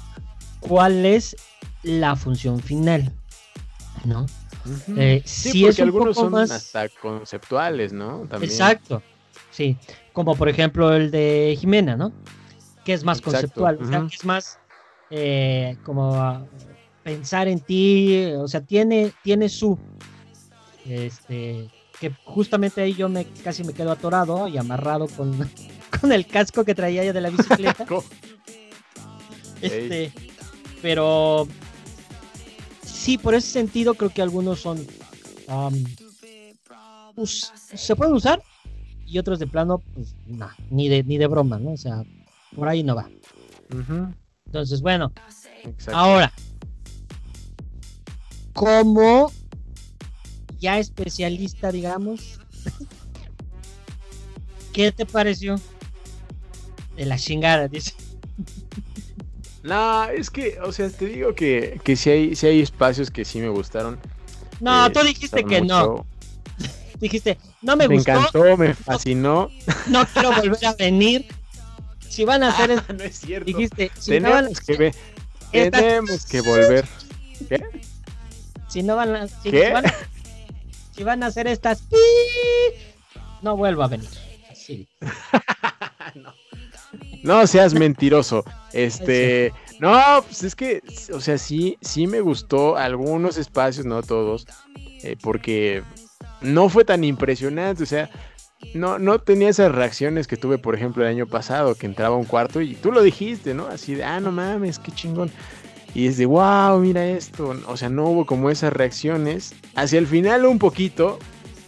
cuál 0.60 1.04
es 1.04 1.36
la 1.82 2.16
función 2.16 2.60
final, 2.60 3.12
¿no? 4.04 4.26
Eh, 4.96 5.22
sí, 5.24 5.64
porque 5.64 5.82
algunos 5.82 6.16
son 6.16 6.34
hasta 6.36 6.88
conceptuales, 6.88 7.92
¿no? 7.92 8.26
Exacto, 8.40 9.02
sí, 9.56 9.76
como 10.12 10.36
por 10.36 10.48
ejemplo 10.48 10.92
el 10.92 11.10
de 11.10 11.56
Jimena, 11.58 11.96
¿no? 11.96 12.12
Que 12.84 12.92
es 12.92 13.04
más 13.04 13.20
conceptual, 13.22 13.78
o 13.80 13.86
sea, 13.86 14.06
que 14.06 14.14
es 14.14 14.24
más 14.24 14.58
eh, 15.10 15.76
como 15.82 16.46
pensar 17.02 17.48
en 17.48 17.60
ti, 17.60 18.32
o 18.36 18.46
sea, 18.46 18.60
tiene, 18.60 19.12
tiene 19.22 19.48
su, 19.48 19.78
este, 20.84 21.70
que 21.98 22.12
justamente 22.24 22.82
ahí 22.82 22.94
yo 22.94 23.08
me 23.08 23.24
casi 23.42 23.64
me 23.64 23.72
quedo 23.72 23.92
atorado 23.92 24.46
y 24.46 24.58
amarrado 24.58 25.08
con, 25.08 25.50
con 26.00 26.12
el 26.12 26.26
casco 26.26 26.64
que 26.64 26.74
traía 26.74 27.02
ya 27.02 27.12
de 27.14 27.20
la 27.22 27.30
bicicleta. 27.30 27.86
este, 29.62 30.12
pero 30.82 31.48
sí, 32.84 33.16
por 33.16 33.34
ese 33.34 33.48
sentido 33.48 33.94
creo 33.94 34.10
que 34.10 34.20
algunos 34.20 34.60
son 34.60 34.86
pues, 37.14 37.52
se 37.74 37.96
pueden 37.96 38.14
usar 38.14 38.42
y 39.06 39.18
otros 39.18 39.38
de 39.38 39.46
plano, 39.46 39.82
pues 39.94 40.14
no, 40.26 40.48
ni 40.70 40.88
de 40.88 41.04
ni 41.04 41.18
de 41.18 41.26
broma, 41.26 41.58
¿no? 41.58 41.72
O 41.72 41.76
sea, 41.76 42.04
por 42.54 42.68
ahí 42.68 42.82
no 42.82 42.94
va. 42.94 43.08
Entonces, 44.46 44.80
bueno, 44.80 45.12
ahora, 45.92 46.32
como 48.52 49.30
ya 50.58 50.78
especialista, 50.78 51.70
digamos, 51.70 52.40
¿qué 54.72 54.92
te 54.92 55.06
pareció? 55.06 55.60
De 56.96 57.06
la 57.06 57.18
chingada, 57.18 57.68
dice. 57.68 57.94
No, 59.62 60.04
es 60.04 60.30
que, 60.30 60.60
o 60.60 60.70
sea, 60.70 60.88
te 60.88 61.06
digo 61.06 61.34
que, 61.34 61.80
que 61.82 61.96
si 61.96 62.08
hay, 62.08 62.36
si 62.36 62.46
hay 62.46 62.60
espacios 62.60 63.10
que 63.10 63.24
sí 63.24 63.40
me 63.40 63.48
gustaron. 63.48 63.98
No, 64.60 64.86
eh, 64.86 64.90
tú 64.90 65.00
dijiste 65.00 65.42
que 65.42 65.60
no. 65.60 66.06
Dijiste, 66.98 67.38
no 67.62 67.76
me, 67.76 67.88
me 67.88 67.96
gustó. 67.96 68.12
Me 68.12 68.18
encantó, 68.18 68.56
me 68.56 68.74
fascinó. 68.74 69.50
No 69.88 70.06
quiero 70.06 70.32
volver 70.32 70.66
a 70.66 70.74
venir. 70.74 71.26
Si 72.08 72.24
van 72.24 72.42
a 72.42 72.48
hacer. 72.48 72.82
Ah, 72.88 72.92
no 72.92 73.04
es 73.04 73.18
cierto. 73.18 73.46
Dijiste, 73.46 73.90
si 73.98 74.12
tenemos, 74.12 74.42
no 74.42 74.50
que, 74.66 74.76
ver, 74.76 75.70
tenemos 75.70 76.26
que 76.26 76.40
volver. 76.40 76.84
¿Qué? 77.48 77.62
Si 78.68 78.82
no 78.82 78.96
van 78.96 79.14
a. 79.14 79.28
Si, 79.28 79.50
¿Qué? 79.50 79.70
Van 79.70 79.86
a, 79.86 79.94
si 80.94 81.04
van 81.04 81.22
a 81.22 81.26
hacer 81.26 81.46
estas. 81.46 81.82
No 83.42 83.56
vuelvo 83.56 83.82
a 83.82 83.88
venir. 83.88 84.08
Así. 84.50 84.88
no. 86.14 86.32
No 87.22 87.46
seas 87.46 87.74
mentiroso. 87.74 88.44
Este, 88.72 89.52
no, 89.80 90.22
pues 90.22 90.44
es 90.44 90.54
que, 90.54 90.80
o 91.12 91.20
sea, 91.20 91.38
sí, 91.38 91.76
sí 91.80 92.06
me 92.06 92.20
gustó 92.20 92.76
algunos 92.76 93.36
espacios, 93.36 93.84
no 93.84 94.02
todos, 94.02 94.46
eh, 95.02 95.16
porque 95.20 95.82
no 96.40 96.68
fue 96.68 96.84
tan 96.84 97.04
impresionante, 97.04 97.82
o 97.82 97.86
sea, 97.86 98.10
no, 98.74 98.98
no 98.98 99.18
tenía 99.18 99.48
esas 99.48 99.72
reacciones 99.72 100.26
que 100.26 100.36
tuve, 100.36 100.58
por 100.58 100.74
ejemplo, 100.74 101.02
el 101.02 101.10
año 101.10 101.26
pasado, 101.26 101.74
que 101.74 101.86
entraba 101.86 102.16
a 102.16 102.18
un 102.18 102.24
cuarto 102.24 102.60
y 102.60 102.74
tú 102.74 102.92
lo 102.92 103.02
dijiste, 103.02 103.54
¿no? 103.54 103.66
Así 103.66 103.94
de, 103.94 104.04
ah, 104.04 104.20
no 104.20 104.32
mames, 104.32 104.78
qué 104.78 104.92
chingón. 104.92 105.30
Y 105.94 106.08
es 106.08 106.18
de, 106.18 106.26
wow, 106.26 106.78
mira 106.78 107.06
esto. 107.06 107.56
O 107.66 107.76
sea, 107.76 107.88
no 107.88 108.04
hubo 108.04 108.26
como 108.26 108.50
esas 108.50 108.72
reacciones. 108.72 109.54
Hacia 109.74 109.98
el 109.98 110.06
final 110.06 110.44
un 110.44 110.58
poquito, 110.58 111.18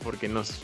porque 0.04 0.28
nos 0.28 0.62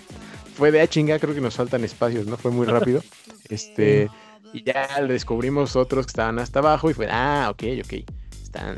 fue 0.55 0.71
de 0.71 0.81
a 0.81 0.85
ah, 0.85 0.87
chinga, 0.87 1.19
creo 1.19 1.35
que 1.35 1.41
nos 1.41 1.57
faltan 1.57 1.83
espacios, 1.85 2.27
¿no? 2.27 2.37
Fue 2.37 2.51
muy 2.51 2.67
rápido. 2.67 3.03
Este, 3.51 4.09
y 4.55 4.65
ya 4.65 5.03
descubrimos 5.07 5.77
otros 5.77 6.07
que 6.07 6.11
estaban 6.13 6.39
hasta 6.39 6.61
abajo 6.61 6.89
y 6.91 6.95
fue, 6.95 7.09
ah, 7.11 7.49
ok, 7.51 7.63
ok, 7.85 8.11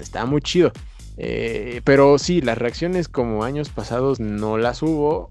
está, 0.00 0.26
muy 0.26 0.40
chido. 0.40 0.72
Eh, 1.16 1.80
pero 1.84 2.18
sí, 2.18 2.40
las 2.40 2.58
reacciones 2.58 3.08
como 3.08 3.44
años 3.44 3.70
pasados 3.70 4.20
no 4.20 4.58
las 4.58 4.82
hubo 4.82 5.30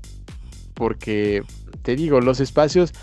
porque, 0.73 1.43
te 1.83 1.95
digo, 1.95 2.21
los 2.21 2.39
espacios 2.39 2.93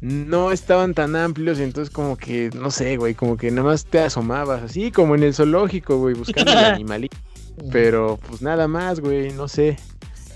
no 0.00 0.52
estaban 0.52 0.92
tan 0.92 1.16
amplios 1.16 1.58
y 1.58 1.62
entonces 1.62 1.92
como 1.92 2.16
que, 2.16 2.50
no 2.54 2.70
sé, 2.70 2.98
güey, 2.98 3.14
como 3.14 3.36
que 3.36 3.50
nada 3.50 3.68
más 3.68 3.86
te 3.86 4.00
asomabas, 4.00 4.62
así 4.62 4.92
como 4.92 5.14
en 5.14 5.22
el 5.22 5.34
zoológico, 5.34 5.98
güey, 5.98 6.14
buscando 6.14 6.52
el 6.52 6.58
animalito. 6.74 7.16
Pero 7.72 8.18
pues 8.28 8.42
nada 8.42 8.68
más, 8.68 9.00
güey, 9.00 9.32
no 9.32 9.48
sé, 9.48 9.78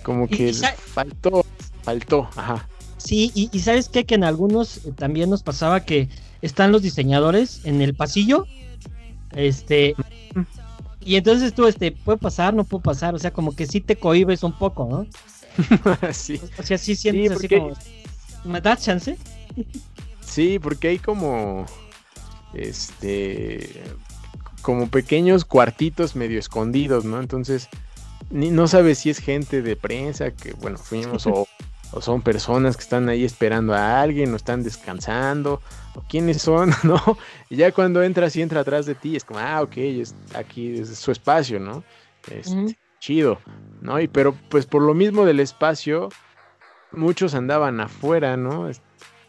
como 0.03 0.27
que 0.27 0.53
faltó, 0.55 1.45
faltó, 1.83 2.29
ajá. 2.37 2.66
Sí, 2.97 3.31
y, 3.35 3.59
sabes 3.61 3.89
qué? 3.89 4.05
que 4.05 4.14
en 4.14 4.25
algunos 4.25 4.87
eh, 4.87 4.93
también 4.97 5.31
nos 5.31 5.43
pasaba 5.43 5.85
que 5.85 6.09
están 6.43 6.73
los 6.73 6.83
diseñadores 6.83 7.64
en 7.64 7.83
el 7.83 7.95
pasillo, 7.95 8.47
este, 9.33 9.95
y 11.01 11.17
entonces 11.17 11.55
tú, 11.55 11.67
este, 11.67 11.93
puede 11.93 12.19
pasar, 12.19 12.55
no 12.55 12.65
puedo 12.65 12.83
pasar, 12.83 13.15
o 13.15 13.19
sea, 13.19 13.33
como 13.33 13.55
que 13.55 13.67
sí 13.67 13.81
te 13.81 13.97
cohibes 13.97 14.43
un 14.43 14.53
poco, 14.53 14.87
¿no? 14.91 15.07
sí. 16.13 16.41
O 16.59 16.63
sea, 16.63 16.79
sí 16.79 16.97
sientes 16.97 17.33
así 17.33 17.49
como, 17.49 17.73
¿me 18.45 18.61
das 18.61 18.83
chance? 18.83 19.17
sí, 20.21 20.59
porque 20.59 20.89
hay 20.89 20.99
como, 20.99 21.67
este, 22.55 23.83
como 24.63 24.89
pequeños 24.89 25.45
cuartitos 25.45 26.17
medio 26.17 26.39
escondidos, 26.39 27.05
¿no? 27.05 27.21
Entonces, 27.21 27.69
ni, 28.31 28.51
no 28.51 28.69
sabes 28.69 28.99
si 28.99 29.11
es 29.11 29.19
gente 29.19 29.63
de 29.63 29.77
prensa, 29.77 30.31
que 30.31 30.53
bueno, 30.53 30.79
fuimos 30.79 31.27
o 31.27 31.47
o 31.93 32.01
son 32.01 32.23
personas 32.23 32.77
que 32.77 32.83
están 32.83 33.09
ahí 33.09 33.25
esperando 33.25 33.75
a 33.75 34.01
alguien, 34.01 34.33
o 34.33 34.37
están 34.37 34.63
descansando, 34.63 35.63
o 35.99 36.05
quiénes 36.09 36.43
son, 36.43 36.71
¿no? 36.85 37.01
Y 37.51 37.57
ya 37.57 37.73
cuando 37.73 38.03
entras 38.03 38.37
y 38.37 38.43
entra 38.43 38.61
atrás 38.61 38.87
de 38.87 38.95
ti, 38.95 39.17
es 39.17 39.25
como, 39.25 39.41
ah, 39.41 39.63
ok, 39.63 39.77
aquí 40.35 40.79
es 40.81 40.97
su 40.99 41.11
espacio, 41.11 41.59
¿no? 41.59 41.83
Este, 42.31 42.77
Chido, 43.01 43.39
¿no? 43.81 44.01
Y 44.01 44.09
pero 44.09 44.35
pues 44.49 44.67
por 44.67 44.83
lo 44.83 44.95
mismo 44.95 45.25
del 45.25 45.41
espacio, 45.41 46.09
muchos 46.93 47.35
andaban 47.35 47.81
afuera, 47.81 48.37
¿no? 48.37 48.69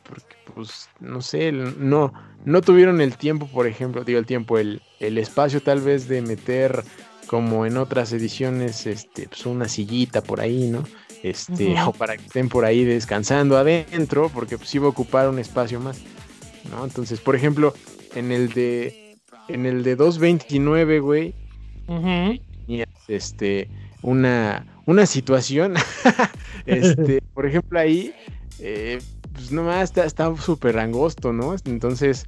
Porque 0.04 0.36
pues, 0.56 0.90
no 1.00 1.22
sé, 1.22 1.52
no, 1.52 2.14
no 2.46 2.62
tuvieron 2.62 3.00
el 3.00 3.16
tiempo, 3.18 3.48
por 3.48 3.68
ejemplo, 3.68 4.04
digo 4.04 4.20
el 4.20 4.26
tiempo, 4.26 4.58
el, 4.58 4.82
el 5.00 5.18
espacio 5.18 5.62
tal 5.62 5.82
vez 5.82 6.08
de 6.08 6.22
meter 6.22 6.84
como 7.28 7.68
en 7.68 7.78
otras 7.78 8.12
ediciones, 8.12 8.88
este, 8.88 9.28
pues 9.28 9.46
una 9.46 9.68
sillita 9.68 10.22
por 10.22 10.42
ahí, 10.42 10.68
¿no? 10.68 10.84
este, 11.24 11.76
o 11.86 11.94
para 11.94 12.18
que 12.18 12.26
estén 12.26 12.50
por 12.50 12.66
ahí 12.66 12.84
descansando 12.84 13.58
adentro, 13.58 14.30
porque 14.30 14.58
pues 14.58 14.74
iba 14.76 14.86
a 14.86 14.90
ocupar 14.90 15.30
un 15.30 15.40
espacio 15.40 15.80
más, 15.80 16.00
¿no? 16.70 16.84
Entonces, 16.84 17.20
por 17.20 17.36
ejemplo, 17.36 17.74
en 18.16 18.32
el 18.32 18.50
de, 18.50 19.18
en 19.48 19.66
el 19.66 19.84
de 19.84 19.96
229, 19.96 21.00
güey, 21.00 21.34
este, 23.08 23.70
una, 24.02 24.66
una 24.86 25.06
situación. 25.06 25.76
este, 26.66 27.22
por 27.34 27.46
ejemplo, 27.46 27.80
ahí, 27.80 28.14
eh, 28.60 29.00
pues 29.34 29.52
nomás 29.52 29.84
está, 29.84 30.06
está 30.06 30.36
súper 30.38 30.78
angosto, 30.80 31.34
¿no? 31.34 31.56
Entonces 31.66 32.26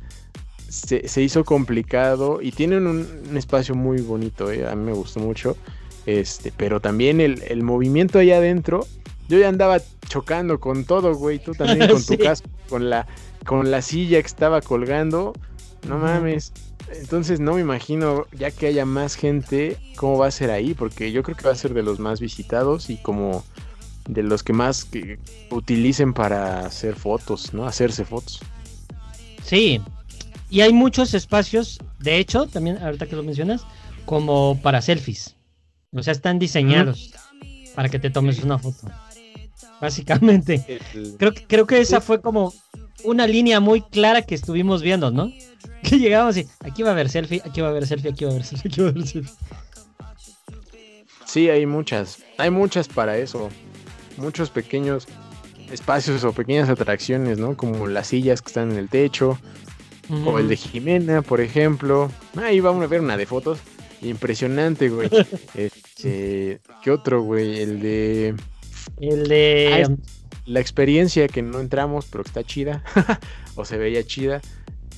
se, 0.69 1.07
se, 1.07 1.21
hizo 1.21 1.43
complicado 1.43 2.39
y 2.41 2.51
tienen 2.51 2.87
un, 2.87 3.07
un 3.29 3.37
espacio 3.37 3.75
muy 3.75 4.01
bonito, 4.01 4.51
¿eh? 4.51 4.67
a 4.67 4.75
mí 4.75 4.85
me 4.85 4.93
gustó 4.93 5.19
mucho. 5.19 5.57
Este, 6.05 6.51
pero 6.55 6.79
también 6.79 7.21
el, 7.21 7.43
el, 7.43 7.61
movimiento 7.61 8.17
allá 8.17 8.37
adentro, 8.37 8.87
yo 9.29 9.37
ya 9.37 9.49
andaba 9.49 9.79
chocando 10.07 10.59
con 10.59 10.85
todo, 10.85 11.13
güey. 11.13 11.39
Tú 11.39 11.53
también 11.53 11.87
con 11.91 12.01
sí. 12.01 12.17
tu 12.17 12.23
casco, 12.23 12.49
con 12.69 12.89
la, 12.89 13.05
con 13.45 13.71
la 13.71 13.81
silla 13.81 14.21
que 14.21 14.27
estaba 14.27 14.61
colgando. 14.61 15.33
No 15.87 15.97
mames. 15.97 16.53
Entonces 16.93 17.39
no 17.39 17.53
me 17.53 17.61
imagino, 17.61 18.25
ya 18.33 18.51
que 18.51 18.67
haya 18.67 18.85
más 18.85 19.15
gente, 19.15 19.77
cómo 19.95 20.17
va 20.17 20.27
a 20.27 20.31
ser 20.31 20.51
ahí, 20.51 20.73
porque 20.73 21.11
yo 21.11 21.23
creo 21.23 21.37
que 21.37 21.45
va 21.45 21.51
a 21.51 21.55
ser 21.55 21.73
de 21.73 21.83
los 21.83 21.99
más 21.99 22.19
visitados 22.19 22.89
y 22.89 22.97
como 22.97 23.45
de 24.07 24.23
los 24.23 24.43
que 24.43 24.51
más 24.53 24.83
que 24.83 25.19
utilicen 25.49 26.13
para 26.13 26.65
hacer 26.65 26.95
fotos, 26.95 27.53
¿no? 27.53 27.65
Hacerse 27.65 28.03
fotos. 28.03 28.41
Sí, 29.43 29.81
y 30.49 30.61
hay 30.61 30.73
muchos 30.73 31.13
espacios, 31.13 31.79
de 31.99 32.17
hecho, 32.17 32.45
también 32.45 32.77
ahorita 32.77 33.07
que 33.07 33.15
lo 33.15 33.23
mencionas, 33.23 33.65
como 34.05 34.59
para 34.61 34.81
selfies. 34.81 35.37
O 35.93 36.03
sea, 36.03 36.11
están 36.11 36.39
diseñados 36.39 37.13
¿Mm? 37.41 37.75
para 37.75 37.89
que 37.89 37.99
te 37.99 38.09
tomes 38.09 38.43
una 38.43 38.59
foto. 38.59 38.91
Básicamente. 39.79 40.81
El... 40.93 41.15
Creo, 41.17 41.33
creo 41.47 41.67
que 41.67 41.79
esa 41.79 42.01
fue 42.01 42.21
como 42.21 42.53
una 43.03 43.27
línea 43.27 43.59
muy 43.59 43.81
clara 43.81 44.21
que 44.21 44.35
estuvimos 44.35 44.81
viendo, 44.81 45.11
¿no? 45.11 45.31
Que 45.83 45.97
llegábamos 45.97 46.37
y 46.37 46.47
aquí 46.59 46.83
va 46.83 46.89
a 46.89 46.91
haber 46.91 47.09
selfie, 47.09 47.41
aquí 47.43 47.59
va 47.59 47.67
a 47.67 47.71
haber 47.71 47.87
selfie, 47.87 48.11
aquí 48.11 48.23
va 48.23 48.31
a 48.31 48.33
haber 48.33 48.45
selfie, 48.45 48.69
aquí 48.69 48.81
va 48.81 48.87
a 48.87 48.91
haber 48.91 49.07
selfie. 49.07 49.33
Sí, 51.25 51.49
hay 51.49 51.65
muchas. 51.65 52.19
Hay 52.37 52.51
muchas 52.51 52.87
para 52.87 53.17
eso. 53.17 53.49
Muchos 54.17 54.49
pequeños 54.49 55.07
espacios 55.71 56.23
o 56.23 56.33
pequeñas 56.33 56.69
atracciones, 56.69 57.39
¿no? 57.39 57.55
Como 57.57 57.87
las 57.87 58.07
sillas 58.07 58.41
que 58.41 58.47
están 58.47 58.71
en 58.71 58.77
el 58.77 58.89
techo. 58.89 59.39
Uh 60.09 60.13
-huh. 60.13 60.27
O 60.27 60.39
el 60.39 60.47
de 60.49 60.57
Jimena, 60.57 61.21
por 61.21 61.41
ejemplo. 61.41 62.11
Ahí 62.35 62.59
vamos 62.59 62.83
a 62.83 62.87
ver 62.87 63.01
una 63.01 63.17
de 63.17 63.25
fotos. 63.25 63.59
Impresionante, 64.01 64.89
güey. 64.89 65.09
este, 65.55 66.59
¿Qué 66.83 66.91
otro, 66.91 67.21
güey? 67.23 67.61
El 67.61 67.79
de. 67.79 68.35
El 68.99 69.27
de. 69.27 69.87
Ah, 69.87 69.95
la 70.45 70.59
experiencia 70.59 71.27
que 71.27 71.41
no 71.41 71.59
entramos, 71.59 72.07
pero 72.11 72.23
que 72.23 72.29
está 72.29 72.43
chida. 72.43 72.83
o 73.55 73.65
se 73.65 73.77
veía 73.77 74.03
chida. 74.03 74.41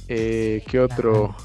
Eh, 0.07 0.63
¿Qué 0.67 0.79
otro? 0.79 1.35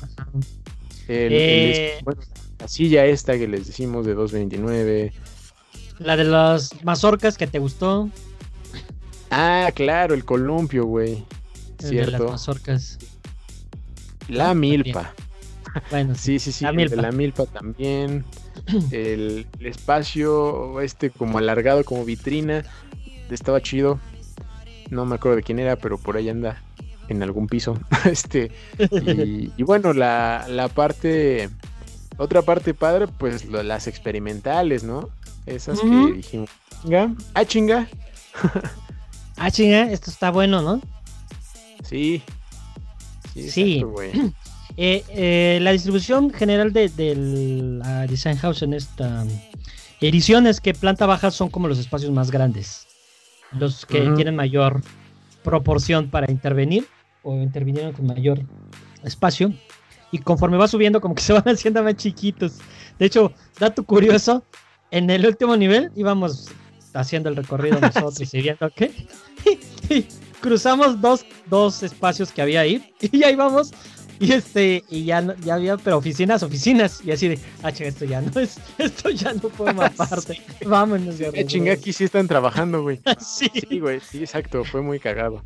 El, 1.09 1.33
eh... 1.33 1.99
el, 1.99 2.05
bueno, 2.05 2.21
la 2.59 2.69
silla 2.69 3.07
esta 3.07 3.39
que 3.39 3.49
les 3.49 3.67
decimos 3.67 4.07
de 4.07 4.15
229. 4.15 5.13
La 5.99 6.17
de 6.17 6.25
las 6.25 6.85
mazorcas 6.85 7.37
que 7.37 7.47
te 7.47 7.59
gustó. 7.59 8.09
Ah, 9.31 9.71
claro, 9.75 10.15
el 10.15 10.25
columpio, 10.25 10.85
güey. 10.85 11.25
Cierto. 11.79 12.13
De 12.13 12.19
las 12.19 12.31
mazorcas. 12.31 12.99
La 14.29 14.55
milpa. 14.55 15.15
Bueno, 15.91 16.15
sí, 16.15 16.39
sí, 16.39 16.53
sí. 16.53 16.65
La 16.65 16.71
el 16.71 16.77
milpa. 16.77 16.97
de 16.97 17.03
la 17.03 17.13
milpa 17.13 17.47
también. 17.47 18.25
El, 18.91 19.47
el, 19.61 19.67
espacio 19.67 20.81
este 20.81 21.11
como 21.11 21.39
alargado, 21.39 21.85
como 21.85 22.05
vitrina. 22.05 22.65
Estaba 23.31 23.61
chido. 23.61 24.01
No 24.91 25.05
me 25.05 25.17
acuerdo 25.17 25.37
de 25.37 25.43
quién 25.43 25.59
era, 25.59 25.77
pero 25.77 25.99
por 25.99 26.17
ahí 26.17 26.29
anda. 26.29 26.63
En 27.09 27.23
algún 27.23 27.47
piso. 27.47 27.79
este. 28.05 28.51
Y, 28.79 29.51
y 29.57 29.63
bueno, 29.63 29.93
la, 29.93 30.47
la 30.49 30.69
parte. 30.69 31.49
Otra 32.19 32.43
parte 32.43 32.75
padre, 32.75 33.07
pues 33.07 33.47
lo, 33.47 33.63
las 33.63 33.87
experimentales, 33.87 34.83
¿no? 34.83 35.09
Esas 35.47 35.81
que 35.81 36.13
dijimos. 36.17 36.51
Chinga. 36.83 37.15
Ah, 37.35 37.45
chinga. 37.45 37.89
ah, 39.37 39.51
chinga. 39.51 39.91
Esto 39.91 40.11
está 40.11 40.31
bueno, 40.31 40.61
¿no? 40.61 40.83
Sí. 41.85 42.23
Sí. 43.35 43.51
sí. 43.51 43.77
Exacto, 43.79 44.03
eh, 44.77 45.05
eh, 45.09 45.59
la 45.63 45.73
distribución 45.73 46.33
general 46.33 46.73
de, 46.73 46.89
de 46.89 47.15
la 47.17 48.07
Design 48.07 48.37
House 48.39 48.63
en 48.63 48.75
esta 48.75 49.25
edición 50.01 50.47
es 50.47 50.61
que 50.61 50.75
planta 50.75 51.07
baja 51.07 51.31
son 51.31 51.49
como 51.51 51.69
los 51.69 51.79
espacios 51.79 52.11
más 52.13 52.31
grandes, 52.31 52.87
los 53.53 53.87
que 53.87 54.01
uh 54.01 54.05
-huh. 54.07 54.17
tienen 54.17 54.37
mayor 54.37 54.81
proporción 55.43 56.11
para 56.11 56.31
intervenir 56.31 56.87
o 57.23 57.35
intervinieron 57.35 57.93
con 57.93 58.07
mayor 58.07 58.41
espacio 59.05 59.53
y 60.11 60.19
conforme 60.19 60.57
va 60.57 60.69
subiendo 60.69 61.01
como 61.01 61.15
que 61.15 61.23
se 61.29 61.33
van 61.33 61.49
haciendo 61.49 61.83
más 61.83 61.97
chiquitos. 61.97 62.59
De 62.99 63.07
hecho, 63.07 63.33
dato 63.59 63.85
curioso, 63.85 64.45
en 64.91 65.11
el 65.11 65.27
último 65.27 65.57
nivel 65.57 65.91
íbamos 65.95 66.49
haciendo 66.95 67.29
el 67.29 67.37
recorrido 67.37 67.81
nosotros 67.81 68.33
y 68.35 68.43
viendo 68.43 68.71
que 68.71 68.93
cruzamos 70.41 71.01
dos, 71.01 71.25
dos 71.47 71.83
espacios 71.83 72.33
que 72.33 72.43
había 72.43 72.61
ahí 72.61 72.93
y 73.01 73.23
ahí 73.23 73.35
vamos 73.35 73.73
y 74.21 74.33
este, 74.33 74.85
y 74.89 75.05
ya 75.05 75.21
no, 75.21 75.35
ya 75.37 75.55
había, 75.55 75.77
pero 75.77 75.99
oficinas, 75.99 76.43
oficinas, 76.43 77.01
y 77.05 77.13
así 77.13 77.29
de, 77.29 77.39
ah, 77.63 77.71
esto 77.71 78.05
ya 78.05 78.21
no 78.21 78.41
es, 78.41 78.59
esto 78.79 79.11
ya 79.11 79.33
no 79.35 79.49
forma 79.51 79.89
parte. 79.97 80.41
Vámonos, 80.67 81.19
ya. 81.19 81.29
Eh, 81.33 81.47
chinga, 81.47 81.73
aquí 81.73 81.93
sí 81.93 82.05
están 82.05 82.27
trabajando, 82.29 82.83
güey. 82.83 83.01
sí. 83.19 83.51
Sí, 83.69 83.81
güey, 83.81 84.01
sí, 84.01 84.19
exacto, 84.19 84.65
fue 84.65 84.83
muy 84.83 84.99
cagado. 84.99 85.43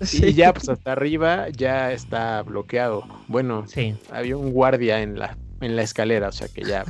Sí. 0.00 0.26
Y 0.26 0.34
ya, 0.34 0.52
pues 0.52 0.68
hasta 0.68 0.92
arriba 0.92 1.48
ya 1.50 1.92
está 1.92 2.42
bloqueado. 2.42 3.04
Bueno, 3.28 3.64
sí. 3.68 3.94
había 4.10 4.36
un 4.36 4.50
guardia 4.52 5.00
en 5.02 5.18
la, 5.18 5.36
en 5.60 5.76
la 5.76 5.82
escalera, 5.82 6.28
o 6.28 6.32
sea 6.32 6.48
que 6.48 6.64
ya. 6.64 6.84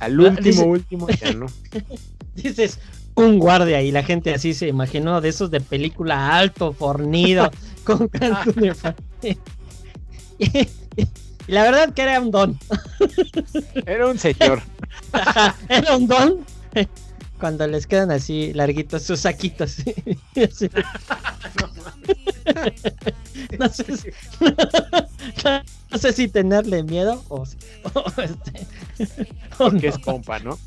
Al 0.00 0.18
último, 0.18 0.42
Dice... 0.42 0.64
último, 0.64 1.08
ya 1.08 1.32
no. 1.32 1.46
Dices, 2.34 2.80
un 3.14 3.38
guardia 3.38 3.82
y 3.82 3.92
la 3.92 4.02
gente 4.02 4.32
así 4.34 4.54
se 4.54 4.68
imaginó 4.68 5.20
de 5.20 5.28
esos 5.28 5.50
de 5.50 5.60
película 5.60 6.36
alto, 6.36 6.72
fornido, 6.72 7.50
con 7.84 8.08
canto 8.08 8.52
de 8.52 8.74
y 10.96 11.06
la 11.46 11.62
verdad 11.64 11.92
que 11.92 12.02
era 12.02 12.20
un 12.20 12.30
don. 12.30 12.58
Era 13.86 14.06
un 14.06 14.18
señor. 14.18 14.62
era 15.68 15.96
un 15.96 16.06
don. 16.06 16.44
Cuando 17.38 17.66
les 17.66 17.86
quedan 17.86 18.10
así 18.10 18.52
larguitos 18.52 19.02
sus 19.02 19.20
saquitos. 19.20 19.78
no, 23.58 23.68
sé 23.68 23.96
si, 23.96 24.08
no, 25.90 25.98
sé 25.98 26.12
si 26.12 26.28
tenerle 26.28 26.82
miedo 26.82 27.24
o, 27.28 27.44
o 27.94 28.04
este. 28.20 28.66
O 29.58 29.70
Porque 29.70 29.88
no. 29.88 29.94
es 29.94 29.98
compa, 29.98 30.38
¿no? 30.38 30.58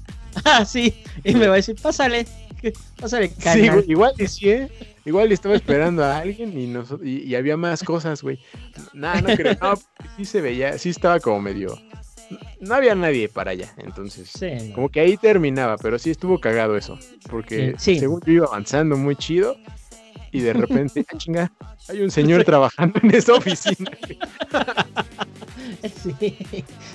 Ah, 0.45 0.65
sí. 0.65 1.03
Y 1.23 1.35
me 1.35 1.47
va 1.47 1.53
a 1.53 1.57
decir, 1.57 1.75
pásale. 1.81 2.27
Pásale, 2.99 3.31
sí, 3.37 3.69
igual 3.87 4.13
y 4.17 4.27
sí, 4.27 4.49
¿eh? 4.49 4.71
Igual 5.05 5.31
estaba 5.31 5.55
esperando 5.55 6.03
a 6.03 6.17
alguien 6.17 6.57
y, 6.57 6.67
nos, 6.67 6.95
y, 7.03 7.23
y 7.23 7.35
había 7.35 7.57
más 7.57 7.83
cosas, 7.83 8.21
güey. 8.21 8.39
Nada, 8.93 9.21
no 9.21 9.35
creo. 9.35 9.57
No, 9.61 9.73
sí 10.17 10.25
se 10.25 10.41
veía, 10.41 10.77
sí 10.77 10.89
estaba 10.89 11.19
como 11.19 11.41
medio. 11.41 11.77
No 12.59 12.75
había 12.75 12.95
nadie 12.95 13.27
para 13.27 13.51
allá, 13.51 13.73
entonces. 13.77 14.29
Sí. 14.29 14.71
Como 14.73 14.89
que 14.89 15.01
ahí 15.01 15.17
terminaba, 15.17 15.77
pero 15.77 15.99
sí 15.99 16.09
estuvo 16.09 16.39
cagado 16.39 16.77
eso. 16.77 16.97
Porque 17.29 17.75
sí. 17.77 17.99
según 17.99 18.21
yo 18.25 18.33
iba 18.33 18.45
avanzando 18.45 18.95
muy 18.95 19.15
chido. 19.15 19.57
Y 20.31 20.39
de 20.39 20.53
repente, 20.53 21.05
ah, 21.13 21.17
chinga, 21.17 21.51
hay 21.89 22.01
un 22.01 22.09
señor 22.09 22.43
trabajando 22.43 22.99
en 23.03 23.13
esa 23.13 23.33
oficina. 23.33 23.91
sí, 25.83 26.35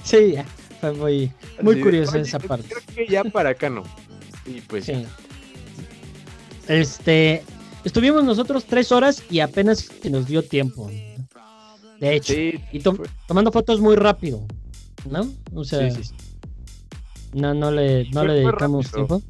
sí, 0.03 0.33
ya. 0.33 0.45
Fue 0.81 0.93
muy, 0.93 1.33
muy 1.63 1.75
Así 1.75 1.83
curioso 1.83 2.13
de, 2.13 2.23
esa 2.23 2.39
parte. 2.39 2.69
Creo 2.69 2.83
que 2.97 3.13
ya 3.13 3.25
para 3.25 3.51
acá 3.51 3.69
no. 3.69 3.85
Y 4.47 4.61
pues. 4.63 4.87
Sí. 4.87 5.07
Este, 6.69 7.43
estuvimos 7.89 8.23
nosotros 8.23 8.65
tres 8.65 8.93
horas 8.93 9.23
y 9.31 9.41
apenas 9.41 9.79
se 9.79 10.11
nos 10.11 10.27
dio 10.27 10.43
tiempo. 10.43 10.91
De 12.01 12.15
hecho, 12.15 12.35
sí, 12.35 12.61
y 12.71 12.81
to 12.81 12.97
tomando 13.27 13.51
fotos 13.51 13.81
muy 13.81 13.97
rápido, 13.97 14.47
¿no? 15.11 15.27
O 15.55 15.65
sea, 15.65 15.91
sí, 15.91 16.05
sí, 16.05 16.15
no, 17.33 17.55
no 17.55 17.71
le, 17.71 18.09
no 18.11 18.25
le 18.25 18.35
dedicamos 18.35 18.93
tiempo. 18.93 19.23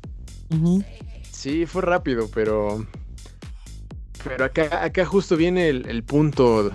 Uh 0.51 0.55
-huh. 0.55 0.85
Sí, 1.31 1.67
fue 1.67 1.83
rápido, 1.83 2.29
pero. 2.35 2.85
Pero 4.25 4.45
acá, 4.45 4.85
acá 4.85 5.07
justo 5.07 5.37
viene 5.37 5.69
el, 5.69 5.89
el 5.89 6.03
punto 6.03 6.73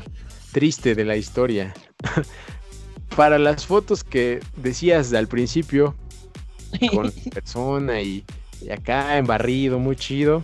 triste 0.53 0.95
de 0.95 1.03
la 1.03 1.17
historia. 1.17 1.73
Para 3.17 3.37
las 3.37 3.65
fotos 3.65 4.03
que 4.03 4.39
decías 4.55 5.13
al 5.13 5.27
principio, 5.27 5.95
con 6.93 7.11
persona 7.11 8.01
y 8.01 8.23
y 8.63 8.71
acá 8.71 9.17
en 9.17 9.25
barrido, 9.25 9.79
muy 9.79 9.95
chido. 9.95 10.43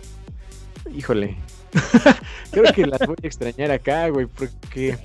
Híjole. 0.94 1.36
Creo 2.50 2.72
que 2.72 2.86
las 2.86 3.00
voy 3.06 3.16
a 3.22 3.26
extrañar 3.26 3.70
acá, 3.70 4.08
güey, 4.08 4.26
porque... 4.26 4.98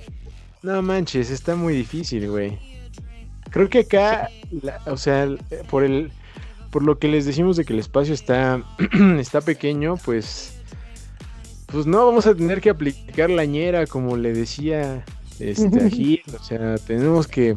No 0.62 0.82
manches, 0.82 1.30
está 1.30 1.54
muy 1.54 1.74
difícil, 1.74 2.28
güey. 2.28 2.58
Creo 3.50 3.68
que 3.68 3.80
acá, 3.80 4.28
la, 4.62 4.80
o 4.86 4.96
sea, 4.96 5.28
por 5.70 5.84
el... 5.84 6.12
Por 6.70 6.82
lo 6.82 6.98
que 6.98 7.08
les 7.08 7.24
decimos 7.24 7.56
de 7.56 7.64
que 7.64 7.72
el 7.72 7.78
espacio 7.78 8.12
está, 8.12 8.62
está 9.18 9.40
pequeño, 9.40 9.96
pues... 10.04 10.58
Pues 11.66 11.86
no, 11.86 12.06
vamos 12.06 12.26
a 12.26 12.34
tener 12.34 12.60
que 12.60 12.70
aplicar 12.70 13.30
la 13.30 13.44
ñera, 13.44 13.86
como 13.86 14.16
le 14.16 14.32
decía 14.32 15.04
este, 15.40 15.84
a 15.84 15.88
Gil. 15.88 16.22
O 16.38 16.42
sea, 16.42 16.76
tenemos 16.78 17.26
que 17.26 17.56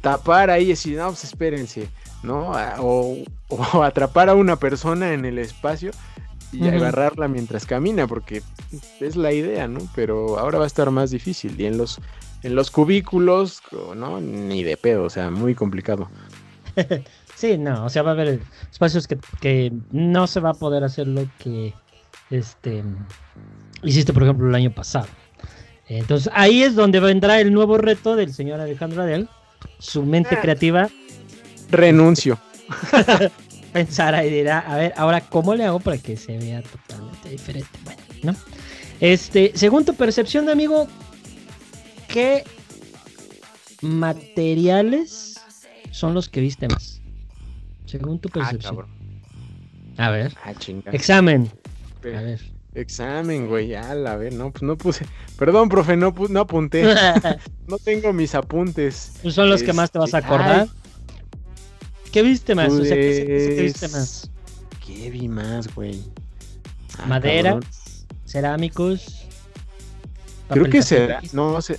tapar 0.00 0.50
ahí 0.50 0.64
y 0.64 0.68
decir, 0.68 0.98
no, 0.98 1.08
pues 1.08 1.24
espérense 1.24 1.88
¿no? 2.22 2.52
O 2.80 3.24
atrapar 3.82 4.28
a 4.28 4.34
una 4.34 4.56
persona 4.56 5.12
en 5.12 5.24
el 5.24 5.38
espacio 5.38 5.92
y 6.58 6.66
Ujú. 6.68 6.76
agarrarla 6.76 7.28
mientras 7.28 7.66
camina, 7.66 8.06
porque 8.06 8.42
es 9.00 9.16
la 9.16 9.32
idea, 9.32 9.68
¿no? 9.68 9.80
Pero 9.94 10.38
ahora 10.38 10.58
va 10.58 10.64
a 10.64 10.66
estar 10.66 10.90
más 10.90 11.10
difícil. 11.10 11.60
Y 11.60 11.66
en 11.66 11.78
los, 11.78 11.98
en 12.42 12.54
los 12.54 12.70
cubículos, 12.70 13.60
¿no? 13.94 14.20
Ni 14.20 14.62
de 14.64 14.76
pedo, 14.76 15.04
o 15.04 15.10
sea, 15.10 15.30
muy 15.30 15.54
complicado. 15.54 16.08
Sí, 17.34 17.58
no, 17.58 17.84
o 17.84 17.90
sea, 17.90 18.00
va 18.02 18.12
a 18.12 18.14
haber 18.14 18.40
espacios 18.72 19.06
que, 19.06 19.18
que 19.42 19.70
no 19.92 20.26
se 20.26 20.40
va 20.40 20.50
a 20.50 20.54
poder 20.54 20.82
hacer 20.84 21.06
lo 21.06 21.26
que 21.38 21.74
este 22.30 22.82
hiciste, 23.82 24.14
por 24.14 24.22
ejemplo, 24.22 24.48
el 24.48 24.54
año 24.54 24.70
pasado. 24.72 25.06
Entonces, 25.86 26.32
ahí 26.34 26.62
es 26.62 26.74
donde 26.74 26.98
vendrá 26.98 27.38
el 27.38 27.52
nuevo 27.52 27.76
reto 27.76 28.16
del 28.16 28.32
señor 28.32 28.60
Alejandro 28.60 29.02
Adel. 29.02 29.28
Su 29.78 30.02
mente 30.02 30.36
Ah. 30.36 30.40
creativa 30.40 30.88
Renuncio. 31.70 32.38
pensará 33.76 34.24
y 34.24 34.30
dirá, 34.30 34.60
a 34.60 34.76
ver, 34.76 34.94
ahora, 34.96 35.20
¿cómo 35.20 35.54
le 35.54 35.64
hago 35.64 35.80
para 35.80 35.98
que 35.98 36.16
se 36.16 36.38
vea 36.38 36.62
totalmente 36.62 37.28
diferente? 37.28 37.68
Bueno, 37.84 38.00
¿no? 38.22 38.36
Este, 39.00 39.52
según 39.54 39.84
tu 39.84 39.94
percepción, 39.94 40.48
amigo, 40.48 40.88
¿qué 42.08 42.44
materiales 43.82 45.38
son 45.90 46.14
los 46.14 46.28
que 46.28 46.40
viste 46.40 46.68
más? 46.68 47.00
Según 47.84 48.18
tu 48.18 48.28
Ah, 48.28 48.32
percepción. 48.34 48.86
a 49.98 50.10
ver. 50.10 50.32
Ah. 50.44 50.52
Examen. 50.92 51.50
A 52.02 52.20
ver. 52.22 52.40
Examen, 52.74 53.46
güey. 53.48 53.74
A 53.74 53.94
la 53.94 54.16
ver, 54.16 54.32
no, 54.34 54.50
pues 54.50 54.62
no 54.62 54.76
puse. 54.76 55.06
Perdón, 55.38 55.68
profe, 55.68 55.96
no, 55.96 56.14
no 56.30 56.40
apunté. 56.40 56.84
No 57.68 57.78
tengo 57.78 58.12
mis 58.12 58.34
apuntes. 58.36 59.12
Pues 59.22 59.34
son 59.34 59.50
los 59.50 59.62
que 59.62 59.72
más 59.72 59.90
te 59.90 59.98
vas 59.98 60.14
a 60.14 60.18
acordar. 60.18 60.60
ay. 60.60 60.70
¿Qué 62.16 62.22
viste 62.22 62.54
más? 62.54 62.72
O 62.72 62.82
sea, 62.82 62.96
¿qué, 62.96 63.24
te 63.26 63.62
viste 63.62 63.80
Pues, 63.80 63.92
más? 63.92 64.30
¿Qué 64.86 65.10
vi 65.10 65.28
más, 65.28 65.74
güey? 65.74 66.02
Ah, 66.98 67.04
Madera, 67.04 67.50
cabrón. 67.50 67.68
cerámicos. 68.24 69.26
Creo 70.48 70.64
que 70.70 70.80
será. 70.80 71.20
No 71.34 71.60
sé. 71.60 71.78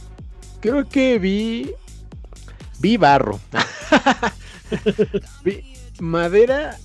Creo 0.60 0.88
que 0.88 1.18
vi. 1.18 1.72
Vi 2.80 2.98
barro. 2.98 3.40
vi 5.44 5.74
madera. 6.00 6.78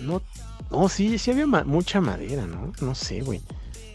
No. 0.00 0.22
No, 0.70 0.88
sí, 0.88 1.18
sí 1.18 1.30
había 1.30 1.46
ma- 1.46 1.64
mucha 1.64 2.00
madera, 2.00 2.46
¿no? 2.46 2.72
No 2.80 2.94
sé, 2.94 3.20
güey. 3.20 3.42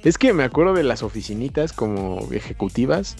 Es 0.03 0.19
que 0.19 0.33
me 0.33 0.43
acuerdo 0.43 0.75
de 0.75 0.83
las 0.83 1.01
oficinitas 1.01 1.73
como 1.73 2.31
ejecutivas. 2.31 3.15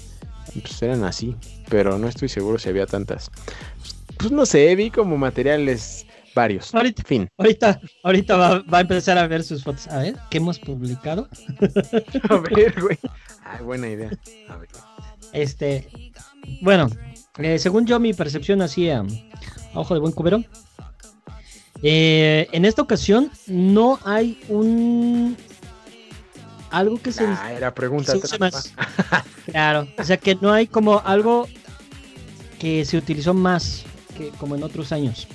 Pues 0.54 0.80
eran 0.84 1.04
así. 1.04 1.36
Pero 1.68 1.98
no 1.98 2.08
estoy 2.08 2.30
seguro 2.30 2.60
si 2.60 2.70
había 2.70 2.86
tantas. 2.86 3.32
Pues 3.80 3.99
no 4.32 4.46
sé, 4.46 4.76
vi 4.76 4.90
como 4.92 5.18
materiales 5.18 6.06
varios. 6.36 6.74
Ahorita, 6.74 7.04
Fin. 7.06 7.28
ahorita, 7.38 7.80
ahorita 8.04 8.38
va, 8.38 8.60
va 8.62 8.78
a 8.80 8.82
empezar 8.82 9.18
a 9.18 9.28
ver 9.28 9.44
sus 9.44 9.64
fotos. 9.64 9.88
A 9.88 10.00
ver, 10.00 10.16
¿qué 10.30 10.38
hemos 10.38 10.60
publicado? 10.60 11.28
A 12.30 12.36
ver, 12.38 12.80
güey. 12.80 12.98
Ay, 13.44 13.64
buena 13.64 13.88
idea. 13.90 14.10
A 14.48 14.58
ver. 14.58 14.70
Este, 15.34 15.88
bueno, 16.62 16.90
eh, 17.38 17.60
según 17.60 17.86
yo, 17.86 18.00
mi 18.00 18.14
percepción 18.14 18.62
así 18.62 18.90
a, 18.90 19.00
a 19.02 19.06
ojo 19.80 19.94
de 19.94 20.00
buen 20.00 20.14
cubero. 20.14 20.44
eh, 21.82 22.48
en 22.52 22.66
esta 22.66 22.82
ocasión 22.82 23.32
no 23.48 24.00
hay 24.06 24.40
un 24.50 25.38
algo 26.72 27.02
que 27.02 27.12
se 27.12 27.26
Ah, 27.26 27.54
era 27.54 27.74
pregunta 27.74 28.14
se 28.16 28.38
más. 28.40 28.74
Claro, 29.46 29.88
o 29.98 30.04
sea 30.04 30.18
que 30.18 30.36
no 30.36 30.52
hay 30.54 30.68
como 30.68 31.00
algo 31.04 31.48
que 32.60 32.86
se 32.86 32.98
utilizó 32.98 33.34
más 33.34 33.84
que 34.20 34.30
como 34.38 34.56
en 34.56 34.64
otros 34.64 34.92
años. 34.92 35.28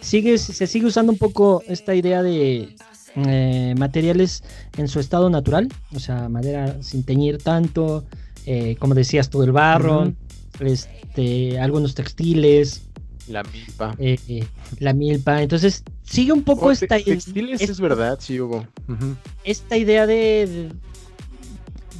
Sigue, 0.00 0.38
se 0.38 0.66
sigue 0.66 0.86
usando 0.86 1.12
un 1.12 1.18
poco 1.18 1.62
esta 1.68 1.94
idea 1.94 2.22
de 2.22 2.74
eh, 3.16 3.74
materiales 3.76 4.42
en 4.78 4.88
su 4.88 5.00
estado 5.00 5.28
natural, 5.28 5.68
o 5.94 5.98
sea, 5.98 6.28
madera 6.28 6.82
sin 6.82 7.02
teñir 7.02 7.38
tanto, 7.38 8.04
eh, 8.46 8.76
como 8.78 8.94
decías 8.94 9.28
tú, 9.28 9.42
el 9.42 9.52
barro, 9.52 10.12
este, 10.60 11.58
algunos 11.58 11.94
textiles, 11.94 12.82
La 13.28 13.42
milpa. 13.42 13.94
eh, 13.98 14.18
eh, 14.28 14.46
la 14.78 14.92
milpa. 14.94 15.42
Entonces 15.42 15.82
sigue 16.02 16.32
un 16.32 16.44
poco 16.44 16.66
Oh, 16.66 16.70
esta, 16.70 16.86
te- 16.96 17.02
textiles 17.04 17.60
es- 17.60 17.70
es 17.70 17.80
verdad, 17.80 18.18
sí 18.20 18.40
hubo. 18.40 18.66
Ujú. 18.88 19.16
esta 19.44 19.76
idea 19.76 20.06
de, 20.06 20.70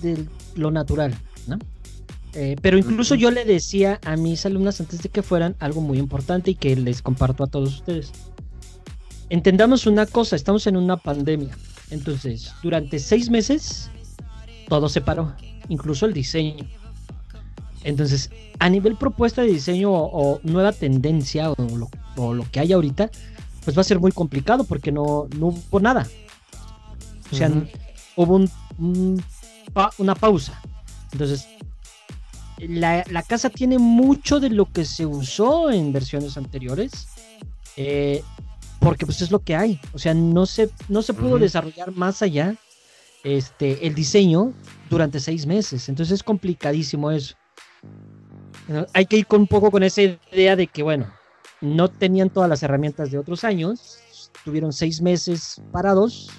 de, 0.02 0.14
de 0.14 0.24
lo 0.54 0.70
natural. 0.70 1.14
Eh, 2.34 2.56
pero 2.62 2.78
incluso 2.78 3.14
yo 3.16 3.30
le 3.32 3.44
decía 3.44 3.98
a 4.04 4.16
mis 4.16 4.46
alumnas 4.46 4.80
antes 4.80 5.02
de 5.02 5.08
que 5.08 5.22
fueran 5.22 5.56
algo 5.58 5.80
muy 5.80 5.98
importante 5.98 6.52
y 6.52 6.54
que 6.54 6.76
les 6.76 7.02
comparto 7.02 7.42
a 7.44 7.46
todos 7.48 7.74
ustedes. 7.74 8.12
Entendamos 9.28 9.86
una 9.86 10.06
cosa, 10.06 10.36
estamos 10.36 10.66
en 10.66 10.76
una 10.76 10.96
pandemia. 10.96 11.56
Entonces, 11.90 12.52
durante 12.62 12.98
seis 13.00 13.30
meses, 13.30 13.90
todo 14.68 14.88
se 14.88 15.00
paró, 15.00 15.34
incluso 15.68 16.06
el 16.06 16.12
diseño. 16.12 16.64
Entonces, 17.82 18.30
a 18.58 18.68
nivel 18.68 18.96
propuesta 18.96 19.42
de 19.42 19.48
diseño 19.48 19.90
o, 19.92 20.34
o 20.34 20.40
nueva 20.44 20.72
tendencia 20.72 21.50
o 21.50 21.56
lo, 21.76 21.88
o 22.16 22.34
lo 22.34 22.48
que 22.50 22.60
hay 22.60 22.72
ahorita, 22.72 23.10
pues 23.64 23.76
va 23.76 23.80
a 23.80 23.84
ser 23.84 23.98
muy 23.98 24.12
complicado 24.12 24.64
porque 24.64 24.92
no, 24.92 25.28
no 25.36 25.46
hubo 25.48 25.80
nada. 25.80 26.06
O 27.32 27.36
sea, 27.36 27.48
hubo 28.16 28.36
un- 28.36 28.50
un 28.78 29.22
pa- 29.72 29.90
una 29.98 30.14
pausa. 30.14 30.60
Entonces, 31.12 31.46
la, 32.68 33.04
la 33.10 33.22
casa 33.22 33.50
tiene 33.50 33.78
mucho 33.78 34.40
de 34.40 34.50
lo 34.50 34.70
que 34.72 34.84
se 34.84 35.06
usó 35.06 35.70
en 35.70 35.92
versiones 35.92 36.36
anteriores. 36.36 37.08
eh, 37.76 38.22
porque 38.80 39.06
pues 39.06 39.20
es 39.22 39.30
lo 39.30 39.40
que 39.40 39.56
hay. 39.56 39.80
O 39.92 39.98
sea, 39.98 40.14
no 40.14 40.46
se, 40.46 40.70
no 40.88 41.02
se 41.02 41.14
pudo 41.14 41.38
desarrollar 41.38 41.92
más 41.92 42.22
allá 42.22 42.56
este, 43.24 43.86
el 43.86 43.94
diseño 43.94 44.54
durante 44.88 45.20
seis 45.20 45.46
meses. 45.46 45.88
Entonces 45.88 46.14
es 46.14 46.22
complicadísimo 46.22 47.10
eso. 47.10 47.34
Bueno, 48.66 48.86
Hay 48.94 49.06
que 49.06 49.18
ir 49.18 49.26
con 49.26 49.42
un 49.42 49.46
poco 49.46 49.70
con 49.70 49.82
esa 49.82 50.02
idea 50.02 50.56
de 50.56 50.66
que, 50.66 50.82
bueno, 50.82 51.12
no 51.60 51.88
tenían 51.88 52.30
todas 52.30 52.48
las 52.48 52.62
herramientas 52.62 53.10
de 53.10 53.18
otros 53.18 53.44
años. 53.44 53.98
Tuvieron 54.44 54.72
seis 54.72 55.02
meses 55.02 55.60
parados, 55.72 56.30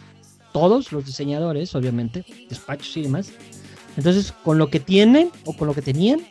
todos 0.53 0.91
los 0.91 1.05
diseñadores, 1.05 1.75
obviamente, 1.75 2.25
despachos 2.49 2.97
y 2.97 3.03
demás. 3.03 3.31
Entonces, 3.97 4.31
con 4.43 4.57
lo 4.57 4.69
que 4.69 4.79
tienen 4.79 5.31
o 5.45 5.53
con 5.55 5.67
lo 5.67 5.73
que 5.73 5.81
tenían, 5.81 6.21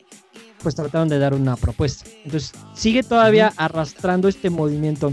pues 0.63 0.75
trataron 0.75 1.09
de 1.09 1.19
dar 1.19 1.35
una 1.35 1.57
propuesta. 1.57 2.09
Entonces, 2.25 2.53
sigue 2.75 3.03
todavía 3.03 3.53
arrastrando 3.57 4.29
este 4.29 4.51
movimiento 4.51 5.13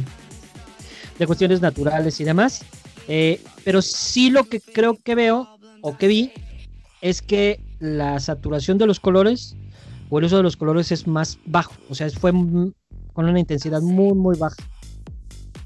de 1.19 1.27
cuestiones 1.27 1.61
naturales 1.61 2.19
y 2.19 2.23
demás. 2.23 2.63
eh, 3.07 3.41
pero 3.63 3.81
sí 3.81 4.29
lo 4.29 4.43
que 4.45 4.59
creo 4.59 4.97
que 5.01 5.15
veo 5.15 5.47
o 5.81 5.97
que 5.97 6.07
vi 6.07 6.31
es 7.01 7.21
que 7.21 7.59
la 7.79 8.19
saturación 8.19 8.77
de 8.77 8.85
los 8.85 8.99
colores 8.99 9.55
o 10.09 10.19
el 10.19 10.25
uso 10.25 10.37
de 10.37 10.43
los 10.43 10.57
colores 10.57 10.91
es 10.91 11.07
más 11.07 11.37
bajo. 11.45 11.73
O 11.89 11.95
sea, 11.95 12.09
fue 12.09 12.31
con 12.31 12.73
una 13.25 13.39
intensidad 13.39 13.81
muy, 13.81 14.13
muy 14.13 14.37
baja. 14.37 14.55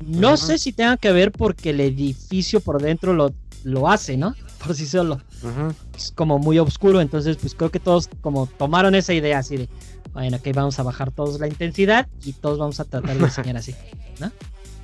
No 0.05 0.35
sé 0.37 0.57
si 0.57 0.71
tenga 0.71 0.97
que 0.97 1.11
ver 1.11 1.31
porque 1.31 1.69
el 1.69 1.79
edificio 1.79 2.59
por 2.59 2.81
dentro 2.81 3.13
lo, 3.13 3.33
lo 3.63 3.87
hace, 3.87 4.17
¿no? 4.17 4.35
Por 4.63 4.75
sí 4.75 4.85
solo 4.85 5.15
Ujú. 5.43 5.73
es 5.97 6.11
como 6.11 6.37
muy 6.37 6.59
oscuro, 6.59 7.01
entonces 7.01 7.37
pues 7.37 7.55
creo 7.55 7.71
que 7.71 7.79
todos 7.79 8.09
como 8.21 8.45
tomaron 8.45 8.93
esa 8.95 9.13
idea 9.13 9.39
así 9.39 9.57
de, 9.57 9.69
bueno, 10.13 10.37
ok, 10.37 10.47
vamos 10.53 10.77
a 10.79 10.83
bajar 10.83 11.11
todos 11.11 11.39
la 11.39 11.47
intensidad 11.47 12.07
y 12.23 12.33
todos 12.33 12.59
vamos 12.59 12.79
a 12.79 12.85
tratar 12.85 13.17
de 13.17 13.25
diseñar 13.25 13.57
así. 13.57 13.73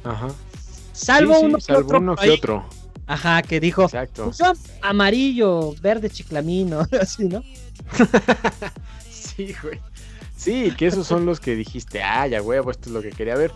Ajá. 0.04 0.30
Salvo 0.94 1.34
Sí, 1.36 1.40
sí, 1.42 1.46
uno 1.46 1.56
que 1.58 1.62
salvo 1.62 1.82
otro, 1.88 1.98
uno 2.00 2.16
que 2.16 2.30
otro. 2.32 2.66
ajá, 3.06 3.42
que 3.44 3.60
dijo, 3.60 3.84
Exacto. 3.84 4.32
pues, 4.36 4.60
amarillo, 4.82 5.76
verde 5.82 6.10
chiclamino, 6.10 6.88
así, 7.02 7.26
¿no? 7.26 7.44
Sí, 9.12 9.54
güey. 9.62 9.80
Sí, 10.36 10.72
que 10.78 10.88
esos 10.88 11.06
son 11.06 11.26
los 11.26 11.40
que 11.40 11.56
dijiste, 11.56 12.02
ah, 12.02 12.26
ya 12.28 12.42
huevo, 12.42 12.72
esto 12.72 12.90
es 12.90 12.94
lo 12.94 13.02
que 13.02 13.10
quería 13.12 13.36
ver. 13.36 13.52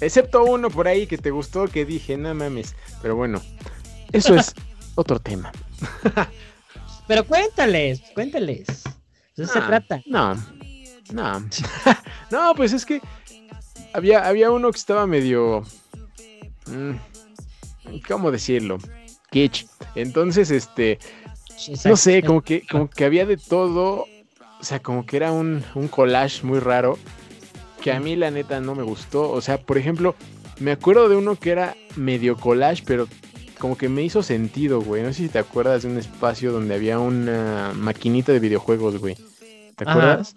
Excepto 0.00 0.44
uno 0.44 0.68
por 0.70 0.86
ahí 0.88 1.06
que 1.06 1.18
te 1.18 1.30
gustó, 1.30 1.66
que 1.66 1.84
dije, 1.84 2.16
no 2.16 2.34
mames. 2.34 2.74
Pero 3.00 3.16
bueno, 3.16 3.40
eso 4.12 4.34
es 4.34 4.54
otro 4.94 5.20
tema. 5.20 5.52
Pero 7.08 7.26
cuéntales, 7.26 8.02
cuéntales. 8.14 8.84
De 9.36 9.44
eso 9.44 9.52
se 9.52 9.60
trata. 9.60 10.00
No, 10.06 10.34
no. 11.12 11.48
no, 12.30 12.54
pues 12.54 12.72
es 12.72 12.86
que 12.86 13.00
había, 13.92 14.26
había 14.26 14.50
uno 14.50 14.70
que 14.70 14.78
estaba 14.78 15.06
medio. 15.06 15.62
mm, 16.66 16.92
¿Cómo 18.08 18.30
decirlo? 18.30 18.78
Kitsch. 19.30 19.66
Entonces, 19.94 20.50
este. 20.50 20.98
No 21.84 21.96
sé, 21.96 22.22
como 22.22 22.42
que, 22.42 22.66
como 22.66 22.88
que 22.88 23.04
había 23.04 23.26
de 23.26 23.36
todo. 23.36 24.06
O 24.60 24.64
sea, 24.64 24.80
como 24.80 25.04
que 25.06 25.16
era 25.16 25.32
un, 25.32 25.64
un 25.74 25.88
collage 25.88 26.44
muy 26.44 26.60
raro. 26.60 26.98
Que 27.80 27.92
a 27.92 28.00
mí 28.00 28.14
la 28.14 28.30
neta 28.30 28.60
no 28.60 28.74
me 28.74 28.82
gustó. 28.84 29.30
O 29.30 29.40
sea, 29.40 29.60
por 29.60 29.76
ejemplo, 29.76 30.14
me 30.60 30.72
acuerdo 30.72 31.08
de 31.08 31.16
uno 31.16 31.36
que 31.36 31.50
era 31.50 31.76
medio 31.96 32.36
collage, 32.36 32.82
pero 32.86 33.08
como 33.62 33.76
que 33.78 33.88
me 33.88 34.02
hizo 34.02 34.24
sentido, 34.24 34.80
güey. 34.80 35.04
No 35.04 35.12
sé 35.12 35.22
si 35.22 35.28
te 35.28 35.38
acuerdas 35.38 35.84
de 35.84 35.88
un 35.88 35.96
espacio 35.96 36.50
donde 36.50 36.74
había 36.74 36.98
una 36.98 37.70
maquinita 37.76 38.32
de 38.32 38.40
videojuegos, 38.40 38.98
güey. 38.98 39.16
¿Te 39.76 39.88
acuerdas? 39.88 40.34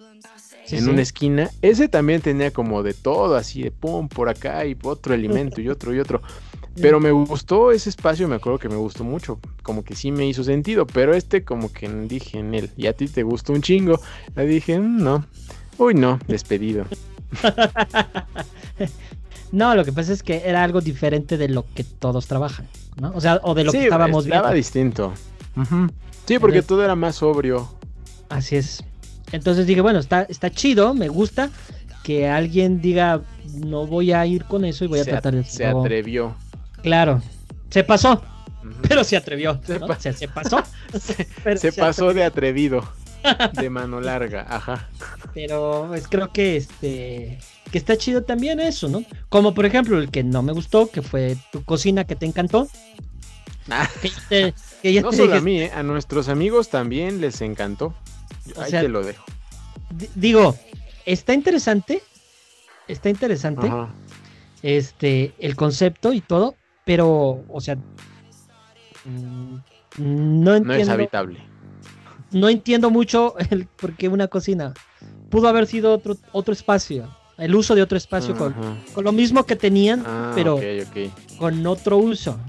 Sí, 0.63 0.75
en 0.75 0.83
sí. 0.83 0.89
una 0.91 1.01
esquina. 1.01 1.49
Ese 1.63 1.89
también 1.89 2.21
tenía 2.21 2.51
como 2.51 2.83
de 2.83 2.93
todo, 2.93 3.35
así 3.35 3.63
de 3.63 3.71
pum, 3.71 4.09
por 4.09 4.29
acá 4.29 4.63
y 4.67 4.77
otro 4.83 5.15
alimento 5.15 5.59
y 5.59 5.69
otro 5.69 5.91
y 5.95 5.99
otro. 5.99 6.21
Pero 6.79 6.99
me 6.99 7.09
gustó 7.09 7.71
ese 7.71 7.89
espacio, 7.89 8.27
me 8.27 8.35
acuerdo 8.35 8.59
que 8.59 8.69
me 8.69 8.75
gustó 8.75 9.03
mucho, 9.03 9.39
como 9.63 9.83
que 9.83 9.95
sí 9.95 10.11
me 10.11 10.27
hizo 10.27 10.43
sentido, 10.43 10.85
pero 10.85 11.15
este 11.15 11.45
como 11.45 11.71
que 11.71 11.87
dije 11.87 12.37
en 12.37 12.53
él, 12.53 12.69
y 12.75 12.87
a 12.87 12.93
ti 12.93 13.07
te 13.07 13.23
gustó 13.23 13.53
un 13.53 13.61
chingo, 13.61 13.97
le 14.35 14.45
dije, 14.45 14.77
"Mm, 14.77 15.01
no, 15.01 15.25
uy 15.77 15.93
no, 15.93 16.19
despedido. 16.27 16.85
No, 19.55 19.73
lo 19.73 19.85
que 19.85 19.93
pasa 19.93 20.11
es 20.11 20.21
que 20.21 20.43
era 20.45 20.63
algo 20.63 20.81
diferente 20.81 21.37
de 21.37 21.47
lo 21.47 21.65
que 21.73 21.83
todos 21.85 22.27
trabajan, 22.27 22.67
¿no? 22.99 23.11
O 23.15 23.21
sea, 23.21 23.39
o 23.43 23.53
de 23.55 23.63
lo 23.63 23.71
Sí, 23.71 23.77
que 23.77 23.83
estábamos 23.85 24.25
estaba 24.25 24.41
viendo. 24.49 24.55
distinto. 24.55 25.13
Ujú. 25.55 25.87
Sí, 26.25 26.39
porque 26.39 26.57
Entonces- 26.57 26.65
todo 26.67 26.83
era 26.83 26.95
más 26.95 27.15
sobrio. 27.15 27.69
Así 28.27 28.57
es. 28.57 28.83
Entonces 29.31 29.65
dije, 29.65 29.79
bueno, 29.81 29.99
está, 29.99 30.23
está 30.23 30.49
chido, 30.51 30.93
me 30.93 31.07
gusta 31.07 31.49
que 32.03 32.27
alguien 32.27 32.81
diga, 32.81 33.21
no 33.65 33.87
voy 33.87 34.11
a 34.11 34.25
ir 34.25 34.43
con 34.45 34.65
eso 34.65 34.83
y 34.83 34.87
voy 34.87 34.99
a 34.99 35.03
se, 35.05 35.11
tratar 35.11 35.33
de 35.35 35.43
se 35.43 35.63
hacerlo". 35.63 35.81
atrevió. 35.81 36.35
Claro, 36.83 37.21
se 37.69 37.83
pasó, 37.83 38.21
pero 38.87 39.03
se 39.05 39.15
atrevió. 39.17 39.59
Se 39.65 39.79
¿no? 39.79 39.87
pa- 39.87 39.93
O 39.95 39.99
sea, 39.99 40.11
se 40.13 40.27
pasó. 40.27 40.61
Se, 40.99 41.27
pero 41.43 41.57
se 41.59 41.71
se 41.71 41.79
pasó 41.81 42.13
de 42.13 42.23
atrevido, 42.25 42.83
de 43.53 43.69
mano 43.69 44.01
larga, 44.01 44.45
ajá. 44.49 44.89
Pero 45.33 45.85
pues 45.89 46.07
creo 46.07 46.31
que 46.31 46.57
este 46.57 47.39
que 47.75 47.79
está 47.79 47.97
chido 47.97 48.23
también 48.23 48.61
eso, 48.61 48.87
¿no? 48.87 49.03
Como 49.27 49.53
por 49.53 49.65
ejemplo 49.65 49.97
el 49.99 50.09
que 50.09 50.23
no 50.23 50.41
me 50.41 50.53
gustó, 50.53 50.89
que 50.89 51.01
fue 51.01 51.35
tu 51.51 51.61
cocina 51.65 52.05
que 52.05 52.15
te 52.15 52.25
encantó. 52.25 52.69
Ah. 53.69 53.85
Que 54.01 54.07
ya 54.07 54.15
te, 54.29 54.53
que 54.81 54.93
ya 54.93 55.01
No 55.01 55.09
te 55.09 55.17
solo 55.17 55.35
a 55.35 55.41
mí, 55.41 55.59
¿eh? 55.59 55.71
a 55.75 55.83
nuestros 55.83 56.29
amigos 56.29 56.69
también 56.69 57.19
les 57.19 57.41
encantó. 57.41 57.93
Ahí 58.57 58.71
sea, 58.71 58.79
te 58.79 58.87
lo 58.87 59.03
dejo. 59.03 59.25
di- 59.89 60.07
digo, 60.15 60.55
está 61.05 61.33
interesante, 61.33 62.01
está 62.87 63.09
interesante, 63.09 63.67
Ajá. 63.67 63.93
este, 64.63 65.33
el 65.39 65.57
concepto 65.57 66.13
y 66.13 66.21
todo, 66.21 66.55
pero, 66.85 67.43
o 67.49 67.59
sea, 67.59 67.75
mm, 69.03 69.55
no 69.97 70.43
No 70.43 70.53
es 70.53 70.61
entiendo, 70.61 70.93
habitable. 70.93 71.39
no 72.31 72.47
entiendo 72.47 72.89
mucho 72.89 73.35
el 73.49 73.65
por 73.67 73.97
qué 73.97 74.07
una 74.07 74.29
cocina 74.29 74.73
pudo 75.29 75.49
haber 75.49 75.67
sido 75.67 75.93
otro, 75.93 76.15
otro 76.31 76.53
espacio, 76.53 77.13
el 77.37 77.55
uso 77.55 77.75
de 77.75 77.81
otro 77.81 77.97
espacio 77.97 78.35
con, 78.35 78.53
Ajá. 78.53 78.75
con 78.93 79.03
lo 79.03 79.11
mismo 79.11 79.45
que 79.45 79.55
tenían, 79.55 80.03
Ah, 80.05 80.31
pero 80.35 80.59
con 81.37 81.65
otro 81.67 81.97
uso. 81.97 82.39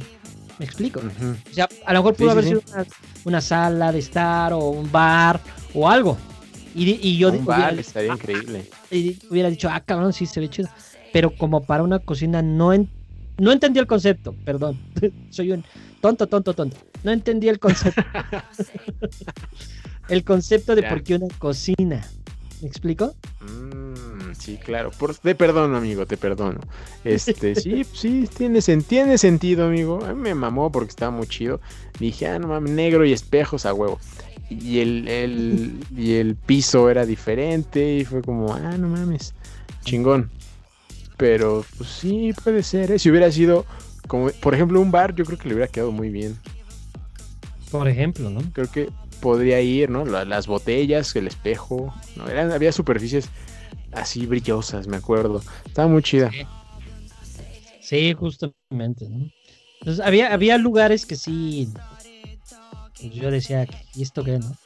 ¿Me 0.58 0.64
explico? 0.64 1.00
Ujú. 1.00 1.36
O 1.50 1.54
sea, 1.54 1.68
a 1.84 1.92
lo 1.92 1.98
mejor 2.00 2.14
pudo 2.14 2.28
sí, 2.28 2.32
haber 2.32 2.44
sí. 2.44 2.48
sido 2.50 2.62
una, 2.72 2.86
una 3.24 3.40
sala 3.40 3.92
de 3.92 3.98
estar 3.98 4.52
o 4.54 4.70
un 4.70 4.90
bar 4.90 5.40
o 5.74 5.88
algo. 5.88 6.16
Y, 6.74 6.90
y 7.06 7.18
yo 7.18 7.30
Un 7.30 7.44
bar 7.44 7.78
estaría 7.78 8.12
increíble. 8.12 8.68
y 8.90 9.18
hubiera 9.30 9.50
dicho, 9.50 9.68
ah, 9.70 9.80
cabrón, 9.80 10.12
sí 10.12 10.26
se 10.26 10.40
ve 10.40 10.48
chido. 10.48 10.68
Pero 11.12 11.30
como 11.30 11.64
para 11.64 11.82
una 11.82 11.98
cocina 11.98 12.42
no, 12.42 12.72
en- 12.72 12.88
no 13.38 13.52
entendí 13.52 13.78
el 13.80 13.86
concepto, 13.86 14.34
perdón. 14.44 14.78
Soy 15.30 15.52
un 15.52 15.64
tonto, 16.00 16.26
tonto, 16.26 16.54
tonto. 16.54 16.76
No 17.02 17.12
entendí 17.12 17.48
el 17.48 17.58
concepto. 17.58 18.02
el 20.08 20.24
concepto 20.24 20.74
de 20.74 20.82
por 20.84 21.02
qué 21.02 21.16
una 21.16 21.26
cocina. 21.38 22.02
¿Me 22.62 22.68
explico? 22.68 23.14
Mm, 23.40 24.15
sí, 24.46 24.56
claro. 24.58 24.90
Por- 24.92 25.14
te 25.16 25.34
perdono, 25.34 25.76
amigo, 25.76 26.06
te 26.06 26.16
perdono. 26.16 26.60
Este, 27.04 27.54
sí, 27.54 27.84
sí, 27.92 28.28
tiene, 28.36 28.60
tiene 28.62 29.18
sentido, 29.18 29.66
amigo. 29.66 30.04
A 30.04 30.14
mí 30.14 30.20
me 30.22 30.34
mamó 30.34 30.70
porque 30.70 30.90
estaba 30.90 31.10
muy 31.10 31.26
chido. 31.26 31.60
Dije, 31.98 32.28
ah, 32.28 32.38
no 32.38 32.48
mames, 32.48 32.72
negro 32.72 33.04
y 33.04 33.12
espejos 33.12 33.66
a 33.66 33.74
huevo. 33.74 33.98
Y 34.48 34.78
el, 34.78 35.08
el, 35.08 35.74
y 35.96 36.14
el 36.14 36.36
piso 36.36 36.88
era 36.88 37.04
diferente 37.04 37.96
y 37.96 38.04
fue 38.04 38.22
como, 38.22 38.54
ah, 38.54 38.76
no 38.78 38.88
mames, 38.88 39.34
chingón. 39.84 40.30
Pero, 41.16 41.64
pues 41.76 41.90
sí, 41.90 42.32
puede 42.44 42.62
ser. 42.62 42.92
¿eh? 42.92 42.98
Si 42.98 43.10
hubiera 43.10 43.32
sido, 43.32 43.66
como, 44.06 44.28
por 44.30 44.54
ejemplo, 44.54 44.80
un 44.80 44.90
bar, 44.92 45.14
yo 45.16 45.24
creo 45.24 45.38
que 45.38 45.48
le 45.48 45.54
hubiera 45.54 45.70
quedado 45.72 45.90
muy 45.90 46.10
bien. 46.10 46.38
Por 47.70 47.88
ejemplo, 47.88 48.30
¿no? 48.30 48.40
Creo 48.52 48.70
que 48.70 48.90
podría 49.20 49.60
ir, 49.60 49.90
¿no? 49.90 50.04
La- 50.04 50.24
las 50.24 50.46
botellas, 50.46 51.16
el 51.16 51.26
espejo, 51.26 51.92
¿no? 52.16 52.28
Eran, 52.28 52.52
había 52.52 52.70
superficies 52.70 53.28
así 53.96 54.26
brillosas, 54.26 54.86
me 54.86 54.96
acuerdo. 54.96 55.42
Estaba 55.64 55.88
muy 55.88 56.02
chida. 56.02 56.30
Sí. 56.30 56.46
Sí, 57.80 58.14
justamente, 58.14 59.08
¿no? 59.08 59.30
Entonces, 59.80 60.04
había, 60.04 60.32
había 60.32 60.58
lugares 60.58 61.06
que 61.06 61.14
sí. 61.16 61.68
pues, 62.98 63.14
yo 63.14 63.30
decía, 63.30 63.66
¿y 63.94 64.02
esto 64.02 64.24
qué, 64.24 64.38
no? 64.38 64.56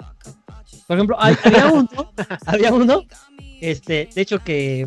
Por 0.87 0.97
ejemplo, 0.97 1.16
hay- 1.20 1.37
había 1.45 1.66
uno, 1.72 2.12
había 2.47 2.72
uno, 2.72 3.03
este, 3.61 4.09
de 4.14 4.20
hecho 4.22 4.39
que 4.39 4.87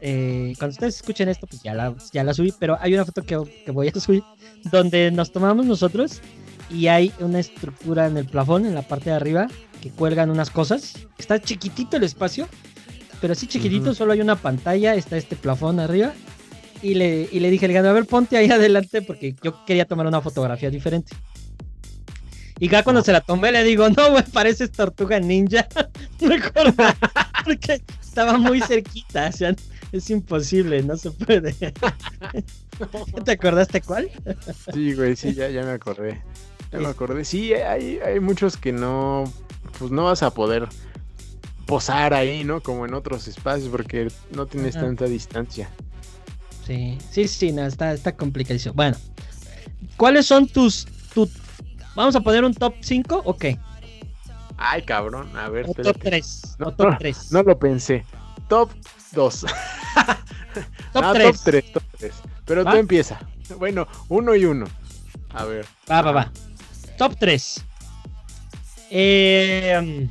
eh, 0.00 0.54
cuando 0.58 0.72
ustedes 0.72 0.96
escuchen 0.96 1.28
esto, 1.28 1.46
pues 1.46 1.62
ya 1.62 1.74
la, 1.74 1.94
ya 2.12 2.24
la 2.24 2.34
subí, 2.34 2.52
pero 2.58 2.76
hay 2.80 2.94
una 2.94 3.04
foto 3.04 3.22
que, 3.22 3.38
que 3.64 3.70
voy 3.70 3.88
a 3.88 3.92
subir 4.00 4.22
donde 4.72 5.10
nos 5.12 5.30
tomamos 5.30 5.64
nosotros 5.66 6.20
y 6.70 6.88
hay 6.88 7.12
una 7.20 7.38
estructura 7.38 8.06
en 8.06 8.16
el 8.16 8.26
plafón, 8.26 8.66
en 8.66 8.74
la 8.74 8.82
parte 8.82 9.10
de 9.10 9.16
arriba, 9.16 9.46
que 9.80 9.90
cuelgan 9.90 10.30
unas 10.30 10.50
cosas. 10.50 10.94
Está 11.18 11.40
chiquitito 11.40 11.96
el 11.96 12.04
espacio, 12.04 12.48
pero 13.20 13.32
así 13.32 13.46
chiquitito, 13.46 13.94
solo 13.94 14.12
hay 14.12 14.20
una 14.20 14.36
pantalla, 14.36 14.94
está 14.94 15.16
este 15.16 15.36
plafón 15.36 15.80
arriba. 15.80 16.12
Y 16.82 16.94
le, 16.94 17.28
y 17.30 17.40
le 17.40 17.50
dije, 17.50 17.66
Alejandro, 17.66 17.90
a 17.90 17.94
ver, 17.94 18.06
ponte 18.06 18.38
ahí 18.38 18.50
adelante 18.50 19.02
porque 19.02 19.36
yo 19.42 19.64
quería 19.66 19.84
tomar 19.84 20.06
una 20.06 20.22
fotografía 20.22 20.70
diferente. 20.70 21.14
Y 22.58 22.68
ya 22.68 22.82
cuando 22.82 23.02
se 23.02 23.12
la 23.12 23.20
tomé 23.20 23.52
le 23.52 23.64
digo, 23.64 23.88
no, 23.88 24.10
güey, 24.10 24.24
pareces 24.32 24.70
tortuga 24.72 25.18
ninja. 25.20 25.66
Mejor 26.20 26.74
porque 27.44 27.82
estaba 28.00 28.38
muy 28.38 28.60
cerquita, 28.60 29.28
o 29.28 29.32
sea, 29.32 29.54
es 29.92 30.10
imposible, 30.10 30.82
no 30.82 30.96
se 30.96 31.10
puede. 31.10 31.54
¿Te 33.24 33.32
acordaste 33.32 33.80
cuál? 33.80 34.10
Sí, 34.72 34.94
güey, 34.94 35.16
sí, 35.16 35.34
ya, 35.34 35.48
ya 35.48 35.62
me 35.64 35.72
acordé. 35.72 36.22
Ya 36.72 36.78
me 36.78 36.88
acordé. 36.88 37.24
Sí, 37.24 37.52
hay, 37.54 37.98
hay 37.98 38.20
muchos 38.20 38.56
que 38.56 38.72
no, 38.72 39.24
pues 39.78 39.90
no 39.90 40.04
vas 40.04 40.22
a 40.22 40.32
poder 40.32 40.68
posar 41.66 42.14
ahí, 42.14 42.44
¿no? 42.44 42.60
Como 42.60 42.86
en 42.86 42.94
otros 42.94 43.28
espacios 43.28 43.68
porque 43.70 44.10
no 44.34 44.46
tienes 44.46 44.74
tanta 44.74 45.04
distancia. 45.06 45.70
Sí, 46.66 46.98
sí, 47.10 47.28
sí, 47.28 47.52
no, 47.52 47.66
está, 47.66 47.92
está 47.92 48.16
complicadísimo. 48.16 48.74
Bueno, 48.74 48.96
¿cuáles 49.96 50.26
son 50.26 50.46
tus, 50.46 50.86
tu, 51.14 51.28
vamos 51.94 52.14
a 52.16 52.20
poner 52.20 52.44
un 52.44 52.54
top 52.54 52.74
5 52.80 53.22
o 53.24 53.36
qué? 53.36 53.58
Ay, 54.56 54.82
cabrón, 54.82 55.34
a 55.36 55.48
ver, 55.48 55.64
O 55.64 55.68
top 55.68 55.78
espérate. 55.78 56.10
3, 56.10 56.56
No, 56.58 56.74
top 56.74 56.90
no, 56.90 56.98
3. 56.98 57.32
No 57.32 57.42
lo 57.42 57.58
pensé. 57.58 58.04
Top 58.48 58.70
2. 59.12 59.40
top 60.92 61.02
no, 61.02 61.12
3. 61.12 61.32
top 61.32 61.44
3, 61.44 61.72
top 61.72 61.82
3. 61.98 62.12
Pero 62.44 62.64
¿Va? 62.64 62.72
tú 62.72 62.76
empieza. 62.76 63.20
Bueno, 63.58 63.88
uno 64.08 64.34
y 64.34 64.44
uno. 64.44 64.66
A 65.32 65.44
ver. 65.44 65.66
Va, 65.90 66.02
va, 66.02 66.12
va. 66.12 66.32
Top 66.98 67.16
3. 67.18 67.64
Eh, 68.90 70.08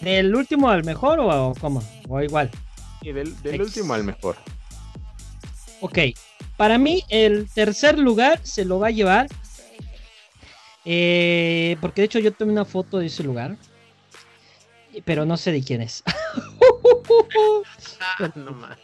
¿Del 0.00 0.34
último 0.34 0.68
al 0.68 0.84
mejor 0.84 1.20
o, 1.20 1.48
o 1.50 1.54
cómo? 1.54 1.82
O 2.08 2.20
igual. 2.20 2.50
Y 3.02 3.12
del, 3.12 3.40
del 3.42 3.62
último 3.62 3.94
al 3.94 4.04
mejor. 4.04 4.36
Ok. 5.80 5.98
Para 6.56 6.78
mí, 6.78 7.02
el 7.08 7.48
tercer 7.50 7.98
lugar 7.98 8.40
se 8.42 8.64
lo 8.64 8.78
va 8.78 8.88
a 8.88 8.90
llevar. 8.90 9.26
eh, 10.84 11.76
porque 11.80 12.02
de 12.02 12.06
hecho 12.06 12.18
yo 12.18 12.32
tomé 12.32 12.52
una 12.52 12.64
foto 12.64 12.98
de 12.98 13.06
ese 13.06 13.22
lugar. 13.22 13.56
Pero 15.04 15.26
no 15.26 15.36
sé 15.36 15.52
de 15.52 15.62
quién 15.62 15.82
es. 15.82 16.02
no 18.34 18.52
más. 18.52 18.78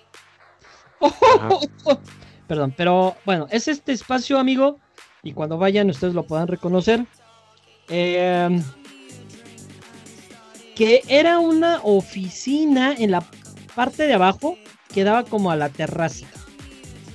Perdón, 2.47 2.75
pero 2.77 3.17
bueno, 3.25 3.47
es 3.51 3.67
este 3.69 3.93
espacio, 3.93 4.39
amigo. 4.39 4.79
Y 5.23 5.33
cuando 5.33 5.57
vayan, 5.57 5.89
ustedes 5.89 6.13
lo 6.13 6.25
puedan 6.25 6.49
reconocer. 6.49 7.07
Eh, 7.89 8.61
que 10.75 11.03
era 11.09 11.39
una 11.39 11.81
oficina 11.83 12.95
en 12.95 13.11
la 13.11 13.25
parte 13.75 14.07
de 14.07 14.15
abajo 14.15 14.57
que 14.93 15.05
daba 15.05 15.25
como 15.25 15.51
a 15.51 15.57
la 15.57 15.69
terraza. 15.69 16.27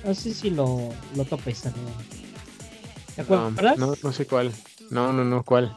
No 0.04 0.14
sé 0.14 0.32
si 0.32 0.50
lo, 0.50 0.90
lo 1.16 1.24
topes. 1.24 1.66
amigo. 1.66 1.90
¿Te 3.16 3.22
No, 3.24 3.46
acuerdas? 3.46 3.78
no, 3.78 3.94
no 4.02 4.12
sé 4.12 4.26
cuál. 4.26 4.52
No, 4.90 5.12
no, 5.12 5.24
no, 5.24 5.42
cuál. 5.44 5.74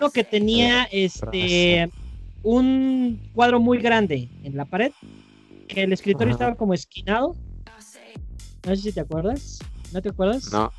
Uno 0.00 0.10
que 0.10 0.24
tenía 0.24 0.84
este 0.90 1.90
un 2.42 3.20
cuadro 3.34 3.60
muy 3.60 3.78
grande 3.78 4.28
en 4.42 4.56
la 4.56 4.64
pared. 4.64 4.92
Que 5.66 5.82
el 5.82 5.92
escritorio 5.92 6.28
Ajá. 6.34 6.44
estaba 6.44 6.56
como 6.56 6.72
esquinado. 6.72 7.36
No 8.66 8.74
sé 8.76 8.82
si 8.82 8.92
te 8.92 9.00
acuerdas. 9.00 9.58
¿No 9.92 10.00
te 10.02 10.08
acuerdas? 10.10 10.50
No, 10.52 10.72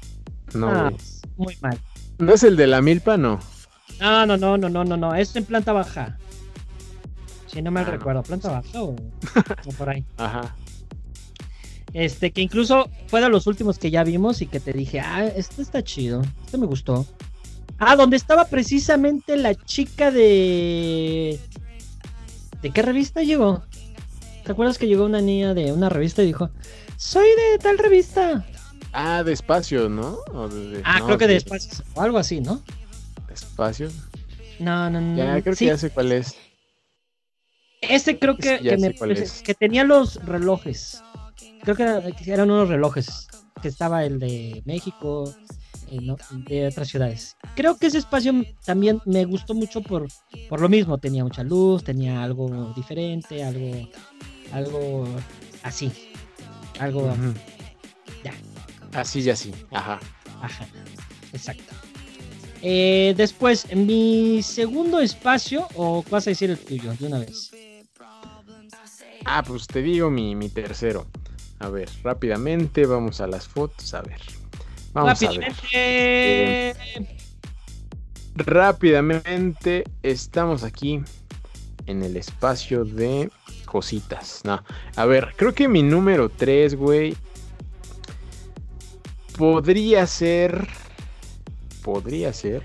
no, 0.53 0.69
Ah, 0.69 0.91
muy 1.37 1.55
mal. 1.61 1.79
¿No 2.17 2.33
es 2.33 2.43
el 2.43 2.55
de 2.55 2.67
la 2.67 2.81
milpa? 2.81 3.17
No. 3.17 3.39
No, 3.99 4.25
no, 4.25 4.37
no, 4.37 4.57
no, 4.57 4.69
no, 4.69 4.83
no, 4.83 4.97
no. 4.97 5.15
Es 5.15 5.35
en 5.35 5.45
planta 5.45 5.73
baja. 5.73 6.17
Si 7.51 7.61
no 7.61 7.71
mal 7.71 7.85
Ah, 7.87 7.91
recuerdo, 7.91 8.23
planta 8.23 8.49
baja 8.51 8.81
o, 8.83 8.95
o 9.65 9.71
por 9.77 9.89
ahí. 9.89 10.03
Ajá. 10.17 10.55
Este, 11.93 12.31
que 12.31 12.41
incluso 12.41 12.89
fue 13.07 13.19
de 13.21 13.29
los 13.29 13.47
últimos 13.47 13.79
que 13.79 13.89
ya 13.89 14.03
vimos 14.03 14.41
y 14.41 14.45
que 14.47 14.59
te 14.59 14.73
dije, 14.73 14.99
ah, 14.99 15.25
este 15.25 15.61
está 15.63 15.81
chido, 15.83 16.21
este 16.45 16.57
me 16.57 16.67
gustó. 16.67 17.05
Ah, 17.79 17.95
donde 17.95 18.17
estaba 18.17 18.45
precisamente 18.45 19.35
la 19.37 19.55
chica 19.55 20.11
de... 20.11 21.39
¿De 22.61 22.71
qué 22.71 22.81
revista 22.81 23.23
llegó? 23.23 23.63
¿Te 24.43 24.51
acuerdas 24.51 24.77
que 24.77 24.85
llegó 24.87 25.05
una 25.05 25.21
niña 25.21 25.53
de 25.53 25.71
una 25.71 25.89
revista 25.89 26.21
y 26.21 26.27
dijo, 26.27 26.49
soy 26.97 27.27
de 27.29 27.57
tal 27.57 27.77
revista? 27.77 28.45
Ah, 28.91 29.23
de 29.23 29.31
espacio, 29.33 29.87
¿no? 29.89 30.17
O 30.33 30.47
de- 30.49 30.69
de- 30.77 30.81
Ah, 30.83 30.99
no, 30.99 31.05
creo 31.05 31.17
que 31.17 31.27
de 31.27 31.37
espacio 31.37 31.71
o 31.95 32.01
algo 32.01 32.17
así, 32.17 32.41
¿no? 32.41 32.61
espacio. 33.31 33.89
No, 34.59 34.89
no, 34.89 34.99
no. 34.99 35.15
Ya, 35.15 35.41
creo 35.41 35.55
sí, 35.55 35.65
que 35.65 35.71
ya 35.71 35.77
sé 35.77 35.89
cuál 35.89 36.11
es. 36.11 36.35
Ese 37.89 38.19
creo 38.19 38.37
que, 38.37 38.59
que 38.59 38.77
me 38.77 38.87
es. 39.13 39.41
que 39.41 39.53
tenía 39.53 39.83
los 39.83 40.15
relojes. 40.23 41.01
Creo 41.63 41.75
que 41.75 41.83
era- 41.83 42.01
que 42.11 42.31
eran 42.31 42.49
unos 42.51 42.69
relojes. 42.69 43.27
Que 43.61 43.67
estaba 43.67 44.05
el 44.05 44.19
de 44.19 44.61
México, 44.65 45.33
eh, 45.91 45.97
no, 46.01 46.15
de 46.47 46.67
otras 46.67 46.87
ciudades. 46.87 47.35
Creo 47.55 47.77
que 47.77 47.87
ese 47.87 47.97
espacio 47.97 48.33
también 48.63 49.01
me 49.05 49.25
gustó 49.25 49.53
mucho 49.53 49.81
por, 49.81 50.07
por 50.47 50.61
lo 50.61 50.69
mismo. 50.69 50.97
Tenía 50.97 51.23
mucha 51.23 51.43
luz, 51.43 51.83
tenía 51.83 52.23
algo 52.23 52.71
diferente, 52.75 53.43
algo, 53.43 53.89
algo 54.53 55.07
así. 55.63 55.91
Algo, 56.79 57.13
ya. 58.23 58.33
Así 58.93 59.19
y 59.19 59.29
así. 59.29 59.51
Ajá. 59.71 59.99
Ajá, 60.41 60.65
exacto. 61.33 61.73
Eh, 62.61 63.13
después, 63.17 63.73
mi 63.75 64.41
segundo 64.41 64.99
espacio, 64.99 65.67
o 65.75 66.03
vas 66.09 66.27
a 66.27 66.29
decir 66.29 66.49
el 66.49 66.57
tuyo 66.57 66.93
de 66.97 67.07
una 67.07 67.19
vez. 67.19 67.51
Ah, 69.25 69.43
pues 69.45 69.67
te 69.67 69.81
digo 69.81 70.09
mi, 70.09 70.35
mi 70.35 70.49
tercero. 70.49 71.07
A 71.59 71.69
ver, 71.69 71.89
rápidamente 72.03 72.85
vamos 72.85 73.21
a 73.21 73.27
las 73.27 73.47
fotos. 73.47 73.93
A 73.93 74.01
ver. 74.01 74.21
Vamos 74.93 75.21
a 75.21 75.29
ver. 75.31 75.53
Rápidamente. 75.53 77.19
Rápidamente 78.35 79.83
estamos 80.01 80.63
aquí 80.63 81.01
en 81.85 82.03
el 82.03 82.15
espacio 82.15 82.85
de 82.85 83.29
cositas. 83.65 84.41
No, 84.45 84.63
a 84.95 85.05
ver, 85.05 85.33
creo 85.35 85.53
que 85.53 85.67
mi 85.67 85.83
número 85.83 86.29
3, 86.29 86.75
güey, 86.75 87.17
podría 89.37 90.07
ser. 90.07 90.67
Podría 91.83 92.31
ser. 92.31 92.63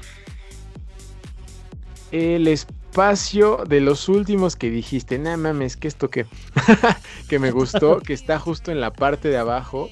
El 2.13 2.47
espacio 2.47 2.84
de 2.95 3.81
los 3.81 4.09
últimos 4.09 4.57
que 4.57 4.71
dijiste. 4.71 5.19
Nah, 5.19 5.37
mames, 5.37 5.77
que 5.77 5.89
esto 5.89 6.09
que, 6.11 6.27
que 7.29 7.39
me 7.39 7.51
gustó, 7.51 7.99
que 8.01 8.13
está 8.13 8.39
justo 8.39 8.71
en 8.71 8.81
la 8.81 8.93
parte 8.93 9.29
de 9.29 9.37
abajo. 9.37 9.91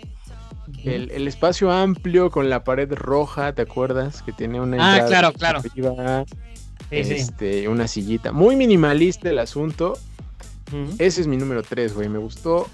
El, 0.84 1.10
el 1.10 1.28
espacio 1.28 1.70
amplio 1.70 2.30
con 2.30 2.48
la 2.48 2.64
pared 2.64 2.90
roja, 2.94 3.52
¿te 3.52 3.62
acuerdas? 3.62 4.22
Que 4.22 4.32
tenía 4.32 4.62
una 4.62 4.76
Ah, 4.78 4.98
entrada 4.98 5.08
claro, 5.08 5.32
claro. 5.32 5.58
arriba, 5.60 6.24
Sí, 6.90 7.04
sí. 7.04 7.12
este, 7.14 7.68
una 7.68 7.86
sillita. 7.88 8.32
Muy 8.32 8.56
minimalista 8.56 9.28
el 9.30 9.38
asunto. 9.38 9.98
Ese 10.98 11.20
es 11.20 11.26
mi 11.26 11.36
número 11.36 11.62
3, 11.62 11.94
güey. 11.94 12.08
Me 12.08 12.18
gustó. 12.18 12.68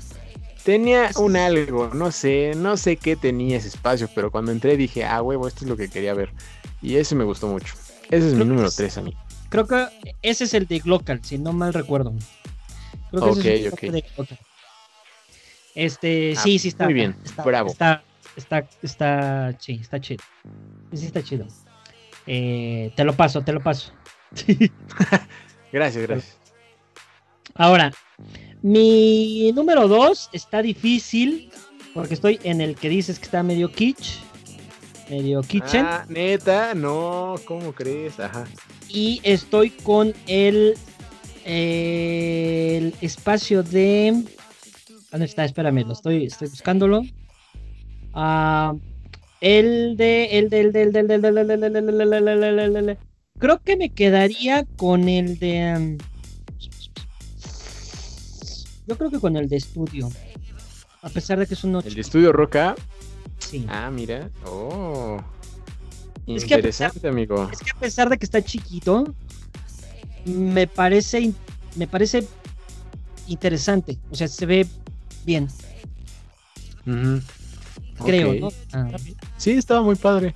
Tenía 0.65 1.11
un 1.17 1.37
algo, 1.37 1.91
no 1.95 2.13
sé, 2.13 2.53
no 2.55 2.77
sé 2.77 2.97
qué 2.97 3.17
tenía 3.17 3.57
ese 3.57 3.69
espacio, 3.69 4.09
pero 4.15 4.31
cuando 4.31 4.53
entré 4.53 4.77
dije, 4.77 5.05
ah, 5.05 5.23
huevo, 5.23 5.49
esto 5.49 5.65
es 5.65 5.71
lo 5.71 5.77
que 5.77 5.89
quería 5.89 6.13
ver. 6.15 6.31
Y 6.83 6.97
ese 6.97 7.15
me 7.15 7.25
gustó 7.25 7.47
mucho. 7.49 7.75
Ese 8.11 8.29
es 8.29 8.35
mi 8.35 8.45
número 8.45 8.69
es- 8.69 8.77
3 8.77 8.99
a 8.99 9.03
mí. 9.03 9.17
Creo 9.49 9.67
que 9.67 9.87
ese 10.23 10.45
es 10.45 10.55
el 10.55 10.67
de 10.67 10.79
Glocal, 10.81 11.21
si 11.25 11.39
no 11.39 11.53
mal 11.53 11.73
recuerdo. 11.75 12.13
Creo 13.11 13.23
que 13.23 13.31
ese 13.41 13.55
es 13.55 13.67
el 13.67 13.73
Ok, 13.73 13.81
de 13.81 14.05
Glocal. 14.17 14.39
Este, 15.75 16.35
Ah, 16.37 16.41
sí, 16.43 16.59
sí 16.59 16.69
está. 16.69 16.85
muy 16.85 16.95
bien, 16.95 17.17
está- 17.25 17.43
bravo. 17.45 17.71
Está, 17.71 18.03
está, 18.37 18.69
está, 18.83 19.57
sí, 19.61 19.79
está 19.81 20.01
chido. 20.01 20.25
Sí, 20.93 21.07
está 21.07 21.23
chido. 21.23 21.47
Eh, 22.27 22.93
te 22.97 23.05
lo 23.05 23.15
paso, 23.15 23.43
te 23.43 23.53
lo 23.53 23.63
paso. 23.63 23.93
Gracias, 25.73 26.07
gracias. 26.07 26.37
Ahora, 27.55 27.93
mi 28.63 29.53
número 29.55 29.87
2 29.89 30.31
está 30.33 30.63
difícil 30.63 31.51
porque 31.95 32.15
estoy 32.15 32.39
en 32.43 32.61
el 32.61 32.75
que 32.77 32.89
dices 32.89 33.19
que 33.19 33.25
está 33.27 33.43
medio 33.43 33.71
kitsch, 33.71 34.19
medio 35.11 35.41
kitchen. 35.43 35.87
Neta, 36.09 36.75
no, 36.75 37.37
¿cómo 37.45 37.73
crees? 37.73 38.19
Ajá. 38.21 38.45
Y 38.89 39.21
estoy 39.23 39.71
con 39.71 40.15
el, 40.27 40.75
el 41.45 42.95
espacio 43.01 43.63
de. 43.63 44.25
¿Dónde 45.11 45.27
está? 45.27 45.45
Espérame, 45.45 45.87
lo 45.87 45.93
estoy, 45.93 46.27
estoy 46.27 46.49
buscándolo. 46.49 47.03
Ah, 48.15 48.75
el 49.41 49.97
de. 49.97 50.39
El 50.39 50.51
de. 50.51 50.63
El 50.63 50.73
de. 50.73 50.83
El 50.83 50.93
de. 50.93 51.15
El 51.15 51.23
de. 51.23 51.39
El 51.39 52.73
de. 52.73 52.79
El 52.79 52.99
Creo 53.39 53.61
que 53.63 53.77
me 53.77 53.91
quedaría 53.91 54.65
con 54.77 55.09
el 55.09 55.39
de. 55.39 55.97
Yo 58.87 58.97
creo 58.97 59.11
que 59.11 59.21
con 59.21 59.37
el 59.37 59.49
de 59.49 59.57
estudio. 59.57 60.11
A 61.03 61.09
pesar 61.09 61.39
de 61.39 61.47
que 61.47 61.55
es 61.55 61.63
un 61.63 61.77
8. 61.77 61.89
El 61.89 61.95
de 61.95 62.01
estudio 62.01 62.33
Roca. 62.33 62.75
Sí. 63.39 63.65
Ah, 63.69 63.91
mira. 63.91 64.31
Oh. 64.47 65.19
Es 66.27 66.45
que 66.45 66.55
Interesante, 66.57 67.09
amigo. 67.09 67.49
Es 67.51 67.61
que 67.61 67.71
a 67.71 67.75
pesar 67.81 68.09
de 68.11 68.19
que 68.19 68.25
está 68.27 68.43
chiquito, 68.43 69.15
me 70.27 70.67
parece, 70.67 71.33
me 71.77 71.87
parece 71.87 72.27
interesante. 73.27 73.99
O 74.11 74.15
sea, 74.15 74.29
se 74.29 74.45
ve 74.45 74.67
bien, 75.25 75.49
creo. 78.05 78.35
¿no? 78.35 78.49
Ah, 78.73 78.89
Sí, 79.37 79.53
estaba 79.53 79.83
muy 79.83 79.95
padre. 79.97 80.35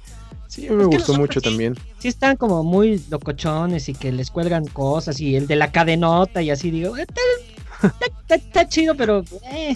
Sí, 0.49 0.69
me 0.69 0.85
gustó 0.85 1.15
mucho 1.15 1.41
sí. 1.41 1.45
también. 1.45 1.75
sí 1.99 2.09
están 2.09 2.37
como 2.37 2.63
muy 2.63 3.03
locochones 3.09 3.89
y 3.89 3.95
que 3.95 4.13
les 4.13 4.31
cuelgan 4.31 4.67
cosas 4.67 5.19
y 5.19 5.35
el 5.35 5.47
de 5.47 5.57
la 5.57 5.73
cadenota 5.73 6.43
y 6.43 6.51
así 6.51 6.71
digo, 6.71 6.95
está, 6.99 7.21
está- 7.83 8.07
está- 8.07 8.35
está 8.35 8.69
chido, 8.69 8.95
pero 8.95 9.25
eh, 9.51 9.75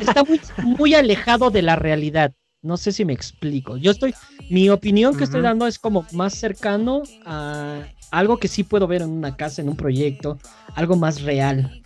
está 0.00 0.24
muy, 0.24 0.40
muy 0.62 0.94
alejado 0.94 1.50
de 1.50 1.62
la 1.62 1.76
realidad. 1.76 2.32
No 2.62 2.76
sé 2.76 2.92
si 2.92 3.04
me 3.04 3.12
explico. 3.12 3.76
Yo 3.76 3.90
estoy, 3.92 4.14
mi 4.48 4.68
opinión 4.70 5.16
que 5.16 5.24
estoy 5.24 5.42
dando 5.42 5.66
es 5.66 5.78
como 5.78 6.06
más 6.12 6.34
cercano 6.34 7.02
a 7.24 7.82
algo 8.10 8.38
que 8.38 8.48
sí 8.48 8.64
puedo 8.64 8.86
ver 8.86 9.02
en 9.02 9.10
una 9.10 9.36
casa, 9.36 9.62
en 9.62 9.68
un 9.68 9.76
proyecto, 9.76 10.38
algo 10.74 10.96
más 10.96 11.22
real. 11.22 11.82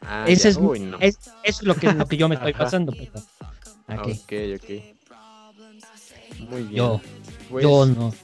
Ah, 0.00 0.24
Ese 0.28 0.50
es, 0.50 0.56
Uy, 0.56 0.78
no. 0.80 0.98
es, 1.00 1.18
es 1.42 1.62
lo 1.62 1.74
que, 1.74 1.92
lo 1.92 2.06
que 2.06 2.16
yo 2.16 2.28
me 2.28 2.36
estoy 2.36 2.52
pasando. 2.58 2.92
pero- 2.92 3.12
ok. 4.00 4.08
Ok, 4.08 4.32
ok. 4.56 4.70
Muy 6.48 6.62
bien. 6.62 6.74
Yo, 6.76 7.00
Pues, 7.50 7.62
yo 7.64 7.86
no. 7.86 8.14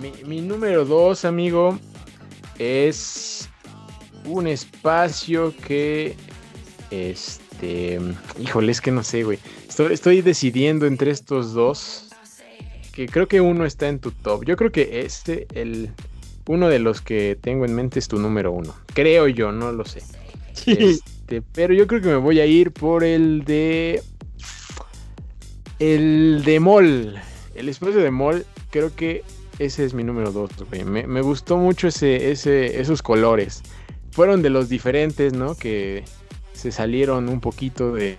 mi, 0.00 0.10
mi- 0.12 0.24
mi 0.24 0.40
número 0.40 0.84
dos, 0.84 1.24
amigo, 1.24 1.78
es 2.58 3.48
un 4.24 4.46
espacio 4.46 5.54
que. 5.56 6.16
Este. 6.90 8.00
Híjole, 8.40 8.72
es 8.72 8.80
que 8.80 8.90
no 8.90 9.02
sé, 9.02 9.24
güey. 9.24 9.38
Estoy, 9.68 9.92
estoy 9.92 10.22
decidiendo 10.22 10.86
entre 10.86 11.10
estos 11.10 11.52
dos. 11.52 12.08
Que 12.92 13.06
creo 13.06 13.28
que 13.28 13.40
uno 13.40 13.64
está 13.64 13.88
en 13.88 14.00
tu 14.00 14.10
top. 14.10 14.44
Yo 14.44 14.56
creo 14.56 14.72
que 14.72 15.00
este, 15.00 15.46
el. 15.54 15.90
Uno 16.46 16.68
de 16.68 16.78
los 16.78 17.02
que 17.02 17.36
tengo 17.40 17.66
en 17.66 17.74
mente 17.74 17.98
es 17.98 18.08
tu 18.08 18.18
número 18.18 18.52
uno. 18.52 18.74
Creo 18.94 19.28
yo, 19.28 19.52
no 19.52 19.72
lo 19.72 19.84
sé. 19.84 20.02
Este, 20.66 21.42
pero 21.52 21.74
yo 21.74 21.86
creo 21.86 22.00
que 22.00 22.08
me 22.08 22.16
voy 22.16 22.40
a 22.40 22.46
ir 22.46 22.72
por 22.72 23.04
el 23.04 23.44
de. 23.44 24.02
El 25.78 26.42
de 26.44 26.58
Mall. 26.58 27.20
El 27.54 27.68
espacio 27.68 28.00
de 28.00 28.10
Mall, 28.10 28.46
creo 28.70 28.94
que 28.94 29.22
ese 29.58 29.84
es 29.84 29.94
mi 29.94 30.04
número 30.04 30.32
2, 30.32 30.50
güey. 30.68 30.84
Me, 30.84 31.06
me 31.06 31.20
gustó 31.20 31.56
mucho 31.56 31.88
ese, 31.88 32.30
ese, 32.30 32.80
esos 32.80 33.02
colores. 33.02 33.62
Fueron 34.10 34.42
de 34.42 34.50
los 34.50 34.68
diferentes, 34.68 35.32
¿no? 35.32 35.54
Que 35.54 36.04
se 36.58 36.72
salieron 36.72 37.28
un 37.28 37.40
poquito 37.40 37.92
de, 37.92 38.18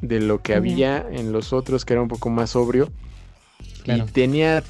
de 0.00 0.20
lo 0.20 0.40
que 0.40 0.54
había 0.54 1.04
en 1.10 1.32
los 1.32 1.52
otros, 1.52 1.84
que 1.84 1.94
era 1.94 2.02
un 2.02 2.08
poco 2.08 2.30
más 2.30 2.50
sobrio. 2.50 2.90
Claro. 3.82 4.04
Y 4.08 4.12
tenía 4.12 4.62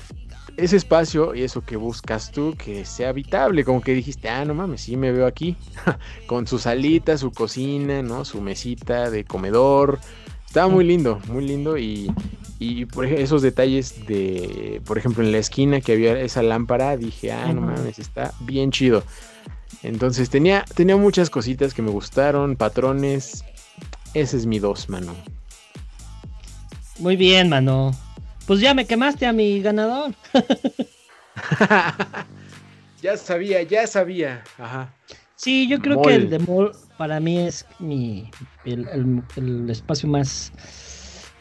ese 0.56 0.76
espacio 0.76 1.34
y 1.34 1.42
eso 1.42 1.62
que 1.62 1.76
buscas 1.76 2.32
tú, 2.32 2.54
que 2.56 2.86
sea 2.86 3.10
habitable, 3.10 3.64
como 3.64 3.82
que 3.82 3.92
dijiste, 3.92 4.30
ah, 4.30 4.44
no 4.46 4.54
mames, 4.54 4.80
sí 4.80 4.96
me 4.96 5.12
veo 5.12 5.26
aquí, 5.26 5.56
con 6.26 6.46
su 6.46 6.58
salita, 6.58 7.18
su 7.18 7.32
cocina, 7.32 8.02
¿no? 8.02 8.24
Su 8.24 8.40
mesita 8.40 9.10
de 9.10 9.24
comedor. 9.24 9.98
Estaba 10.46 10.68
muy 10.68 10.84
lindo, 10.84 11.20
muy 11.28 11.46
lindo 11.46 11.76
y, 11.76 12.10
y 12.58 12.86
por 12.86 13.04
ejemplo, 13.04 13.24
esos 13.24 13.42
detalles 13.42 14.06
de, 14.06 14.80
por 14.86 14.96
ejemplo, 14.96 15.22
en 15.22 15.32
la 15.32 15.38
esquina 15.38 15.80
que 15.80 15.92
había 15.92 16.18
esa 16.18 16.42
lámpara, 16.42 16.96
dije, 16.96 17.32
ah, 17.32 17.52
no 17.52 17.60
mames, 17.60 17.98
está 17.98 18.32
bien 18.40 18.70
chido. 18.70 19.02
Entonces 19.82 20.30
tenía, 20.30 20.64
tenía 20.74 20.96
muchas 20.96 21.30
cositas 21.30 21.74
que 21.74 21.82
me 21.82 21.90
gustaron, 21.90 22.56
patrones. 22.56 23.44
Ese 24.14 24.36
es 24.36 24.46
mi 24.46 24.58
dos, 24.58 24.88
mano. 24.88 25.14
Muy 26.98 27.16
bien, 27.16 27.48
mano. 27.48 27.92
Pues 28.46 28.60
ya 28.60 28.74
me 28.74 28.86
quemaste 28.86 29.26
a 29.26 29.32
mi 29.32 29.60
ganador. 29.60 30.14
ya 33.02 33.16
sabía, 33.16 33.62
ya 33.62 33.86
sabía. 33.86 34.44
Ajá. 34.58 34.94
Sí, 35.36 35.66
yo 35.68 35.80
creo 35.80 36.00
que 36.02 36.14
el 36.14 36.30
de 36.30 36.38
Mall 36.38 36.72
para 36.96 37.18
mí 37.18 37.38
es 37.38 37.66
mi 37.80 38.30
el, 38.64 38.86
el- 38.88 39.22
el 39.36 39.70
espacio 39.70 40.08
más 40.08 40.52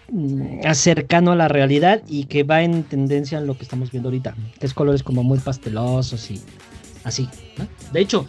mm, 0.09 0.61
cercano 0.73 1.33
a 1.33 1.35
la 1.35 1.47
realidad 1.47 2.01
y 2.07 2.25
que 2.25 2.41
va 2.43 2.63
en 2.63 2.83
tendencia 2.83 3.37
a 3.37 3.41
lo 3.41 3.55
que 3.55 3.63
estamos 3.63 3.91
viendo 3.91 4.09
ahorita, 4.09 4.35
que 4.59 4.65
es 4.65 4.73
colores 4.73 5.03
como 5.03 5.21
muy 5.23 5.37
pastelosos 5.37 6.31
y, 6.31 6.41
así, 7.03 7.27
¿no? 7.57 7.67
De 7.91 7.99
hecho, 8.01 8.25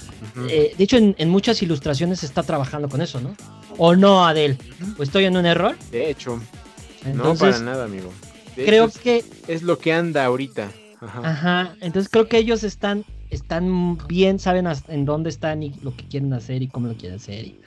eh, 0.48 0.74
de 0.76 0.84
hecho 0.84 0.96
en, 0.96 1.14
en 1.18 1.28
muchas 1.28 1.62
ilustraciones 1.62 2.20
se 2.20 2.26
está 2.26 2.42
trabajando 2.42 2.88
con 2.88 3.00
eso, 3.00 3.20
¿no? 3.20 3.34
¿O 3.78 3.94
no, 3.96 4.26
Adel? 4.26 4.58
¿O 4.98 5.02
estoy 5.02 5.24
en 5.24 5.36
un 5.36 5.46
error? 5.46 5.76
De 5.90 6.10
hecho, 6.10 6.40
no 7.14 7.34
para 7.34 7.58
nada, 7.58 7.84
amigo. 7.84 8.12
De 8.56 8.64
creo 8.64 8.86
hecho, 8.86 9.00
que, 9.00 9.24
es, 9.48 9.62
lo 9.62 9.78
que 9.78 9.92
anda 9.92 10.24
ahorita. 10.24 10.70
Ajá. 11.00 11.20
ajá, 11.30 11.76
entonces 11.80 12.08
creo 12.10 12.28
que 12.28 12.38
ellos 12.38 12.62
están, 12.62 13.04
están 13.30 13.98
bien, 14.06 14.38
saben 14.38 14.68
en 14.88 15.04
dónde 15.04 15.30
están 15.30 15.62
y 15.62 15.74
lo 15.82 15.96
que 15.96 16.06
quieren 16.06 16.32
hacer 16.32 16.62
y 16.62 16.68
cómo 16.68 16.86
lo 16.88 16.94
quieren 16.96 17.16
hacer. 17.18 17.44
y- 17.46 17.60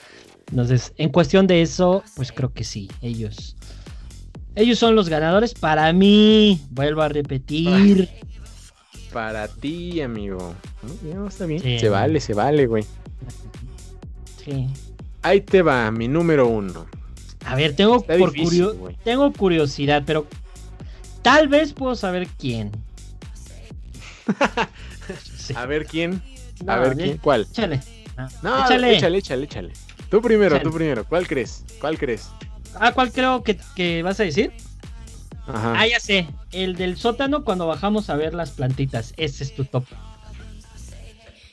entonces, 0.52 0.94
en 0.98 1.10
cuestión 1.10 1.48
de 1.48 1.64
eso, 1.64 2.04
pues 2.16 2.32
creo 2.32 2.54
que 2.54 2.64
sí, 2.64 2.88
ellos, 3.02 3.56
ellos 4.54 4.78
son 4.78 4.96
los 4.96 5.10
ganadores. 5.10 5.54
Para 5.56 5.92
mí, 5.92 6.62
vuelvo 6.70 7.02
a 7.02 7.10
repetir, 7.10 8.08
Para 9.16 9.48
ti, 9.48 10.02
amigo. 10.02 10.54
No, 11.06 11.14
no, 11.22 11.28
está 11.30 11.46
bien. 11.46 11.62
Sí. 11.62 11.80
Se 11.80 11.88
vale, 11.88 12.20
se 12.20 12.34
vale, 12.34 12.68
güey. 12.68 12.84
sí. 14.44 14.68
Ahí 15.22 15.40
te 15.40 15.62
va, 15.62 15.90
mi 15.90 16.10
número 16.10 16.50
uno. 16.50 16.86
A 17.46 17.56
ver, 17.56 17.78
tengo 17.78 17.96
Está 17.96 18.18
por 18.18 18.34
difícil, 18.34 18.66
curio- 18.66 18.98
tengo 19.06 19.32
curiosidad, 19.32 20.04
pero 20.06 20.28
tal 21.22 21.48
vez 21.48 21.72
puedo 21.72 21.96
saber 21.96 22.28
quién. 22.38 22.72
Sí. 25.38 25.54
A 25.56 25.66
ver 25.66 25.86
quién. 25.86 26.22
No, 26.66 26.74
A 26.74 26.80
ver 26.80 26.98
quién. 26.98 27.18
¿Cuál? 27.18 27.48
Échale. 27.50 27.82
Ah, 28.18 28.28
No, 28.44 28.66
échale. 28.66 28.98
échale, 28.98 29.18
échale, 29.20 29.46
échale. 29.46 29.74
Tú 30.10 30.22
primero, 30.22 30.56
Échale. 30.58 30.70
tú 30.70 30.76
primero. 30.76 31.06
¿Cuál 31.06 31.26
crees? 31.26 31.64
¿Cuál 31.80 31.98
crees? 31.98 32.28
Ah, 32.78 32.92
¿cuál 32.92 33.14
creo 33.14 33.44
que, 33.44 33.58
que 33.78 34.04
vas 34.04 34.20
a 34.20 34.24
decir? 34.24 34.52
Ajá. 35.48 35.74
Ah, 35.78 35.88
ya 35.88 36.00
sé. 36.00 36.28
El 36.52 36.76
del 36.76 36.98
sótano 36.98 37.44
cuando 37.44 37.68
bajamos 37.68 38.10
a 38.10 38.16
ver 38.16 38.34
las 38.34 38.52
plantitas. 38.52 39.14
Ese 39.18 39.44
es 39.44 39.56
tu 39.56 39.66
top. 39.66 39.86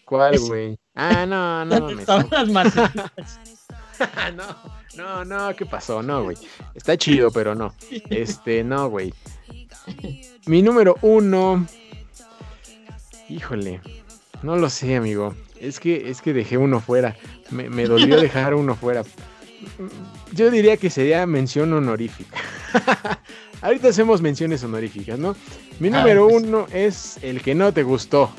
¿Cuál, 0.05 0.39
güey? 0.39 0.79
Ah, 0.95 1.25
no, 1.25 1.65
no, 1.65 1.81
¿Dónde 1.81 1.95
mames, 1.95 2.01
estaban 2.01 2.29
no. 2.31 2.37
las 2.37 2.49
macetitas? 2.51 3.41
no, 4.37 4.45
no, 4.95 5.25
no, 5.25 5.57
¿qué 5.57 5.65
pasó? 5.65 6.03
No, 6.03 6.25
güey. 6.25 6.37
Está 6.75 6.99
chido, 6.99 7.31
pero 7.31 7.55
no. 7.55 7.75
Este, 8.11 8.63
no, 8.63 8.91
güey. 8.91 9.15
Mi 10.45 10.61
número 10.61 10.97
uno. 11.01 11.67
Híjole. 13.31 13.81
No 14.43 14.57
lo 14.57 14.69
sé, 14.69 14.97
amigo. 14.97 15.35
Es 15.59 15.81
que, 15.81 16.11
es 16.11 16.21
que 16.21 16.35
dejé 16.35 16.59
uno 16.59 16.81
fuera. 16.81 17.17
Me, 17.51 17.71
me 17.71 17.87
dolió 17.87 18.21
dejar 18.21 18.53
uno 18.55 18.75
fuera. 18.75 19.05
Yo 20.33 20.51
diría 20.51 20.77
que 20.77 20.91
sería 20.91 21.25
mención 21.25 21.73
honorífica. 21.73 22.39
Ahorita 23.63 23.89
hacemos 23.89 24.21
menciones 24.21 24.63
honoríficas, 24.65 25.19
¿no? 25.19 25.35
Mi 25.81 25.89
Ah, 25.89 25.99
número 26.01 26.29
pues. 26.29 26.43
uno 26.45 26.67
es 26.73 27.19
el 27.23 27.41
que 27.41 27.55
no 27.55 27.73
te 27.73 27.83
gustó. 27.85 28.31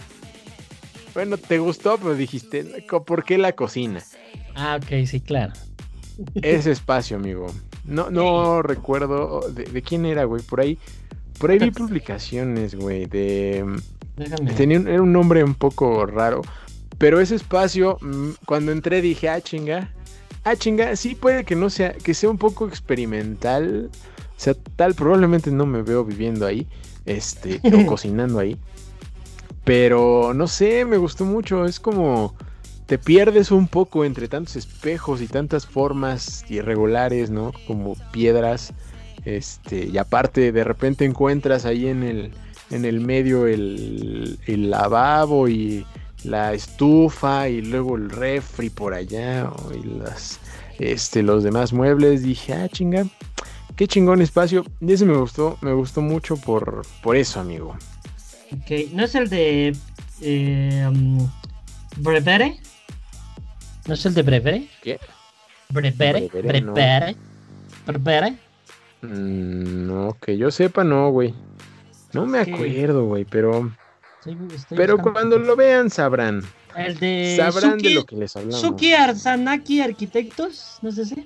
Bueno, 1.14 1.38
te 1.38 1.60
gustó, 1.60 1.98
pero 1.98 2.16
dijiste, 2.16 2.86
"Co- 2.88 3.04
¿por 3.04 3.24
qué 3.24 3.38
la 3.38 3.54
cocina? 3.54 4.04
Ah, 4.56 4.80
ok, 4.82 5.06
sí, 5.08 5.22
claro. 5.22 5.54
Ese 6.36 6.72
espacio, 6.72 7.18
amigo. 7.18 7.48
No, 7.86 8.10
no 8.12 8.62
recuerdo 8.64 9.42
de, 9.50 9.64
de 9.64 9.82
quién 9.82 10.06
era, 10.06 10.26
güey. 10.26 10.42
Por 10.44 10.60
ahí, 10.62 10.78
por 11.40 11.52
ahí 11.52 11.60
vi 11.60 11.72
publicaciones, 11.72 12.76
güey. 12.76 13.06
De 13.06 13.64
Déjame. 14.18 14.52
tenía 14.54 14.80
un, 14.80 14.88
era 14.88 15.02
un 15.02 15.12
nombre 15.14 15.44
un 15.44 15.56
poco 15.56 16.06
raro. 16.06 16.42
Pero 16.98 17.20
ese 17.20 17.36
espacio, 17.36 17.98
mm, 18.02 18.30
cuando 18.46 18.72
entré 18.72 19.02
dije, 19.02 19.30
ah, 19.30 19.42
chinga. 19.42 19.92
Ah, 20.44 20.56
chinga, 20.56 20.96
sí 20.96 21.16
puede 21.16 21.44
que 21.46 21.56
no 21.56 21.70
sea, 21.70 21.94
que 21.94 22.14
sea 22.14 22.30
un 22.30 22.38
poco 22.38 22.68
experimental. 22.68 23.90
O 24.44 24.46
sea, 24.46 24.56
tal, 24.76 24.94
probablemente 24.94 25.52
no 25.52 25.66
me 25.66 25.84
veo 25.84 26.04
viviendo 26.04 26.46
ahí. 26.46 26.68
Este, 27.06 27.62
o 27.64 27.86
cocinando 27.88 28.40
ahí. 28.40 28.58
Pero 29.64 30.34
no 30.34 30.48
sé, 30.48 30.84
me 30.84 30.98
gustó 30.98 31.24
mucho. 31.24 31.66
Es 31.66 31.80
como 31.80 32.36
te 32.86 32.98
pierdes 32.98 33.52
un 33.52 33.70
poco 33.70 34.04
entre 34.04 34.28
tantos 34.28 34.58
espejos 34.58 35.22
y 35.22 35.28
tantas 35.28 35.66
formas 35.66 36.44
irregulares, 36.50 37.30
¿no? 37.30 37.54
Como 37.68 37.96
piedras. 38.12 38.74
Este, 39.24 39.86
y 39.86 39.98
aparte, 39.98 40.52
de 40.52 40.66
repente 40.66 41.06
encuentras 41.06 41.64
ahí 41.64 41.88
en 41.88 42.04
el, 42.04 42.32
en 42.70 42.84
el 42.84 43.00
medio 43.00 43.48
el, 43.48 44.40
el 44.46 44.70
lavabo 44.70 45.48
y 45.48 45.86
la 46.26 46.52
estufa 46.52 47.48
y 47.48 47.62
luego 47.62 47.96
el 47.96 48.10
refri 48.10 48.70
por 48.70 48.94
allá 48.94 49.50
y 49.74 49.88
las, 49.88 50.42
este, 50.80 51.24
los 51.24 51.46
demás 51.46 51.72
muebles. 51.72 52.24
Dije, 52.24 52.54
ah, 52.54 52.68
chinga, 52.68 53.06
qué 53.76 53.88
chingón 53.88 54.22
espacio. 54.22 54.66
Y 54.82 54.94
ese 54.94 55.06
me 55.06 55.16
gustó, 55.18 55.58
me 55.62 55.74
gustó 55.74 56.02
mucho 56.02 56.38
por, 56.38 56.84
por 57.02 57.16
eso, 57.16 57.40
amigo. 57.40 57.76
Ok, 58.52 58.92
¿no 58.94 59.04
es 59.04 59.16
el 59.16 59.30
de 59.30 59.76
eh, 60.22 60.86
um, 60.88 61.30
Brevere? 61.98 62.60
¿No 63.88 63.94
es 63.96 64.06
el 64.06 64.14
de 64.14 64.22
Brevere? 64.22 64.68
¿Qué? 64.82 65.00
Brevere, 65.70 66.30
Brevere, 66.32 66.62
no. 66.62 66.74
Brevere. 67.86 68.38
Mm, 69.02 69.88
no, 69.88 70.18
que 70.22 70.38
yo 70.38 70.52
sepa, 70.52 70.84
no, 70.84 71.10
güey. 71.10 71.34
No 72.14 72.26
me 72.26 72.40
acuerdo, 72.40 73.06
güey, 73.06 73.26
pero, 73.26 73.72
Estoy- 74.20 74.38
estoy 74.56 74.78
pero 74.78 74.98
cuando 75.00 75.38
lo 75.40 75.56
vean 75.56 75.90
sabrán. 75.90 76.44
El 76.78 76.98
de 77.00 77.36
Sabrán 77.38 77.78
de 77.80 77.90
lo 77.92 78.06
que 78.06 78.16
les 78.16 78.36
hablamos. 78.36 78.62
Suki 78.62 78.94
Arsanaki 78.94 79.82
Arquitectos, 79.82 80.78
no 80.82 80.92
sé 80.92 81.06
si. 81.06 81.26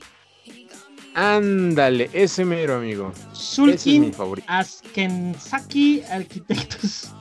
Ándale, 1.17 2.11
ese 2.13 2.45
mero, 2.45 2.75
amigo. 2.75 3.11
Es 3.33 3.39
Sulkin 3.39 4.01
mi 4.01 4.11
favorito. 4.11 4.45
Askensaki 4.47 6.03
Arquitectos. 6.11 7.11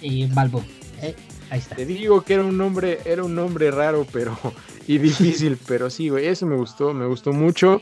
Y 0.00 0.26
Balbo. 0.26 0.62
Eh, 1.00 1.16
ahí 1.50 1.58
está. 1.58 1.74
Te 1.74 1.84
digo 1.84 2.20
que 2.22 2.34
era 2.34 2.44
un 2.44 2.56
nombre, 2.56 3.00
era 3.04 3.24
un 3.24 3.34
nombre 3.34 3.72
raro, 3.72 4.06
pero 4.12 4.38
y 4.86 4.98
difícil, 4.98 5.58
pero 5.66 5.90
sí, 5.90 6.10
güey, 6.10 6.26
eso 6.28 6.46
me 6.46 6.54
gustó, 6.54 6.94
me 6.94 7.06
gustó 7.06 7.32
mucho. 7.32 7.80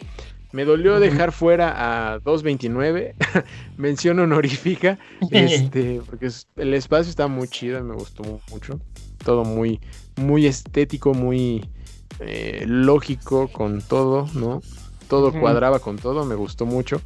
Me 0.53 0.65
dolió 0.65 0.99
dejar 1.01 1.33
fuera 1.33 2.15
a 2.15 2.19
229, 2.21 3.15
mención 3.77 4.19
honorífica, 4.21 4.99
este, 5.31 6.01
porque 6.07 6.27
es- 6.29 6.49
el 6.57 6.73
espacio 6.73 7.11
está 7.11 7.27
muy 7.29 7.47
chido, 7.47 7.85
me 7.85 7.95
gustó 7.95 8.23
mu- 8.23 8.41
mucho. 8.51 8.81
Todo 9.23 9.45
muy, 9.45 9.81
muy 10.17 10.47
estético, 10.47 11.13
muy 11.13 11.69
eh, 12.21 12.65
lógico 12.67 13.49
con 13.53 13.83
todo, 13.83 14.27
¿no? 14.33 14.63
Todo 15.11 15.33
cuadraba 15.33 15.79
con 15.81 15.97
todo, 15.99 16.25
me 16.25 16.35
gustó 16.37 16.65
mucho. 16.65 17.03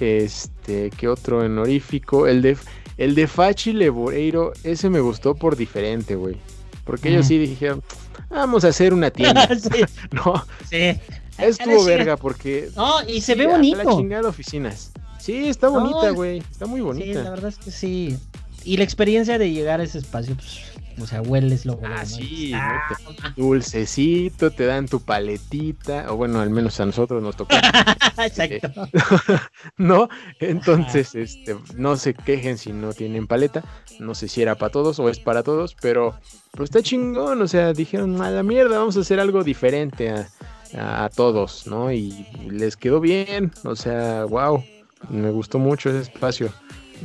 Este, 0.00 0.90
¿qué 0.90 1.08
otro 1.08 1.38
honorífico? 1.38 2.26
El 2.26 2.42
de, 2.42 2.56
el 2.98 3.14
de 3.14 3.26
Fachi 3.26 3.72
Leboreiro, 3.72 4.52
ese 4.64 4.90
me 4.90 5.00
gustó 5.00 5.34
por 5.34 5.56
diferente, 5.56 6.16
güey. 6.16 6.36
Porque 6.84 7.08
ellos 7.08 7.26
sí 7.26 7.38
dijeron, 7.38 7.82
vamos 8.28 8.64
a 8.64 8.68
hacer 8.68 8.92
una 8.92 9.10
tienda. 9.10 9.48
sí, 9.58 9.84
no, 10.12 10.44
sí. 10.68 10.98
estuvo 11.38 11.84
verga 11.84 12.16
porque 12.16 12.68
No, 12.76 13.02
y 13.08 13.20
se 13.20 13.32
Sí, 13.32 13.38
ve 13.38 13.44
a 13.46 13.48
La 13.52 13.56
bonito. 13.56 13.96
chingada 13.96 14.28
oficinas. 14.28 14.92
Sí, 15.18 15.48
está 15.48 15.68
bonita, 15.68 16.10
güey. 16.10 16.38
Está 16.38 16.66
muy 16.66 16.80
Sí, 16.80 16.84
la 16.84 16.92
bonita. 16.92 17.30
verdad 17.30 17.48
es 17.48 17.56
que 17.58 17.70
sí. 17.70 18.18
Y 18.64 18.76
la 18.76 18.84
experiencia 18.84 19.38
de 19.38 19.50
llegar 19.50 19.80
a 19.80 19.84
ese 19.84 19.98
espacio, 19.98 20.34
pues, 20.34 20.60
o 21.00 21.06
sea, 21.06 21.20
hueles 21.22 21.66
lo 21.66 21.78
Ah, 21.84 22.04
sí, 22.06 22.52
Ah, 22.54 22.84
¿no? 22.88 23.14
Te- 23.34 23.40
dulcecito, 23.40 24.50
te 24.52 24.66
dan 24.66 24.86
tu 24.88 25.00
paletita, 25.00 26.06
o 26.12 26.16
bueno, 26.16 26.40
al 26.40 26.50
menos 26.50 26.78
a 26.80 26.86
nosotros 26.86 27.22
nos 27.22 27.36
tocó, 27.36 27.54
Exacto. 28.24 28.72
¿no? 29.76 30.08
Entonces, 30.38 31.14
este, 31.14 31.56
no 31.76 31.96
se 31.96 32.14
quejen 32.14 32.58
si 32.58 32.72
no 32.72 32.92
tienen 32.92 33.26
paleta, 33.26 33.62
no 33.98 34.14
sé 34.14 34.28
si 34.28 34.42
era 34.42 34.54
para 34.56 34.70
todos 34.70 34.98
o 34.98 35.08
es 35.08 35.18
para 35.20 35.42
todos, 35.42 35.74
pero 35.80 36.14
pues 36.52 36.68
está 36.70 36.82
chingón, 36.82 37.40
o 37.42 37.48
sea, 37.48 37.72
dijeron, 37.72 38.20
a 38.22 38.30
la 38.30 38.42
mierda, 38.42 38.78
vamos 38.78 38.96
a 38.96 39.00
hacer 39.00 39.18
algo 39.20 39.42
diferente 39.44 40.10
a, 40.10 40.28
a- 40.76 41.04
a 41.04 41.08
todos, 41.08 41.66
¿no? 41.66 41.92
Y 41.92 42.26
les 42.48 42.76
quedó 42.76 43.00
bien, 43.00 43.52
o 43.64 43.74
sea, 43.76 44.24
wow, 44.24 44.64
me 45.10 45.30
gustó 45.30 45.58
mucho 45.58 45.90
ese 45.90 46.00
espacio, 46.10 46.50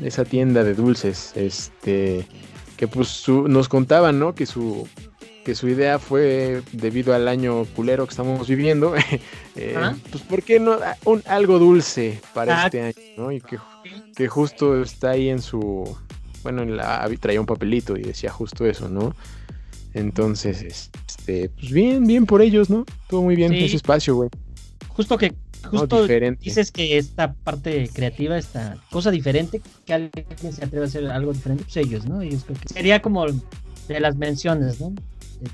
esa 0.03 0.23
tienda 0.25 0.63
de 0.63 0.73
dulces, 0.75 1.31
este, 1.35 2.27
que 2.79 2.87
pues 2.87 3.09
su- 3.09 3.49
nos 3.49 3.67
contaban, 3.67 4.19
¿no? 4.19 4.33
Que 4.33 4.45
su 4.45 4.87
que 5.43 5.53
su 5.53 5.67
idea 5.67 5.99
fue 5.99 6.61
debido 6.71 7.13
al 7.13 7.27
año 7.27 7.65
culero 7.75 8.05
que 8.05 8.11
estamos 8.11 8.47
viviendo, 8.47 8.93
eh, 9.55 9.75
pues 10.11 10.23
¿por 10.23 10.43
qué 10.43 10.59
no 10.61 10.73
Ah, 10.73 10.95
un, 11.05 11.21
algo 11.27 11.59
dulce 11.59 12.21
para 12.33 12.61
Ah. 12.61 12.65
este 12.65 12.81
año, 12.81 12.93
¿no? 13.17 13.31
Y 13.33 13.41
que, 13.41 13.57
que 14.15 14.27
justo 14.29 14.81
está 14.81 15.11
ahí 15.11 15.27
en 15.29 15.41
su, 15.41 15.97
bueno, 16.43 16.61
en 16.61 16.77
la, 16.77 17.09
traía 17.19 17.39
un 17.41 17.45
papelito 17.47 17.97
y 17.97 18.01
decía 18.03 18.31
justo 18.31 18.65
eso, 18.65 18.87
¿no? 18.89 19.13
Entonces, 19.93 20.61
este, 21.07 21.49
pues 21.49 21.71
bien, 21.71 22.05
bien 22.05 22.25
por 22.25 22.41
ellos, 22.41 22.69
¿no? 22.69 22.85
Todo 23.09 23.23
muy 23.23 23.35
bien 23.35 23.51
Sí. 23.51 23.65
ese 23.65 23.75
espacio, 23.77 24.15
güey. 24.15 24.29
Justo 24.89 25.17
que, 25.17 25.33
¿no? 25.63 25.69
justo 25.71 26.01
diferente. 26.01 26.43
dices 26.43 26.71
que 26.71 26.97
esta 26.97 27.33
parte 27.33 27.89
creativa, 27.93 28.37
esta 28.37 28.77
cosa 28.89 29.11
diferente, 29.11 29.61
que 29.85 29.93
alguien 29.93 30.25
se 30.53 30.63
atreve 30.63 30.85
a 30.85 30.87
hacer 30.87 31.07
algo 31.07 31.33
diferente, 31.33 31.63
pues 31.63 31.77
ellos, 31.77 32.05
¿no? 32.05 32.21
Ellos 32.21 32.43
creo 32.45 32.57
que 32.59 32.73
sería 32.73 33.01
como 33.01 33.25
de 33.25 33.99
las 33.99 34.15
menciones, 34.15 34.79
¿no? 34.79 34.93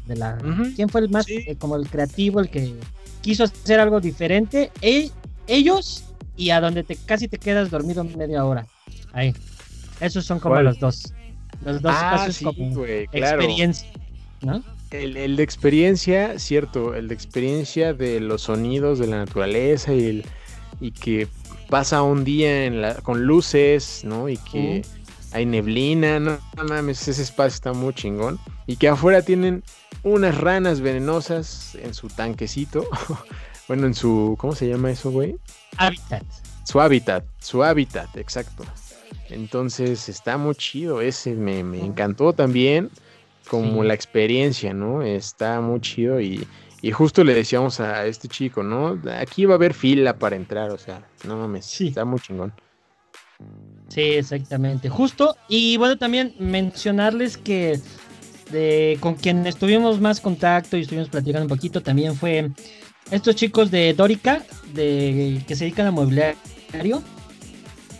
De, 0.07 0.15
la, 0.15 0.37
¿Quién 0.75 0.89
fue 0.89 1.01
el 1.01 1.09
más, 1.09 1.25
sí. 1.25 1.43
eh, 1.45 1.55
como 1.57 1.75
el 1.75 1.87
creativo, 1.87 2.39
el 2.39 2.49
que 2.49 2.73
quiso 3.21 3.43
hacer 3.43 3.79
algo 3.79 3.99
diferente? 4.01 4.71
E- 4.81 5.11
ellos 5.47 6.03
y 6.35 6.49
a 6.49 6.59
donde 6.59 6.83
te 6.83 6.95
casi 6.95 7.27
te 7.27 7.37
quedas 7.37 7.69
dormido 7.69 8.03
media 8.03 8.45
hora. 8.45 8.65
Ahí. 9.13 9.33
Esos 9.99 10.25
son 10.25 10.39
como 10.39 10.55
¿Cuál? 10.55 10.65
los 10.65 10.79
dos. 10.79 11.13
Los 11.63 11.81
dos 11.81 11.93
Ah, 11.95 12.03
espacios 12.03 12.35
sí, 12.37 12.45
como 12.45 12.83
claro. 12.83 13.07
experiencia, 13.11 13.87
¿no? 14.41 14.63
El, 14.91 15.17
el 15.17 15.35
de 15.35 15.43
experiencia, 15.43 16.39
cierto, 16.39 16.95
el 16.95 17.07
de 17.07 17.15
experiencia 17.15 17.93
de 17.93 18.19
los 18.19 18.43
sonidos 18.43 18.99
de 18.99 19.07
la 19.07 19.17
naturaleza 19.17 19.93
y, 19.93 20.05
el, 20.05 20.25
y 20.79 20.91
que 20.91 21.27
pasa 21.69 22.01
un 22.01 22.23
día 22.23 22.65
en 22.65 22.81
la, 22.81 22.95
con 22.95 23.25
luces, 23.25 24.01
¿no? 24.03 24.29
Y 24.29 24.37
que 24.37 24.83
hay 25.31 25.45
neblina, 25.45 26.19
no, 26.19 26.39
no 26.55 26.63
mames, 26.63 27.07
ese 27.07 27.21
espacio 27.21 27.55
está 27.55 27.73
muy 27.73 27.93
chingón. 27.93 28.39
Y 28.67 28.77
que 28.77 28.87
afuera 28.87 29.21
tienen 29.21 29.63
unas 30.03 30.37
ranas 30.37 30.81
venenosas 30.81 31.75
en 31.75 31.93
su 31.93 32.07
tanquecito. 32.07 32.87
bueno, 33.67 33.87
en 33.87 33.93
su, 33.93 34.35
¿cómo 34.39 34.55
se 34.55 34.67
llama 34.67 34.91
eso, 34.91 35.11
güey? 35.11 35.35
Hábitat. 35.77 36.23
Su 36.63 36.79
hábitat, 36.79 37.25
su 37.39 37.63
hábitat, 37.63 38.15
exacto. 38.17 38.63
Entonces 39.29 40.09
está 40.09 40.37
muy 40.37 40.55
chido, 40.55 41.01
ese 41.01 41.33
me, 41.33 41.63
me 41.63 41.83
encantó 41.83 42.33
también, 42.33 42.89
como 43.49 43.81
Sí. 43.81 43.87
la 43.87 43.93
experiencia, 43.93 44.73
¿no? 44.73 45.01
Está 45.01 45.61
muy 45.61 45.79
chido 45.81 46.19
y, 46.19 46.45
y 46.81 46.91
justo 46.91 47.23
le 47.23 47.33
decíamos 47.33 47.79
a 47.79 48.05
este 48.05 48.27
chico, 48.27 48.63
¿no? 48.63 48.99
Aquí 49.19 49.45
va 49.45 49.53
a 49.53 49.57
haber 49.57 49.73
fila 49.73 50.17
para 50.17 50.35
entrar, 50.35 50.71
o 50.71 50.77
sea, 50.77 51.01
no 51.27 51.37
mames, 51.37 51.65
Sí. 51.65 51.87
está 51.89 52.05
muy 52.05 52.19
chingón. 52.19 52.53
Sí, 53.89 54.01
exactamente. 54.01 54.89
Justo. 54.89 55.35
Y 55.49 55.77
bueno, 55.77 55.97
también 55.97 56.33
mencionarles 56.39 57.37
que 57.37 57.79
de, 58.51 58.97
con 59.01 59.15
quien 59.15 59.45
estuvimos 59.45 59.99
más 59.99 60.21
contacto 60.21 60.77
y 60.77 60.81
estuvimos 60.81 61.09
platicando 61.09 61.43
un 61.45 61.49
poquito 61.49 61.81
también 61.81 62.15
fue 62.15 62.51
estos 63.11 63.35
chicos 63.35 63.71
de 63.71 63.93
Dorica, 63.93 64.43
de, 64.73 65.43
que 65.47 65.55
se 65.55 65.65
dedican 65.65 65.87
a 65.87 65.91
mobiliario. 65.91 66.35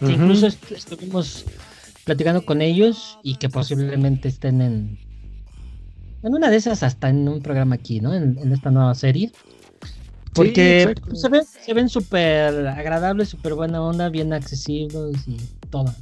incluso 0.02 0.48
est- 0.48 0.72
estuvimos 0.72 1.46
platicando 2.04 2.46
con 2.46 2.62
ellos 2.62 3.18
y 3.24 3.36
que 3.38 3.50
posiblemente 3.50 4.28
estén 4.28 4.62
en 4.62 5.00
en 6.26 6.34
una 6.34 6.50
de 6.50 6.58
esas 6.58 6.82
hasta 6.82 7.10
en 7.10 7.28
un 7.30 7.40
programa 7.40 7.76
aquí, 7.76 8.02
¿no? 8.02 8.14
En, 8.14 8.38
en 8.40 8.52
esta 8.52 8.72
nueva 8.72 8.96
serie. 8.96 9.32
Porque 10.34 10.96
pues, 11.06 11.22
se, 11.22 11.30
ven, 11.30 11.44
se 11.46 11.74
ven 11.74 11.88
súper 11.88 12.68
agradables, 12.68 13.30
súper 13.30 13.54
buena 13.54 13.82
onda, 13.82 14.10
bien 14.10 14.34
accesibles 14.34 15.16
y 15.28 15.38
todo. 15.70 15.94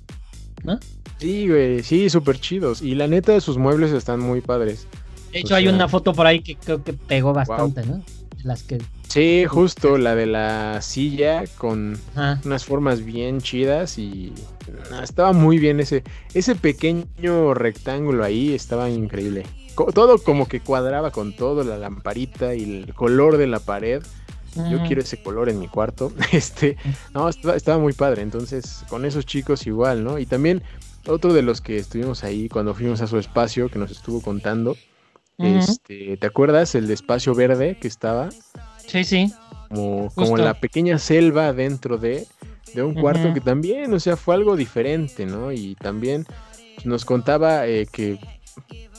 ¿No? 0.63 0.79
Sí, 1.19 1.47
güey, 1.49 1.83
sí, 1.83 2.09
súper 2.09 2.39
chidos. 2.39 2.81
Y 2.81 2.95
la 2.95 3.07
neta, 3.07 3.39
sus 3.41 3.57
muebles 3.57 3.91
están 3.91 4.21
muy 4.21 4.39
padres. 4.39 4.87
De 5.31 5.39
O 5.39 5.41
hecho, 5.41 5.55
hay 5.55 5.67
una 5.67 5.89
foto 5.89 6.13
por 6.13 6.25
ahí 6.25 6.39
que 6.39 6.55
creo 6.55 6.83
que 6.83 6.93
pegó 6.93 7.33
bastante, 7.33 7.85
¿no? 7.85 8.01
Las 8.43 8.63
que. 8.63 8.81
Sí, 9.09 9.43
justo 9.45 9.97
la 9.97 10.15
de 10.15 10.25
la 10.25 10.81
silla 10.81 11.43
con 11.57 11.99
Ajá. 12.15 12.39
unas 12.45 12.63
formas 12.63 13.03
bien 13.03 13.41
chidas 13.41 13.97
y 13.99 14.31
no, 14.89 15.03
estaba 15.03 15.33
muy 15.33 15.59
bien 15.59 15.79
ese 15.79 16.03
ese 16.33 16.55
pequeño 16.55 17.53
rectángulo 17.53 18.23
ahí 18.23 18.53
estaba 18.55 18.89
increíble 18.89 19.45
todo 19.93 20.17
como 20.17 20.47
que 20.47 20.59
cuadraba 20.59 21.11
con 21.11 21.33
todo 21.33 21.63
la 21.63 21.77
lamparita 21.77 22.55
y 22.55 22.63
el 22.63 22.93
color 22.93 23.37
de 23.37 23.47
la 23.47 23.59
pared. 23.59 24.03
Yo 24.69 24.83
quiero 24.85 25.01
ese 25.01 25.21
color 25.21 25.49
en 25.49 25.59
mi 25.59 25.67
cuarto. 25.67 26.11
Este 26.31 26.77
no 27.13 27.27
estaba, 27.27 27.55
estaba 27.55 27.79
muy 27.79 27.93
padre. 27.93 28.21
Entonces 28.21 28.83
con 28.89 29.05
esos 29.05 29.25
chicos 29.25 29.65
igual 29.65 30.03
no 30.03 30.19
y 30.19 30.25
también 30.25 30.61
otro 31.07 31.33
de 31.33 31.41
los 31.41 31.59
que 31.59 31.77
estuvimos 31.77 32.23
ahí 32.23 32.49
cuando 32.49 32.73
fuimos 32.73 33.01
a 33.01 33.07
su 33.07 33.17
espacio 33.17 33.69
que 33.69 33.79
nos 33.79 33.91
estuvo 33.91 34.21
contando 34.21 34.75
este 35.37 36.17
te 36.17 36.27
acuerdas 36.27 36.75
el 36.75 36.87
de 36.87 36.93
espacio 36.93 37.33
verde 37.33 37.77
que 37.79 37.87
estaba. 37.87 38.29
Sí, 38.85 39.03
sí. 39.03 39.33
como, 39.69 40.11
como 40.13 40.37
la 40.37 40.59
pequeña 40.59 40.99
selva 40.99 41.53
dentro 41.53 41.97
de, 41.97 42.27
de 42.73 42.83
un 42.83 42.93
cuarto 42.93 43.33
que 43.33 43.41
también, 43.41 43.93
o 43.93 43.99
sea, 43.99 44.17
fue 44.17 44.35
algo 44.35 44.55
diferente, 44.55 45.25
¿no? 45.25 45.51
Y 45.51 45.75
también 45.75 46.25
nos 46.83 47.05
contaba 47.05 47.67
eh, 47.67 47.87
que 47.91 48.19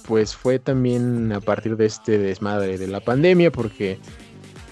pues 0.07 0.37
fue 0.37 0.59
también 0.59 1.33
a 1.33 1.41
partir 1.41 1.77
de 1.77 1.87
este 1.87 2.19
desmadre 2.19 2.79
de 2.79 2.87
la 2.87 3.01
pandemia, 3.01 3.51
porque 3.51 3.99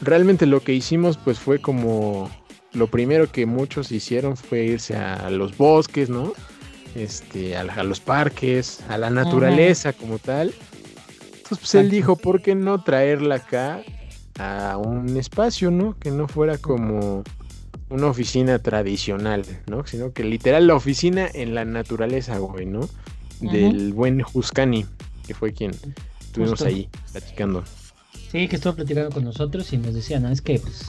realmente 0.01 0.47
lo 0.47 0.61
que 0.61 0.75
hicimos 0.75 1.17
pues 1.17 1.39
fue 1.39 1.61
como 1.61 2.31
lo 2.73 2.87
primero 2.87 3.31
que 3.31 3.47
muchos 3.47 3.93
hicieron 3.93 4.37
fue 4.37 4.65
irse 4.65 4.97
a 4.97 5.29
los 5.31 5.57
bosques, 5.57 6.09
¿no? 6.09 6.33
Este, 6.95 7.57
a, 7.57 7.83
los 7.85 8.01
parques, 8.01 8.81
a 8.89 8.99
la 8.99 9.09
naturaleza 9.09 9.95
como 9.95 10.19
tal. 10.19 10.53
Entonces, 11.25 11.59
pues 11.59 11.75
él 11.75 11.91
dijo, 11.91 12.17
¿por 12.17 12.43
qué 12.43 12.55
no 12.55 12.83
traerla 12.83 13.37
acá 13.37 13.83
a 14.39 14.77
un 14.77 15.17
espacio, 15.17 15.71
¿no? 15.71 15.99
Que 15.99 16.11
no 16.11 16.29
fuera 16.29 16.59
como 16.59 17.25
una 17.89 18.07
oficina 18.07 18.59
tradicional, 18.59 19.45
¿no? 19.67 19.87
Sino 19.87 20.13
que 20.13 20.25
literal 20.25 20.67
la 20.67 20.75
oficina 20.75 21.29
en 21.33 21.55
la 21.55 21.65
naturaleza, 21.65 22.37
güey, 22.39 22.67
¿no? 22.67 22.89
Del 23.41 23.93
buen 23.93 24.23
Juscani, 24.23 24.87
que 25.27 25.35
fue 25.35 25.53
quien 25.53 25.73
estuvimos 26.21 26.59
Justo. 26.59 26.67
ahí 26.67 26.89
platicando. 27.13 27.65
Sí, 28.31 28.49
que 28.49 28.57
estuvo 28.57 28.75
platicando 28.75 29.11
con 29.11 29.25
nosotros 29.25 29.73
y 29.73 29.79
nos 29.79 29.95
decía, 29.95 30.19
no, 30.21 30.31
es 30.31 30.41
que 30.41 30.59
pues 30.59 30.87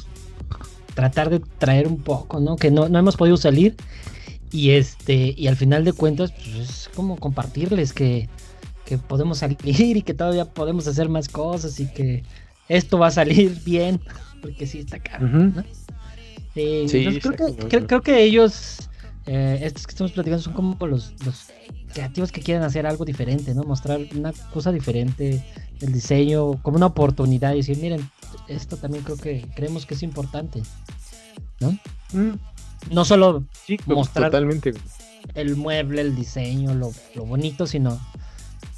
tratar 0.95 1.29
de 1.29 1.39
traer 1.39 1.87
un 1.87 2.01
poco, 2.01 2.39
¿no? 2.39 2.55
Que 2.55 2.71
no, 2.71 2.87
no 2.89 2.99
hemos 2.99 3.17
podido 3.17 3.37
salir 3.37 3.75
y 4.51 4.71
este 4.71 5.33
y 5.35 5.47
al 5.47 5.55
final 5.55 5.83
de 5.83 5.93
cuentas 5.93 6.31
pues 6.31 6.47
es 6.69 6.89
como 6.95 7.17
compartirles 7.17 7.91
que, 7.93 8.29
que 8.85 8.97
podemos 8.97 9.39
salir 9.39 9.57
y 9.63 10.01
que 10.03 10.13
todavía 10.13 10.45
podemos 10.45 10.87
hacer 10.87 11.09
más 11.09 11.27
cosas 11.27 11.79
y 11.79 11.87
que 11.91 12.23
esto 12.69 12.97
va 12.99 13.07
a 13.07 13.11
salir 13.11 13.59
bien 13.65 13.99
porque 14.41 14.67
sí 14.67 14.79
está 14.79 14.99
caro. 14.99 15.27
Sí, 16.53 16.87
Sí, 16.87 16.97
entonces 16.97 17.21
creo, 17.21 17.31
está 17.31 17.31
que, 17.31 17.37
cañón, 17.37 17.67
creo, 17.69 17.81
¿no? 17.81 17.87
creo 17.87 18.01
que 18.01 18.23
ellos, 18.23 18.89
eh, 19.25 19.59
estos 19.63 19.85
que 19.87 19.91
estamos 19.91 20.11
platicando, 20.11 20.43
son 20.43 20.53
como 20.53 20.75
los, 20.87 21.13
los 21.25 21.45
creativos 21.93 22.31
que 22.31 22.41
quieren 22.41 22.63
hacer 22.63 22.85
algo 22.87 23.05
diferente, 23.05 23.53
¿no? 23.53 23.63
Mostrar 23.63 23.99
una 24.15 24.33
cosa 24.53 24.71
diferente, 24.71 25.43
el 25.81 25.93
diseño, 25.93 26.61
como 26.61 26.77
una 26.77 26.87
oportunidad 26.87 27.53
y 27.53 27.57
decir, 27.57 27.77
miren, 27.77 28.09
esto 28.47 28.77
también 28.77 29.03
creo 29.03 29.17
que 29.17 29.47
creemos 29.55 29.85
que 29.85 29.93
es 29.93 30.03
importante. 30.03 30.61
Mm, 32.13 32.31
No 32.91 33.05
solo 33.05 33.45
Sí, 33.65 33.77
Mostrar- 33.85 34.25
totalmente. 34.31 34.73
el 35.35 35.55
mueble, 35.55 36.01
el 36.01 36.15
diseño, 36.15 36.73
lo, 36.73 36.91
lo 37.15 37.25
bonito, 37.25 37.65
sino 37.65 37.97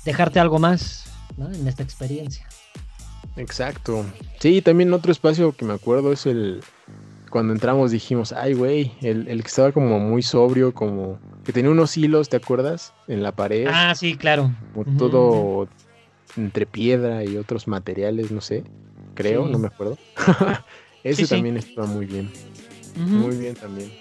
dejarte 0.03 0.39
algo 0.39 0.59
más, 0.59 1.05
¿no? 1.37 1.51
En 1.51 1.67
esta 1.67 1.81
experiencia. 1.81 2.45
Exacto. 3.35 4.05
Sí, 4.39 4.61
también 4.61 4.93
otro 4.93 5.11
espacio 5.11 5.51
que 5.53 5.65
me 5.65 5.73
acuerdo 5.73 6.13
es 6.13 6.25
el. 6.27 6.61
Cuando 7.35 7.51
entramos 7.51 7.91
dijimos, 7.91 8.31
ay, 8.31 8.53
güey, 8.53 8.93
el, 9.01 9.27
el 9.27 9.41
que 9.41 9.47
estaba 9.49 9.73
como 9.73 9.99
muy 9.99 10.21
sobrio, 10.21 10.73
como. 10.73 11.19
que 11.43 11.51
tenía 11.51 11.69
unos 11.69 11.97
hilos, 11.97 12.29
¿te 12.29 12.37
acuerdas? 12.37 12.93
En 13.09 13.23
la 13.23 13.33
pared. 13.33 13.67
Ah, 13.69 13.93
sí, 13.93 14.15
claro. 14.15 14.53
como 14.73 14.97
todo 14.97 15.67
entre 16.37 16.65
piedra 16.65 17.25
y 17.25 17.35
otros 17.35 17.67
materiales, 17.67 18.31
no 18.31 18.39
sé. 18.39 18.63
Creo, 19.15 19.47
Sí. 19.47 19.51
no 19.51 19.59
me 19.59 19.67
acuerdo. 19.67 19.97
Ese 21.03 21.23
Sí, 21.23 21.27
sí. 21.27 21.35
también 21.35 21.57
estaba 21.57 21.85
muy 21.87 22.05
bien. 22.05 22.31
Muy 22.95 23.35
bien 23.35 23.53
también. 23.55 23.91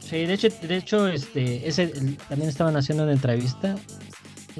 Sí, 0.00 0.26
de 0.26 0.34
hecho, 0.34 0.48
de 0.50 0.76
hecho 0.76 1.08
este, 1.08 1.66
ese 1.66 1.84
el- 1.84 2.18
también 2.28 2.50
estaban 2.50 2.76
haciendo 2.76 3.04
una 3.04 3.14
entrevista. 3.14 3.74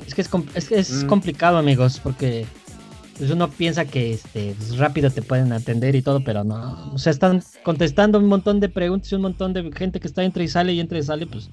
Es 0.07 0.15
que 0.15 0.23
es, 0.23 0.31
es, 0.55 0.69
que 0.71 0.79
es 0.79 1.05
Mm. 1.05 1.07
complicado, 1.07 1.59
amigos, 1.59 2.01
porque 2.03 2.47
pues 3.21 3.31
uno 3.33 3.51
piensa 3.51 3.85
que 3.85 4.15
este, 4.15 4.55
pues, 4.57 4.79
rápido 4.79 5.11
te 5.11 5.21
pueden 5.21 5.53
atender 5.53 5.95
y 5.95 6.01
todo, 6.01 6.25
pero 6.25 6.43
no. 6.43 6.91
O 6.95 6.99
sea, 6.99 7.13
están 7.13 7.43
contestando 7.63 8.19
un 8.19 8.25
montón 8.25 8.61
de 8.61 8.71
preguntas 8.71 9.13
y 9.13 9.15
un 9.15 9.21
montón 9.21 9.53
de 9.53 9.71
gente 9.73 10.01
que 10.01 10.09
está 10.09 10.25
entra 10.25 10.43
y 10.43 10.49
sale 10.49 10.73
y 10.73 10.81
entra 10.81 10.99
y 10.99 11.03
sale, 11.03 11.27
pues 11.27 11.51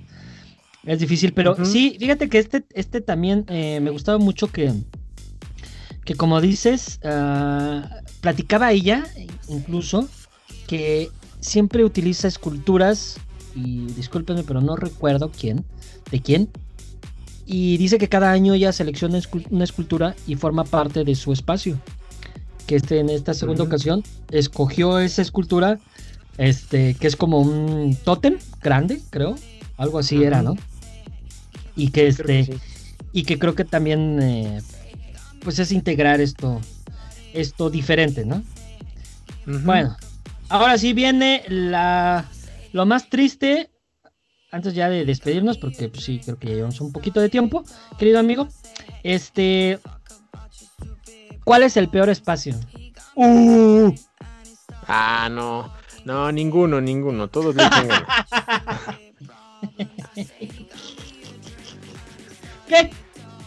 es 0.85 0.99
difícil. 0.99 1.33
Pero 1.33 1.65
sí, 1.65 1.97
fíjate 1.99 2.29
que 2.29 2.39
este, 2.39 2.63
este 2.73 3.01
también 3.01 3.43
eh, 3.49 3.81
me 3.81 3.89
gustaba 3.89 4.17
mucho 4.17 4.47
que, 4.47 4.71
que 6.05 6.15
como 6.15 6.39
dices, 6.39 7.01
ah, 7.03 7.99
platicaba 8.21 8.71
ella 8.71 9.05
incluso 9.49 10.07
que 10.67 11.09
siempre 11.41 11.83
utiliza 11.83 12.29
esculturas 12.29 13.17
y 13.55 13.87
discúlpenme, 13.87 14.45
pero 14.45 14.61
no 14.61 14.77
recuerdo 14.77 15.33
quién, 15.37 15.65
de 16.11 16.21
quién. 16.21 16.49
Y 17.47 17.77
dice 17.77 17.97
que 17.97 18.09
cada 18.09 18.31
año 18.31 18.53
ella 18.53 18.73
selecciona 18.73 19.19
una 19.49 19.63
escultura 19.63 20.15
y 20.27 20.35
forma 20.35 20.65
parte 20.65 21.05
de 21.05 21.15
su 21.15 21.31
espacio. 21.31 21.79
Que 22.67 22.75
este, 22.75 22.99
en 22.99 23.09
esta 23.09 23.33
segunda 23.33 23.63
ocasión 23.63 24.03
escogió 24.29 24.99
esa 24.99 25.21
escultura, 25.21 25.79
este, 26.37 26.93
que 26.95 27.07
es 27.07 27.15
como 27.15 27.39
un 27.39 27.97
tótem 28.03 28.37
grande, 28.61 29.01
creo. 29.09 29.35
Algo 29.77 29.97
así 29.97 30.21
era. 30.23 30.41
¿no? 30.41 30.55
Y 31.77 31.91
que 31.91 32.07
este, 32.07 32.43
sí. 32.43 32.53
y 33.13 33.23
que 33.23 33.39
creo 33.39 33.55
que 33.55 33.63
también, 33.63 34.21
eh, 34.21 34.61
pues 35.41 35.59
es 35.59 35.71
integrar 35.71 36.19
esto, 36.19 36.59
esto 37.33 37.69
diferente, 37.69 38.25
¿no? 38.25 38.43
Bueno, 39.45 39.95
ahora 40.49 40.77
sí 40.77 40.91
viene 40.91 41.43
la 41.47 42.25
lo 42.73 42.85
más 42.85 43.09
triste. 43.09 43.69
Antes 44.51 44.73
ya 44.73 44.89
de 44.89 45.03
despedirnos, 45.05 45.57
porque 45.57 45.89
pues 45.89 46.03
sí, 46.05 46.21
creo 46.23 46.39
que 46.39 46.47
ya 46.47 46.53
llevamos 46.55 46.79
un 46.79 46.91
poquito 46.91 47.19
de 47.19 47.29
tiempo, 47.29 47.63
querido 47.99 48.19
amigo. 48.19 48.47
Este. 49.03 49.79
¿Cuál 51.43 51.63
es 51.63 51.77
el 51.77 51.89
peor 51.89 52.09
espacio? 52.09 52.55
Uh, 53.15 53.93
Ah, 54.87 55.27
no. 55.29 55.71
No, 56.05 56.31
ninguno, 56.31 56.79
ninguno. 56.79 57.27
Todos 57.27 57.55
le 57.55 57.67
ganas. 57.67 58.03
¿Qué? 62.67 62.89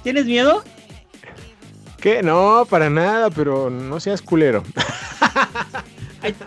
¿Tienes 0.03 0.27
miedo? 0.27 0.63
¿Qué? 1.99 2.23
No, 2.23 2.67
para 2.69 2.91
nada, 2.91 3.31
pero 3.31 3.71
no 3.71 4.01
seas 4.01 4.21
culero. 4.23 4.63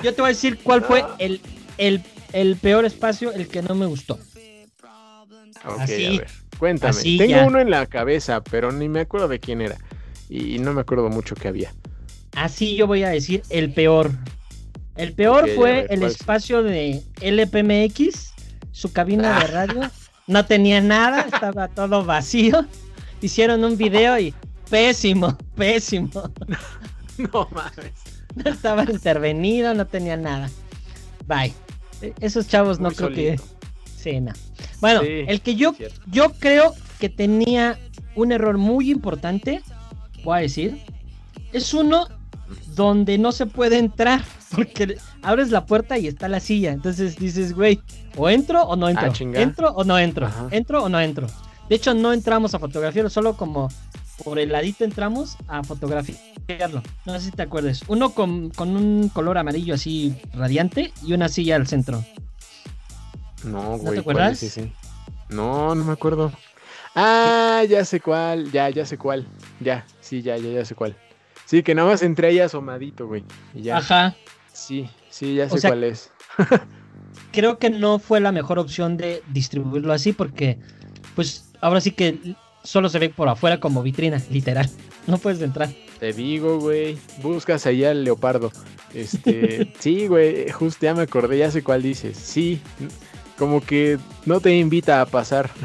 Yo 0.03 0.13
te 0.13 0.21
voy 0.21 0.29
a 0.29 0.33
decir 0.33 0.59
cuál 0.63 0.83
fue 0.83 1.05
el, 1.19 1.41
el, 1.77 2.03
el 2.31 2.55
peor 2.57 2.85
espacio, 2.85 3.31
el 3.31 3.47
que 3.47 3.61
no 3.61 3.73
me 3.75 3.85
gustó. 3.85 4.19
Ok, 5.65 5.79
Así, 5.79 6.05
a 6.05 6.19
ver. 6.19 6.27
Cuéntame. 6.59 6.89
así 6.91 7.17
Tengo 7.17 7.31
ya. 7.31 7.45
uno 7.45 7.59
en 7.59 7.69
la 7.69 7.85
cabeza, 7.85 8.43
pero 8.43 8.71
ni 8.71 8.89
me 8.89 9.01
acuerdo 9.01 9.27
de 9.27 9.39
quién 9.39 9.61
era. 9.61 9.77
Y 10.29 10.59
no 10.59 10.73
me 10.73 10.81
acuerdo 10.81 11.09
mucho 11.09 11.35
que 11.35 11.47
había. 11.47 11.73
Así 12.35 12.75
yo 12.75 12.87
voy 12.87 13.03
a 13.03 13.09
decir 13.09 13.43
el 13.49 13.73
peor. 13.73 14.11
El 14.95 15.13
peor 15.13 15.49
fue 15.49 15.71
ver, 15.71 15.87
el 15.89 16.03
espacio 16.03 16.63
de 16.63 17.01
LPMX, 17.21 18.33
su 18.71 18.91
cabina 18.93 19.39
de 19.39 19.47
radio. 19.47 19.81
No 20.27 20.45
tenía 20.45 20.81
nada, 20.81 21.21
estaba 21.33 21.67
todo 21.67 22.05
vacío. 22.05 22.65
Hicieron 23.21 23.63
un 23.63 23.77
video 23.77 24.17
y 24.19 24.33
pésimo, 24.69 25.37
pésimo. 25.55 26.09
No 27.17 27.47
mames. 27.51 27.93
No 28.35 28.49
estaba 28.49 28.83
intervenido, 28.85 29.75
no 29.75 29.85
tenía 29.85 30.17
nada. 30.17 30.49
Bye. 31.27 31.53
E- 32.01 32.13
Esos 32.21 32.47
chavos 32.47 32.79
no 32.79 32.89
creo 32.91 33.09
que. 33.11 33.39
Solito. 34.03 34.09
Sí, 34.09 34.19
no. 34.19 34.31
Bueno, 34.81 35.01
Sí, 35.01 35.07
el 35.27 35.41
que 35.41 35.55
yo, 35.55 35.73
yo 36.07 36.31
creo 36.39 36.73
que 36.99 37.09
tenía 37.09 37.77
un 38.15 38.31
error 38.31 38.57
muy 38.57 38.91
importante, 38.91 39.61
voy 40.23 40.37
a 40.37 40.41
decir, 40.41 40.77
es 41.51 41.73
uno 41.73 42.07
donde 42.75 43.17
no 43.17 43.31
se 43.31 43.45
puede 43.45 43.77
entrar, 43.77 44.23
porque 44.55 44.97
abres 45.21 45.49
la 45.49 45.65
puerta 45.65 45.97
y 45.97 46.07
está 46.07 46.27
la 46.27 46.39
silla, 46.39 46.71
entonces 46.71 47.17
dices, 47.17 47.53
güey, 47.53 47.79
o 48.17 48.29
entro 48.29 48.63
o 48.63 48.75
no 48.75 48.89
entro, 48.89 49.11
Ah, 49.11 49.39
entro 49.41 49.69
o 49.71 49.83
no 49.83 49.97
entro, 49.97 50.27
Ajá. 50.27 50.47
entro 50.51 50.83
o 50.83 50.89
no 50.89 50.99
entro. 50.99 51.27
De 51.69 51.75
hecho, 51.75 51.93
no 51.93 52.13
entramos 52.13 52.53
a 52.53 52.59
fotografiarlo, 52.59 53.09
solo 53.09 53.35
como 53.37 53.69
por 54.23 54.37
el 54.37 54.51
ladito 54.51 54.83
entramos 54.83 55.37
a 55.47 55.63
fotografiarlo. 55.63 56.83
No 57.05 57.13
sé 57.19 57.21
si 57.21 57.31
te 57.31 57.41
acuerdas. 57.41 57.81
Uno 57.87 58.11
con, 58.11 58.49
con 58.51 58.75
un 58.75 59.09
color 59.09 59.37
amarillo 59.37 59.73
así 59.73 60.13
radiante 60.33 60.91
y 61.05 61.13
una 61.13 61.29
silla 61.29 61.55
al 61.55 61.65
centro. 61.67 62.03
No, 63.43 63.61
te 63.77 63.77
güey. 63.77 63.81
¿cuál 63.81 63.99
acuerdas? 63.99 64.43
es 64.43 64.57
ese? 64.57 64.71
No, 65.29 65.73
no 65.75 65.83
me 65.83 65.93
acuerdo. 65.93 66.31
Ah, 66.95 67.63
ya 67.67 67.83
sé 67.85 67.99
cuál. 67.99 68.51
Ya, 68.51 68.69
ya 68.69 68.85
sé 68.85 68.97
cuál. 68.97 69.25
Ya, 69.59 69.85
sí, 69.99 70.21
ya, 70.21 70.37
ya, 70.37 70.49
ya 70.49 70.65
sé 70.65 70.75
cuál. 70.75 70.95
Sí, 71.45 71.63
que 71.63 71.75
nada 71.75 71.89
más 71.89 72.01
entré 72.03 72.27
ahí 72.27 72.39
asomadito, 72.39 73.07
güey. 73.07 73.23
Y 73.53 73.63
ya. 73.63 73.77
Ajá. 73.77 74.15
Sí, 74.51 74.89
sí, 75.09 75.35
ya 75.35 75.49
sé 75.49 75.59
sea, 75.59 75.71
cuál 75.71 75.83
es. 75.83 76.11
creo 77.31 77.57
que 77.57 77.69
no 77.69 77.99
fue 77.99 78.19
la 78.19 78.31
mejor 78.31 78.59
opción 78.59 78.97
de 78.97 79.23
distribuirlo 79.29 79.91
así 79.93 80.13
porque 80.13 80.59
pues 81.15 81.51
ahora 81.61 81.81
sí 81.81 81.91
que 81.91 82.35
solo 82.63 82.89
se 82.89 82.99
ve 82.99 83.09
por 83.09 83.27
afuera 83.27 83.59
como 83.59 83.83
vitrina, 83.83 84.21
literal. 84.29 84.69
No 85.05 85.17
puedes 85.17 85.41
entrar. 85.41 85.67
Te 85.99 86.13
digo, 86.13 86.59
güey. 86.59 86.97
Buscas 87.21 87.65
ahí 87.65 87.83
al 87.83 88.05
leopardo. 88.05 88.53
Este, 88.93 89.73
sí, 89.79 90.07
güey, 90.07 90.49
justo 90.49 90.85
ya 90.85 90.93
me 90.93 91.01
acordé, 91.01 91.39
ya 91.39 91.51
sé 91.51 91.61
cuál 91.61 91.81
dices. 91.81 92.15
Sí, 92.15 92.61
como 93.37 93.61
que 93.61 93.97
no 94.25 94.39
te 94.39 94.57
invita 94.57 95.01
a 95.01 95.05
pasar. 95.05 95.49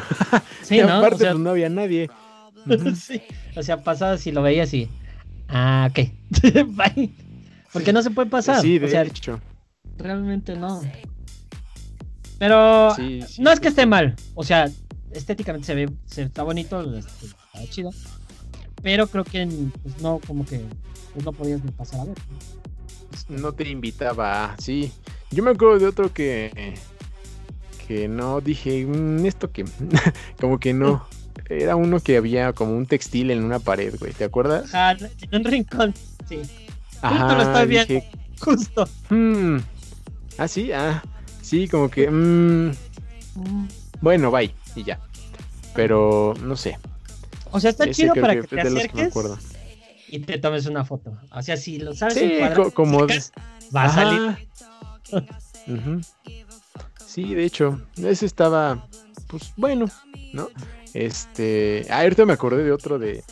Sí, 0.62 0.76
y 0.76 0.82
¿no? 0.82 0.98
aparte, 0.98 1.14
o 1.14 1.18
sea, 1.18 1.30
pues 1.32 1.42
no 1.42 1.50
había 1.50 1.70
nadie. 1.70 2.10
Sí. 2.94 3.22
O 3.56 3.62
sea, 3.62 3.82
pasabas 3.82 4.26
y 4.26 4.32
lo 4.32 4.42
veías 4.42 4.74
y 4.74 4.90
ah, 5.48 5.88
ok. 5.90 6.10
Bye. 6.66 7.10
Porque 7.72 7.92
no 7.92 8.02
se 8.02 8.10
puede 8.10 8.28
pasar. 8.28 8.60
Sí, 8.60 8.78
de 8.78 8.86
o 8.86 8.88
sea, 8.88 9.02
hecho. 9.02 9.40
realmente 9.96 10.56
no. 10.56 10.82
Pero 12.38 12.94
Sí, 12.94 13.22
sí, 13.26 13.40
no 13.42 13.50
es 13.50 13.60
que 13.60 13.68
esté 13.68 13.86
mal. 13.86 14.14
O 14.34 14.44
sea, 14.44 14.68
estéticamente 15.12 15.66
se 15.66 15.74
ve, 15.74 15.90
se 16.04 16.22
está 16.22 16.42
bonito, 16.42 16.82
este, 16.96 17.26
está 17.26 17.70
chido. 17.70 17.90
Pero 18.82 19.06
creo 19.06 19.24
que 19.24 19.48
pues, 19.82 20.02
no, 20.02 20.20
como 20.26 20.44
que 20.44 20.60
pues, 21.14 21.24
no 21.24 21.32
podías 21.32 21.64
ni 21.64 21.70
pasar 21.70 22.00
a 22.00 22.04
ver. 22.04 22.16
No 23.28 23.52
te 23.52 23.68
invitaba, 23.68 24.54
sí. 24.58 24.92
Yo 25.30 25.42
me 25.42 25.50
acuerdo 25.50 25.78
de 25.78 25.86
otro 25.86 26.12
que 26.12 26.74
que 27.89 28.06
no 28.06 28.40
dije, 28.43 28.85
"Mm, 28.86 29.24
esto 29.27 29.51
que 29.51 29.65
como 30.40 30.60
que 30.60 30.74
no. 30.74 31.06
Era 31.48 31.77
uno 31.77 32.01
que 32.01 32.16
había 32.19 32.52
como 32.52 32.77
un 32.77 32.85
textil 32.85 33.31
en 33.31 33.43
una 33.43 33.59
pared, 33.59 33.94
güey, 33.98 34.12
¿te 34.12 34.24
acuerdas? 34.24 34.74
Ajá, 34.74 34.93
en 35.31 35.35
un 35.40 35.44
rincón. 35.44 35.94
Sí, 36.28 36.40
Ajá, 37.01 37.35
lo 37.35 37.43
estoy 37.43 37.66
viendo. 37.66 37.94
dije, 37.94 38.06
justo. 38.40 38.86
"Hmm". 39.09 39.56
Ah, 40.36 40.47
sí, 40.48 40.70
ah, 40.73 41.02
sí, 41.40 41.66
como 41.69 41.89
que 41.89 42.10
mm, 42.10 42.73
bueno, 44.02 44.31
bye 44.31 44.52
y 44.74 44.85
ya. 44.85 45.01
Pero 45.74 46.35
no 46.43 46.55
sé. 46.56 46.77
O 47.51 47.60
sea, 47.60 47.70
está 47.70 47.85
ese 47.85 47.94
chido 47.94 48.15
para 48.15 48.35
que 48.35 48.43
te 48.43 48.56
que 48.56 48.60
acerques 48.60 49.15
y 50.09 50.19
te 50.20 50.39
tomes 50.39 50.66
una 50.66 50.85
foto. 50.85 51.16
O 51.31 51.40
sea, 51.43 51.56
si 51.56 51.78
lo 51.78 51.94
sabes 51.94 52.15
Sí, 52.19 52.24
encuadrar, 52.24 52.56
co- 52.56 52.70
como 52.73 53.06
te 53.06 53.15
acercas, 53.15 53.32
va 53.74 53.85
a 53.85 53.94
salir. 53.94 54.20
Ah. 54.23 54.39
Sí, 57.18 57.34
de 57.34 57.44
hecho, 57.44 57.80
ese 57.96 58.26
estaba, 58.26 58.86
pues 59.26 59.52
bueno, 59.56 59.86
¿no? 60.32 60.50
Este, 60.94 61.84
ah, 61.90 62.02
ahorita 62.02 62.24
me 62.26 62.34
acordé 62.34 62.62
de 62.62 62.70
otro 62.70 63.00
de, 63.00 63.24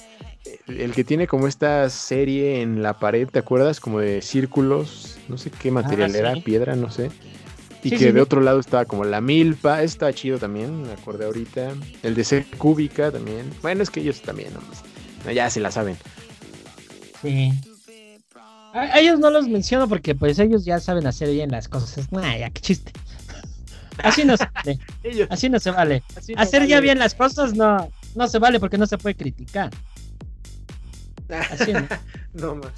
el 0.67 0.91
que 0.91 1.05
tiene 1.05 1.29
como 1.29 1.47
esta 1.47 1.89
serie 1.89 2.63
en 2.63 2.83
la 2.83 2.99
pared, 2.99 3.29
¿te 3.29 3.39
acuerdas? 3.39 3.79
Como 3.79 4.01
de 4.01 4.23
círculos, 4.23 5.19
no 5.29 5.39
sé 5.39 5.53
qué 5.53 5.71
material 5.71 6.11
sí. 6.11 6.19
era, 6.19 6.35
piedra, 6.35 6.75
no 6.75 6.91
sé. 6.91 7.13
Y 7.85 7.91
Sí, 7.91 7.97
que 7.97 7.99
sí, 7.99 8.11
de 8.11 8.21
otro 8.21 8.41
lado 8.41 8.59
estaba 8.59 8.87
como 8.87 9.05
la 9.05 9.21
milpa, 9.21 9.81
estaba 9.85 10.13
chido 10.13 10.41
también, 10.41 10.83
me 10.83 10.93
acordé 10.93 11.27
ahorita. 11.27 11.73
El 12.03 12.17
de 12.17 12.25
ser 12.25 12.45
cúbica 12.59 13.13
también. 13.13 13.49
Bueno, 13.63 13.85
es 13.85 13.91
que 13.91 14.01
ellos 14.01 14.21
también, 14.21 14.49
¿no? 14.53 15.33
Ya 15.33 15.49
se 15.49 15.61
la 15.61 15.71
saben. 15.71 15.97
Sí. 17.23 17.53
A 18.73 18.99
ellos 18.99 19.21
no 19.21 19.31
los 19.31 19.47
menciono 19.47 19.89
porque 19.89 20.17
pues 20.17 20.41
ellos 20.41 20.65
ya 20.65 20.81
saben 20.81 21.07
hacer 21.07 21.31
bien 21.31 21.53
las 21.53 21.69
cosas. 21.69 22.11
Nah, 22.11 22.37
ya 22.37 22.51
qué 22.51 22.61
chiste. 22.61 22.93
Así 24.03 24.25
no 24.25 24.37
se 24.37 24.45
vale. 24.55 24.79
Así 25.31 25.49
no 25.49 25.59
se 25.61 25.71
vale. 25.71 26.03
así 26.17 26.35
no 26.35 26.41
Hacer 26.43 26.67
ya 26.67 26.81
bien 26.81 26.99
las 26.99 27.15
cosas 27.15 27.55
no, 27.55 27.91
no 28.15 28.29
se 28.29 28.39
vale 28.39 28.61
porque 28.61 28.79
no 28.79 28.87
se 28.87 28.99
puede 28.99 29.15
criticar. 29.15 29.71
Haciendo, 31.51 31.89
No 32.35 32.55
más. 32.57 32.73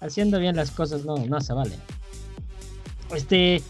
haciendo 0.00 0.38
bien 0.38 0.56
las 0.56 0.70
cosas 0.70 1.04
no, 1.04 1.16
no 1.16 1.40
se 1.40 1.52
vale. 1.52 1.76
Este. 3.14 3.62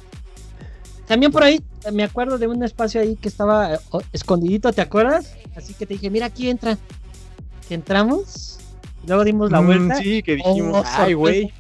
También 1.07 1.33
por 1.33 1.43
ahí 1.43 1.61
me 1.93 2.05
acuerdo 2.05 2.39
de 2.39 2.47
un 2.47 2.63
espacio 2.63 3.01
ahí 3.01 3.17
que 3.17 3.29
estaba 3.29 3.75
eh, 3.75 3.79
escondidito, 4.13 4.73
¿te 4.73 4.81
acuerdas? 4.81 5.35
Así 5.57 5.75
que 5.75 5.85
te 5.85 5.95
dije, 5.95 6.09
mira, 6.11 6.27
aquí 6.27 6.49
entra. 6.49 6.79
Que 7.69 7.75
entramos. 7.75 8.59
Luego 9.07 9.25
dimos 9.25 9.51
la 9.51 9.61
Mm, 9.61 9.67
vuelta. 9.67 9.97
sí, 9.97 10.23
que 10.23 10.37
dijimos, 10.37 10.87
Oh, 10.87 10.91
ay, 11.03 11.15
güey. 11.15 11.53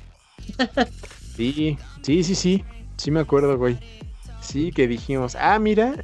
Sí, 1.37 1.77
sí, 2.03 2.23
sí, 2.25 2.35
sí. 2.35 2.65
Sí 2.97 3.11
me 3.11 3.21
acuerdo, 3.21 3.59
güey. 3.59 3.79
Sí, 4.43 4.73
que 4.73 4.87
dijimos, 4.89 5.37
ah, 5.41 5.59
mira, 5.59 5.95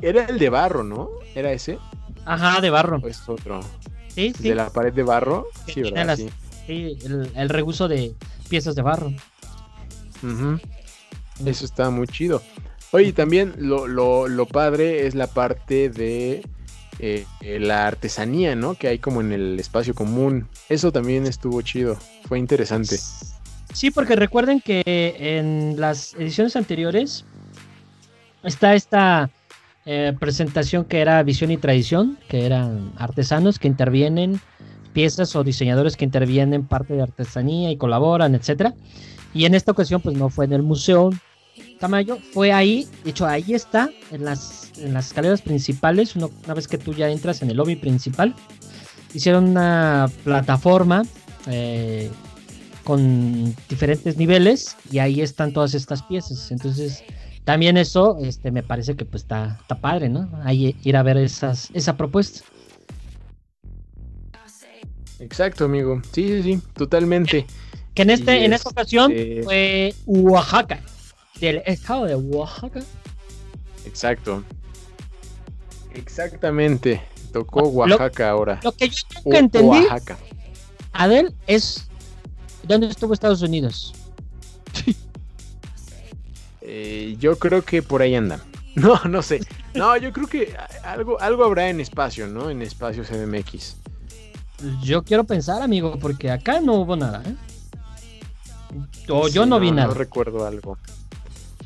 era 0.00 0.24
el 0.24 0.38
de 0.38 0.48
barro, 0.48 0.82
¿no? 0.84 1.10
¿Era 1.34 1.52
ese? 1.52 1.78
Ajá, 2.24 2.60
de 2.60 2.70
barro. 2.70 3.00
¿O 3.02 3.08
es 3.08 3.28
otro? 3.28 3.60
Sí, 4.08 4.32
sí. 4.36 4.48
¿De 4.48 4.54
la 4.54 4.70
pared 4.70 4.92
de 4.92 5.02
barro? 5.02 5.48
Que 5.66 5.72
Sí, 5.72 5.82
¿verdad? 5.82 6.06
las- 6.06 6.18
Sí. 6.18 6.28
Sí, 6.66 6.98
el, 7.04 7.30
el 7.34 7.48
reuso 7.48 7.88
de 7.88 8.14
piezas 8.48 8.74
de 8.74 8.82
barro. 8.82 9.12
Ujú. 10.22 10.58
Eso 11.46 11.64
está 11.64 11.90
muy 11.90 12.06
chido. 12.06 12.42
Oye, 12.90 13.12
también 13.12 13.54
lo, 13.58 13.86
lo, 13.86 14.28
lo 14.28 14.46
padre 14.46 15.06
es 15.06 15.14
la 15.14 15.26
parte 15.28 15.88
de 15.88 16.42
eh, 16.98 17.24
la 17.60 17.86
artesanía, 17.86 18.54
¿no? 18.56 18.74
Que 18.74 18.88
hay 18.88 18.98
como 18.98 19.20
en 19.20 19.32
el 19.32 19.58
espacio 19.60 19.94
común. 19.94 20.48
Eso 20.68 20.90
también 20.92 21.26
estuvo 21.26 21.62
chido. 21.62 21.96
Fue 22.26 22.38
interesante. 22.38 22.98
Sí, 23.72 23.90
porque 23.90 24.16
recuerden 24.16 24.60
que 24.60 24.82
en 25.38 25.78
las 25.80 26.14
ediciones 26.14 26.56
anteriores 26.56 27.24
está 28.48 28.74
esta 28.74 29.30
eh, 29.86 30.12
presentación 30.18 30.84
que 30.84 31.00
era 31.00 31.22
Visión 31.22 31.50
y 31.50 31.56
Tradición, 31.56 32.18
que 32.28 32.44
eran 32.44 32.92
artesanos 32.96 33.58
que 33.58 33.68
intervienen, 33.68 34.40
piezas 34.92 35.36
o 35.36 35.44
diseñadores 35.44 35.96
que 35.96 36.04
intervienen 36.04 36.66
parte 36.66 36.94
de 36.94 37.02
artesanía 37.02 37.70
y 37.70 37.76
colaboran, 37.76 38.34
etcétera. 38.34 38.74
Y 39.32 39.44
en 39.44 39.54
esta 39.54 39.72
ocasión, 39.72 40.00
pues 40.00 40.16
no 40.16 40.30
fue 40.30 40.46
en 40.46 40.52
el 40.52 40.62
Museo 40.62 41.10
Tamayo, 41.78 42.18
fue 42.32 42.52
ahí, 42.52 42.88
de 43.04 43.10
hecho 43.10 43.26
ahí 43.26 43.54
está, 43.54 43.90
en 44.10 44.24
las, 44.24 44.72
en 44.78 44.94
las 44.94 45.08
escaleras 45.08 45.42
principales, 45.42 46.16
una 46.16 46.54
vez 46.54 46.66
que 46.66 46.78
tú 46.78 46.92
ya 46.92 47.08
entras 47.08 47.42
en 47.42 47.50
el 47.50 47.56
lobby 47.56 47.76
principal, 47.76 48.34
hicieron 49.14 49.48
una 49.48 50.10
plataforma 50.24 51.02
eh, 51.46 52.10
con 52.84 53.54
diferentes 53.68 54.16
niveles 54.16 54.76
y 54.90 54.98
ahí 54.98 55.20
están 55.20 55.52
todas 55.52 55.74
estas 55.74 56.02
piezas. 56.02 56.50
Entonces, 56.50 57.04
también 57.48 57.78
eso 57.78 58.18
este, 58.20 58.50
me 58.50 58.62
parece 58.62 58.94
que 58.94 59.06
pues 59.06 59.22
está, 59.22 59.56
está 59.62 59.76
padre, 59.76 60.10
¿no? 60.10 60.28
Ahí 60.44 60.76
ir 60.84 60.98
a 60.98 61.02
ver 61.02 61.16
esas, 61.16 61.70
esa 61.72 61.96
propuesta. 61.96 62.40
Exacto, 65.18 65.64
amigo. 65.64 66.02
Sí, 66.12 66.28
sí, 66.28 66.42
sí, 66.42 66.62
totalmente. 66.74 67.46
Que 67.94 68.02
en, 68.02 68.10
este, 68.10 68.40
Y 68.40 68.44
en 68.44 68.52
esta 68.52 68.68
ocasión 68.68 69.12
este- 69.12 69.42
fue 69.44 69.94
Oaxaca, 70.04 70.80
del 71.40 71.62
estado 71.64 72.04
de 72.04 72.16
Oaxaca. 72.16 72.80
Exacto. 73.86 74.44
Exactamente. 75.94 77.00
tocó 77.32 77.62
Oaxaca 77.62 78.28
ahora. 78.28 78.60
Lo 78.62 78.72
que 78.72 78.90
yo 78.90 79.04
nunca 79.24 79.38
entendí, 79.38 79.68
Oaxaca. 79.68 80.18
Adel, 80.92 81.34
es 81.46 81.88
¿dónde 82.64 82.88
estuvo 82.88 83.14
Estados 83.14 83.40
Unidos? 83.40 83.94
Eh, 86.70 87.16
yo 87.18 87.38
creo 87.38 87.62
que 87.62 87.82
por 87.82 88.02
ahí 88.02 88.14
anda. 88.14 88.40
No, 88.74 89.00
no 89.08 89.22
sé. 89.22 89.40
No, 89.74 89.96
yo 89.96 90.12
creo 90.12 90.28
que 90.28 90.54
algo, 90.84 91.20
algo 91.20 91.42
habrá 91.42 91.68
en 91.68 91.80
espacio, 91.80 92.28
¿no? 92.28 92.48
En 92.48 92.62
espacio 92.62 93.02
CDMX. 93.02 93.76
Yo 94.84 95.02
quiero 95.02 95.24
pensar, 95.24 95.62
amigo, 95.62 95.98
porque 95.98 96.30
acá 96.30 96.60
no 96.60 96.74
hubo 96.74 96.94
nada, 96.94 97.24
¿eh? 97.26 97.34
O 99.08 99.26
yo 99.26 99.46
no, 99.46 99.58
vi 99.58 99.72
nada. 99.72 99.88
No 99.88 99.94
recuerdo 99.94 100.46
algo. 100.46 100.78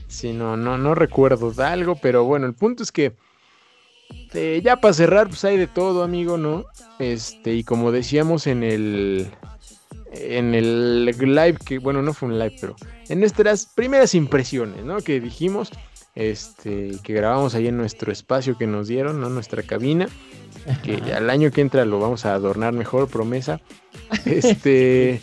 Sí, 0.08 0.32
no, 0.32 0.56
no, 0.56 0.78
no 0.78 0.94
recuerdo 0.94 1.52
algo, 1.62 1.96
pero 1.96 2.24
bueno, 2.24 2.46
el 2.46 2.54
punto 2.54 2.82
es 2.82 2.92
que 2.92 3.14
eh, 4.32 4.62
ya 4.64 4.76
para 4.76 4.94
cerrar, 4.94 5.28
pues 5.28 5.44
hay 5.44 5.58
de 5.58 5.66
todo, 5.66 6.04
amigo, 6.04 6.38
¿no? 6.38 6.64
Este, 6.98 7.52
y 7.52 7.64
como 7.64 7.92
decíamos 7.92 8.46
en 8.46 8.62
el 8.62 9.30
en 10.12 10.54
el 10.54 11.06
live 11.06 11.56
que 11.64 11.78
bueno, 11.78 12.00
no 12.00 12.14
fue 12.14 12.28
un 12.28 12.38
live, 12.38 12.56
pero 12.60 12.76
en 13.12 13.20
nuestras 13.20 13.66
primeras 13.66 14.14
impresiones, 14.14 14.84
¿no? 14.84 14.98
Que 14.98 15.20
dijimos 15.20 15.70
este 16.14 16.92
que 17.02 17.12
grabamos 17.12 17.54
ahí 17.54 17.68
en 17.68 17.76
nuestro 17.76 18.10
espacio 18.10 18.56
que 18.56 18.66
nos 18.66 18.88
dieron, 18.88 19.20
¿no? 19.20 19.28
Nuestra 19.28 19.62
cabina, 19.62 20.08
que 20.82 20.96
al 21.12 21.28
año 21.28 21.50
que 21.50 21.60
entra 21.60 21.84
lo 21.84 22.00
vamos 22.00 22.24
a 22.24 22.32
adornar 22.32 22.72
mejor, 22.72 23.08
promesa. 23.08 23.60
Este 24.24 25.20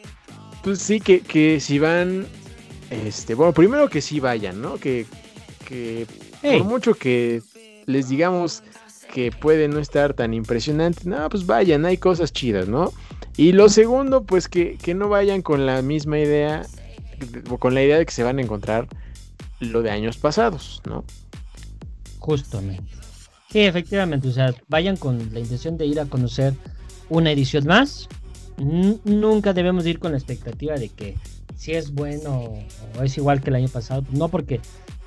pues 0.64 0.80
sí 0.80 1.00
que, 1.00 1.20
que 1.20 1.60
si 1.60 1.78
van 1.78 2.26
este, 2.90 3.34
bueno, 3.34 3.52
primero 3.52 3.90
que 3.90 4.00
sí 4.00 4.20
vayan, 4.20 4.62
¿no? 4.62 4.78
Que, 4.78 5.04
que 5.66 6.06
por 6.40 6.64
mucho 6.64 6.94
que 6.94 7.42
les 7.84 8.08
digamos 8.08 8.62
que 9.12 9.32
puede 9.32 9.68
no 9.68 9.80
estar 9.80 10.14
tan 10.14 10.32
impresionante, 10.32 11.02
no, 11.04 11.28
pues 11.28 11.44
vayan, 11.44 11.84
hay 11.84 11.98
cosas 11.98 12.32
chidas, 12.32 12.68
¿no? 12.68 12.90
Y 13.38 13.52
lo 13.52 13.68
segundo, 13.68 14.24
pues 14.24 14.48
que, 14.48 14.76
no 14.96 15.08
vayan 15.08 15.42
con 15.42 15.64
la 15.64 15.80
misma 15.80 16.18
idea, 16.18 16.66
con 17.58 17.74
la 17.74 17.82
idea 17.82 17.98
de 17.98 18.06
que 18.06 18.12
se 18.12 18.22
van 18.22 18.38
a 18.38 18.42
encontrar 18.42 18.88
lo 19.60 19.82
de 19.82 19.90
años 19.90 20.16
pasados, 20.16 20.82
¿no? 20.86 21.04
Justamente. 22.18 22.98
Sí, 23.50 23.60
efectivamente, 23.60 24.28
o 24.28 24.32
sea, 24.32 24.54
vayan 24.68 24.96
con 24.96 25.32
la 25.32 25.40
intención 25.40 25.78
de 25.78 25.86
ir 25.86 26.00
a 26.00 26.06
conocer 26.06 26.54
una 27.08 27.30
edición 27.30 27.66
más. 27.66 28.08
nunca 28.58 29.52
debemos 29.52 29.86
ir 29.86 29.98
con 29.98 30.12
la 30.12 30.18
expectativa 30.18 30.74
de 30.74 30.88
que 30.88 31.16
si 31.56 31.72
es 31.72 31.92
bueno 31.92 32.54
o 32.98 33.02
es 33.02 33.16
igual 33.16 33.40
que 33.40 33.50
el 33.50 33.56
año 33.56 33.68
pasado, 33.68 34.04
no 34.10 34.28
porque 34.28 34.60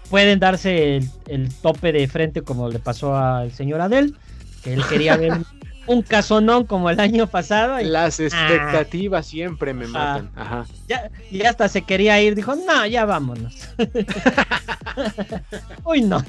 pueden 0.10 0.40
darse 0.40 1.00
el, 1.28 1.54
tope 1.62 1.94
de 1.94 2.08
frente 2.08 2.42
como 2.42 2.70
le 2.70 2.80
pasó 2.80 3.16
al 3.16 3.52
señor 3.52 3.82
Adel, 3.82 4.16
que 4.64 4.74
él 4.74 4.84
quería 4.90 5.16
ver 5.18 5.34
un 5.91 6.01
casonón 6.01 6.65
como 6.65 6.89
el 6.89 6.99
año 6.99 7.27
pasado. 7.27 7.80
Las 7.81 8.19
ah. 8.19 8.23
expectativas 8.23 9.26
siempre 9.26 9.73
me 9.73 9.88
matan. 9.88 10.31
Ajá. 10.35 10.65
Ya, 10.88 11.11
y 11.30 11.43
hasta 11.43 11.68
se 11.68 11.84
quería 11.84 12.22
ir, 12.22 12.35
dijo, 12.35 12.55
no, 12.55 12.85
ya 12.85 13.05
vámonos. 13.05 13.55
Uy, 15.84 16.01
no. 16.01 16.23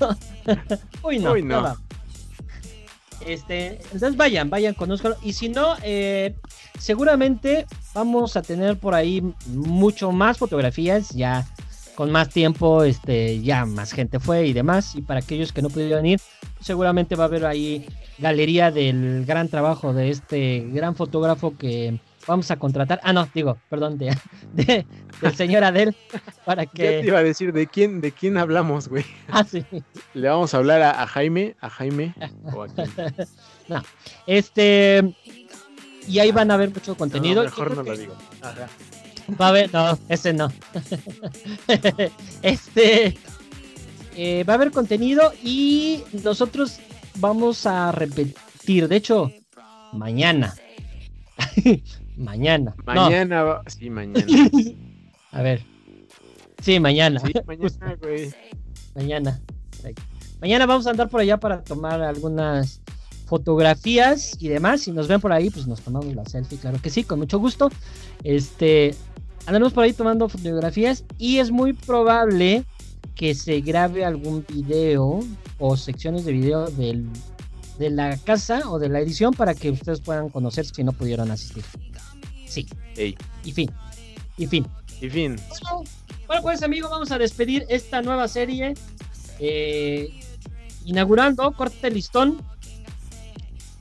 Uy, 1.03 1.19
no. 1.19 1.33
Uy, 1.33 1.43
no. 1.43 1.77
Este, 3.27 3.79
entonces 3.93 4.17
vayan, 4.17 4.51
vayan, 4.51 4.75
conozcanlo. 4.75 5.17
Y 5.23 5.33
si 5.33 5.49
no, 5.49 5.77
eh, 5.83 6.35
seguramente 6.79 7.67
vamos 7.95 8.37
a 8.37 8.43
tener 8.43 8.79
por 8.79 8.95
ahí 8.95 9.23
mucho 9.47 10.11
más 10.11 10.39
fotografías, 10.39 11.11
ya 11.11 11.47
con 12.03 12.11
más 12.11 12.31
tiempo, 12.31 12.83
este, 12.83 13.41
ya 13.43 13.65
más 13.65 13.93
gente 13.93 14.19
fue 14.19 14.49
y 14.49 14.53
demás. 14.53 14.97
Y 14.97 15.03
para 15.03 15.21
aquellos 15.21 15.53
que 15.53 15.63
no 15.63 15.71
pudieron 15.71 16.05
ir, 16.05 16.21
seguramente 16.61 17.15
va 17.15 17.23
a 17.23 17.27
haber 17.29 17.47
ahí 17.47 17.87
galería 18.19 18.73
del 18.73 19.25
gran 19.25 19.49
trabajo 19.49 19.95
de 19.95 20.11
este 20.11 20.67
gran 20.73 20.97
fotógrafo 20.97 21.57
que 21.57 22.01
vamos 22.27 22.51
a 22.51 22.57
contratar. 22.57 23.01
Ah, 23.05 23.13
no, 23.13 23.29
digo, 23.33 23.57
perdón, 23.71 23.99
de, 23.99 24.17
del 25.23 25.37
señor 25.37 25.63
Adel, 25.63 25.95
para 26.45 26.67
que. 26.67 26.83
¿Qué 26.83 27.01
te 27.03 27.07
iba 27.07 27.21
a 27.21 27.23
decir? 27.23 27.53
¿De 27.53 27.69
quién, 27.69 28.01
de 28.01 28.11
quién 28.11 28.37
hablamos, 28.37 28.89
güey? 28.89 29.05
Ah, 29.29 29.45
sí. 29.45 29.65
Le 30.15 30.29
vamos 30.29 30.53
a 30.55 30.57
hablar 30.57 30.83
a, 30.83 31.07
Jaime, 31.07 31.55
a 31.61 31.71
Jaime, 31.71 32.17
o 32.53 32.65
a 32.65 32.67
No, 33.69 33.81
este. 34.27 35.15
Y 36.09 36.19
ahí 36.19 36.33
van 36.33 36.51
a 36.51 36.57
ver 36.57 36.71
mucho 36.71 36.97
contenido. 36.97 37.45
mejor 37.45 37.77
no 37.77 37.85
lo 37.85 37.97
digo. 37.97 38.17
Va 39.41 39.47
a 39.47 39.49
haber, 39.49 39.73
no, 39.73 39.99
ese 40.09 40.33
no. 40.33 40.53
este. 42.43 43.17
Eh, 44.15 44.45
va 44.45 44.55
a 44.55 44.57
haber 44.57 44.71
contenido 44.71 45.33
y 45.43 46.03
nosotros 46.23 46.79
vamos 47.17 47.67
a 47.67 47.93
repetir. 47.93 48.89
De 48.89 48.97
hecho, 48.97 49.31
mañana. 49.93 50.55
Mañana. 52.17 52.75
Mañana, 52.85 53.63
sí, 53.67 53.89
mañana. 53.89 54.27
A 55.33 55.43
ver. 55.43 55.65
Sí, 56.61 56.79
mañana. 56.79 57.21
Sí, 57.21 57.33
mañana, 57.47 57.97
güey. 58.01 58.33
Mañana. 58.95 59.41
Mañana 60.41 60.67
vamos 60.67 60.87
a 60.87 60.91
andar 60.91 61.09
por 61.09 61.21
allá 61.21 61.39
para 61.39 61.65
tomar 61.65 62.03
algunas 62.03 62.83
fotografías 63.27 64.37
y 64.41 64.49
demás. 64.49 64.83
Si 64.83 64.93
nos 64.93 65.09
ven 65.09 65.21
por 65.21 65.33
ahí, 65.33 65.49
pues 65.49 65.67
nos 65.67 65.81
tomamos 65.81 66.15
la 66.15 66.25
selfie, 66.27 66.59
claro 66.59 66.79
que 66.83 66.91
sí, 66.91 67.03
con 67.05 67.19
mucho 67.19 67.39
gusto. 67.39 67.71
Este, 68.23 68.95
andaremos 69.47 69.73
por 69.73 69.85
ahí 69.85 69.93
tomando 69.93 70.29
fotografías 70.29 71.05
y 71.19 71.39
es 71.39 71.51
muy 71.51 71.73
probable 71.73 72.65
que 73.15 73.35
se 73.35 73.61
grabe 73.61 74.05
algún 74.05 74.45
video 74.49 75.21
o 75.59 75.77
secciones 75.77 76.25
de 76.25 76.33
video 76.33 76.67
del, 76.71 77.09
de 77.79 77.91
la 77.91 78.17
casa 78.19 78.71
o 78.71 78.79
de 78.79 78.89
la 78.89 79.01
edición 79.01 79.35
para 79.35 79.55
que 79.55 79.71
ustedes 79.71 80.01
puedan 80.01 80.29
conocer 80.29 80.65
si 80.65 80.85
no 80.85 80.93
pudieron 80.93 81.31
asistir. 81.31 81.65
Sí. 82.47 82.67
Y 82.97 83.53
fin. 83.53 83.71
Y 84.37 84.47
fin. 84.47 84.67
Y 85.01 85.09
fin. 85.09 85.37
Bueno, 86.27 86.43
pues 86.43 86.63
amigos, 86.63 86.91
vamos 86.91 87.11
a 87.11 87.19
despedir 87.19 87.67
esta 87.69 88.03
nueva 88.03 88.29
serie. 88.29 88.75
Eh, 89.39 90.21
inaugurando, 90.85 91.53
corte 91.53 91.91
listón. 91.91 92.41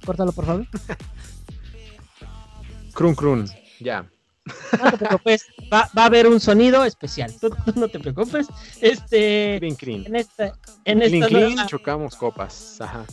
Córtalo, 0.05 0.31
por 0.31 0.45
favor. 0.45 0.67
crun, 2.93 3.15
crun. 3.15 3.49
Ya. 3.79 4.09
No 4.45 4.91
te 4.91 4.97
preocupes, 4.97 5.45
va, 5.71 5.89
a 5.95 6.05
haber 6.05 6.27
un 6.27 6.39
sonido 6.39 6.83
especial. 6.83 7.31
Tú, 7.39 7.49
no 7.75 7.87
te 7.87 7.99
preocupes. 7.99 8.47
Este, 8.79 9.57
En 9.57 10.15
esta, 10.15 10.53
en 10.85 11.01
esta 11.01 11.67
chocamos 11.67 12.15
copas. 12.15 12.81
Ajá. 12.81 13.05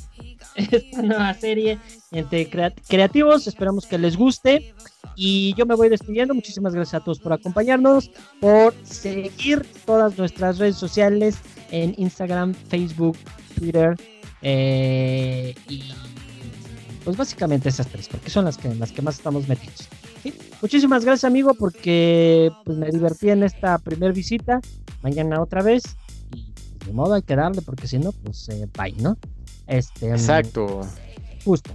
Esta 0.55 1.03
nueva 1.03 1.35
serie 1.35 1.79
entre 2.13 2.49
creativos, 2.49 3.47
esperamos 3.47 3.87
que 3.87 3.99
les 3.99 4.17
guste. 4.17 4.75
Y 5.17 5.55
yo 5.55 5.67
me 5.67 5.75
voy 5.75 5.89
despidiendo. 5.89 6.33
Muchísimas 6.33 6.75
gracias 6.75 7.03
a 7.03 7.05
todos 7.05 7.19
por 7.19 7.33
acompañarnos, 7.33 8.11
por 8.41 8.75
seguir 8.85 9.67
todas 9.85 10.17
nuestras 10.17 10.59
redes 10.59 10.77
sociales 10.77 11.37
en 11.71 11.95
Instagram, 11.99 12.55
Facebook, 12.55 13.19
Twitter. 13.59 13.97
Eh, 14.43 15.55
y 15.69 15.93
pues 17.05 17.17
básicamente 17.17 17.69
esas 17.69 17.89
tres, 17.89 18.09
porque 18.09 18.31
son 18.31 18.45
las 18.45 18.57
que, 18.57 18.75
las 18.75 18.93
que 18.93 19.03
más 19.03 19.17
estamos 19.17 19.49
metidos. 19.49 19.89
Muchísimas 20.61 21.05
gracias, 21.05 21.25
amigo, 21.25 21.55
porque 21.55 22.51
pues, 22.65 22.77
me 22.77 22.91
divertí 22.91 23.31
en 23.31 23.43
esta 23.43 23.79
primer 23.79 24.13
visita. 24.13 24.61
Mañana 25.03 25.41
otra 25.41 25.63
vez. 25.63 25.83
Y 26.35 26.53
de 26.85 26.93
modo 26.93 27.15
hay 27.15 27.23
que 27.23 27.37
darle, 27.37 27.63
porque 27.63 27.87
si 27.87 27.99
no, 27.99 28.13
pues 28.13 28.49
eh, 28.49 28.67
bye, 28.77 28.95
¿no? 29.01 29.17
Este, 29.67 30.09
mm, 30.09 30.13
Exacto. 30.13 30.81
Justo. 31.45 31.71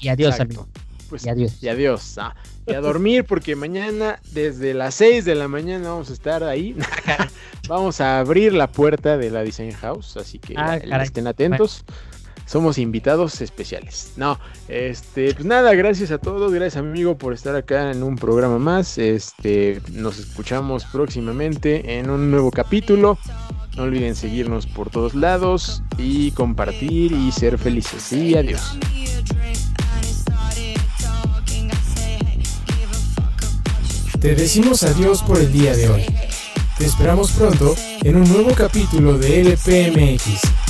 Y 0.00 0.08
adiós, 0.08 0.38
amigo. 0.38 0.68
Pues, 1.08 1.26
y 1.26 1.28
adiós. 1.28 1.62
Y 1.62 1.68
adiós. 1.68 2.18
Ah, 2.18 2.36
y 2.66 2.74
a 2.74 2.80
dormir 2.80 3.24
porque 3.24 3.56
mañana 3.56 4.20
desde 4.32 4.74
las 4.74 4.94
6 4.96 5.24
de 5.24 5.34
la 5.34 5.48
mañana 5.48 5.90
vamos 5.90 6.10
a 6.10 6.12
estar 6.12 6.44
ahí. 6.44 6.76
vamos 7.68 8.00
a 8.00 8.18
abrir 8.20 8.52
la 8.52 8.70
puerta 8.70 9.16
de 9.16 9.30
la 9.30 9.42
Design 9.42 9.72
House, 9.72 10.16
así 10.16 10.38
que 10.38 10.54
ah, 10.56 10.76
estén 10.76 11.26
atentos 11.26 11.84
somos 12.48 12.78
invitados 12.78 13.42
especiales. 13.42 14.12
No, 14.16 14.40
este, 14.68 15.34
pues 15.34 15.44
nada, 15.44 15.74
gracias 15.74 16.10
a 16.10 16.18
todos, 16.18 16.50
gracias 16.52 16.78
amigo 16.78 17.18
por 17.18 17.34
estar 17.34 17.54
acá 17.54 17.90
en 17.90 18.02
un 18.02 18.16
programa 18.16 18.58
más. 18.58 18.96
Este, 18.96 19.82
nos 19.92 20.18
escuchamos 20.18 20.86
próximamente 20.86 21.98
en 21.98 22.08
un 22.08 22.30
nuevo 22.30 22.50
capítulo. 22.50 23.18
No 23.76 23.82
olviden 23.82 24.16
seguirnos 24.16 24.66
por 24.66 24.88
todos 24.88 25.14
lados 25.14 25.82
y 25.98 26.30
compartir 26.30 27.12
y 27.12 27.30
ser 27.32 27.58
felices. 27.58 28.12
Y 28.14 28.34
adiós. 28.34 28.78
Te 34.20 34.34
decimos 34.34 34.82
adiós 34.82 35.22
por 35.22 35.38
el 35.38 35.52
día 35.52 35.76
de 35.76 35.90
hoy. 35.90 36.04
Te 36.78 36.86
esperamos 36.86 37.30
pronto 37.32 37.74
en 38.02 38.16
un 38.16 38.28
nuevo 38.32 38.52
capítulo 38.54 39.18
de 39.18 39.42
LPMX 39.42 40.67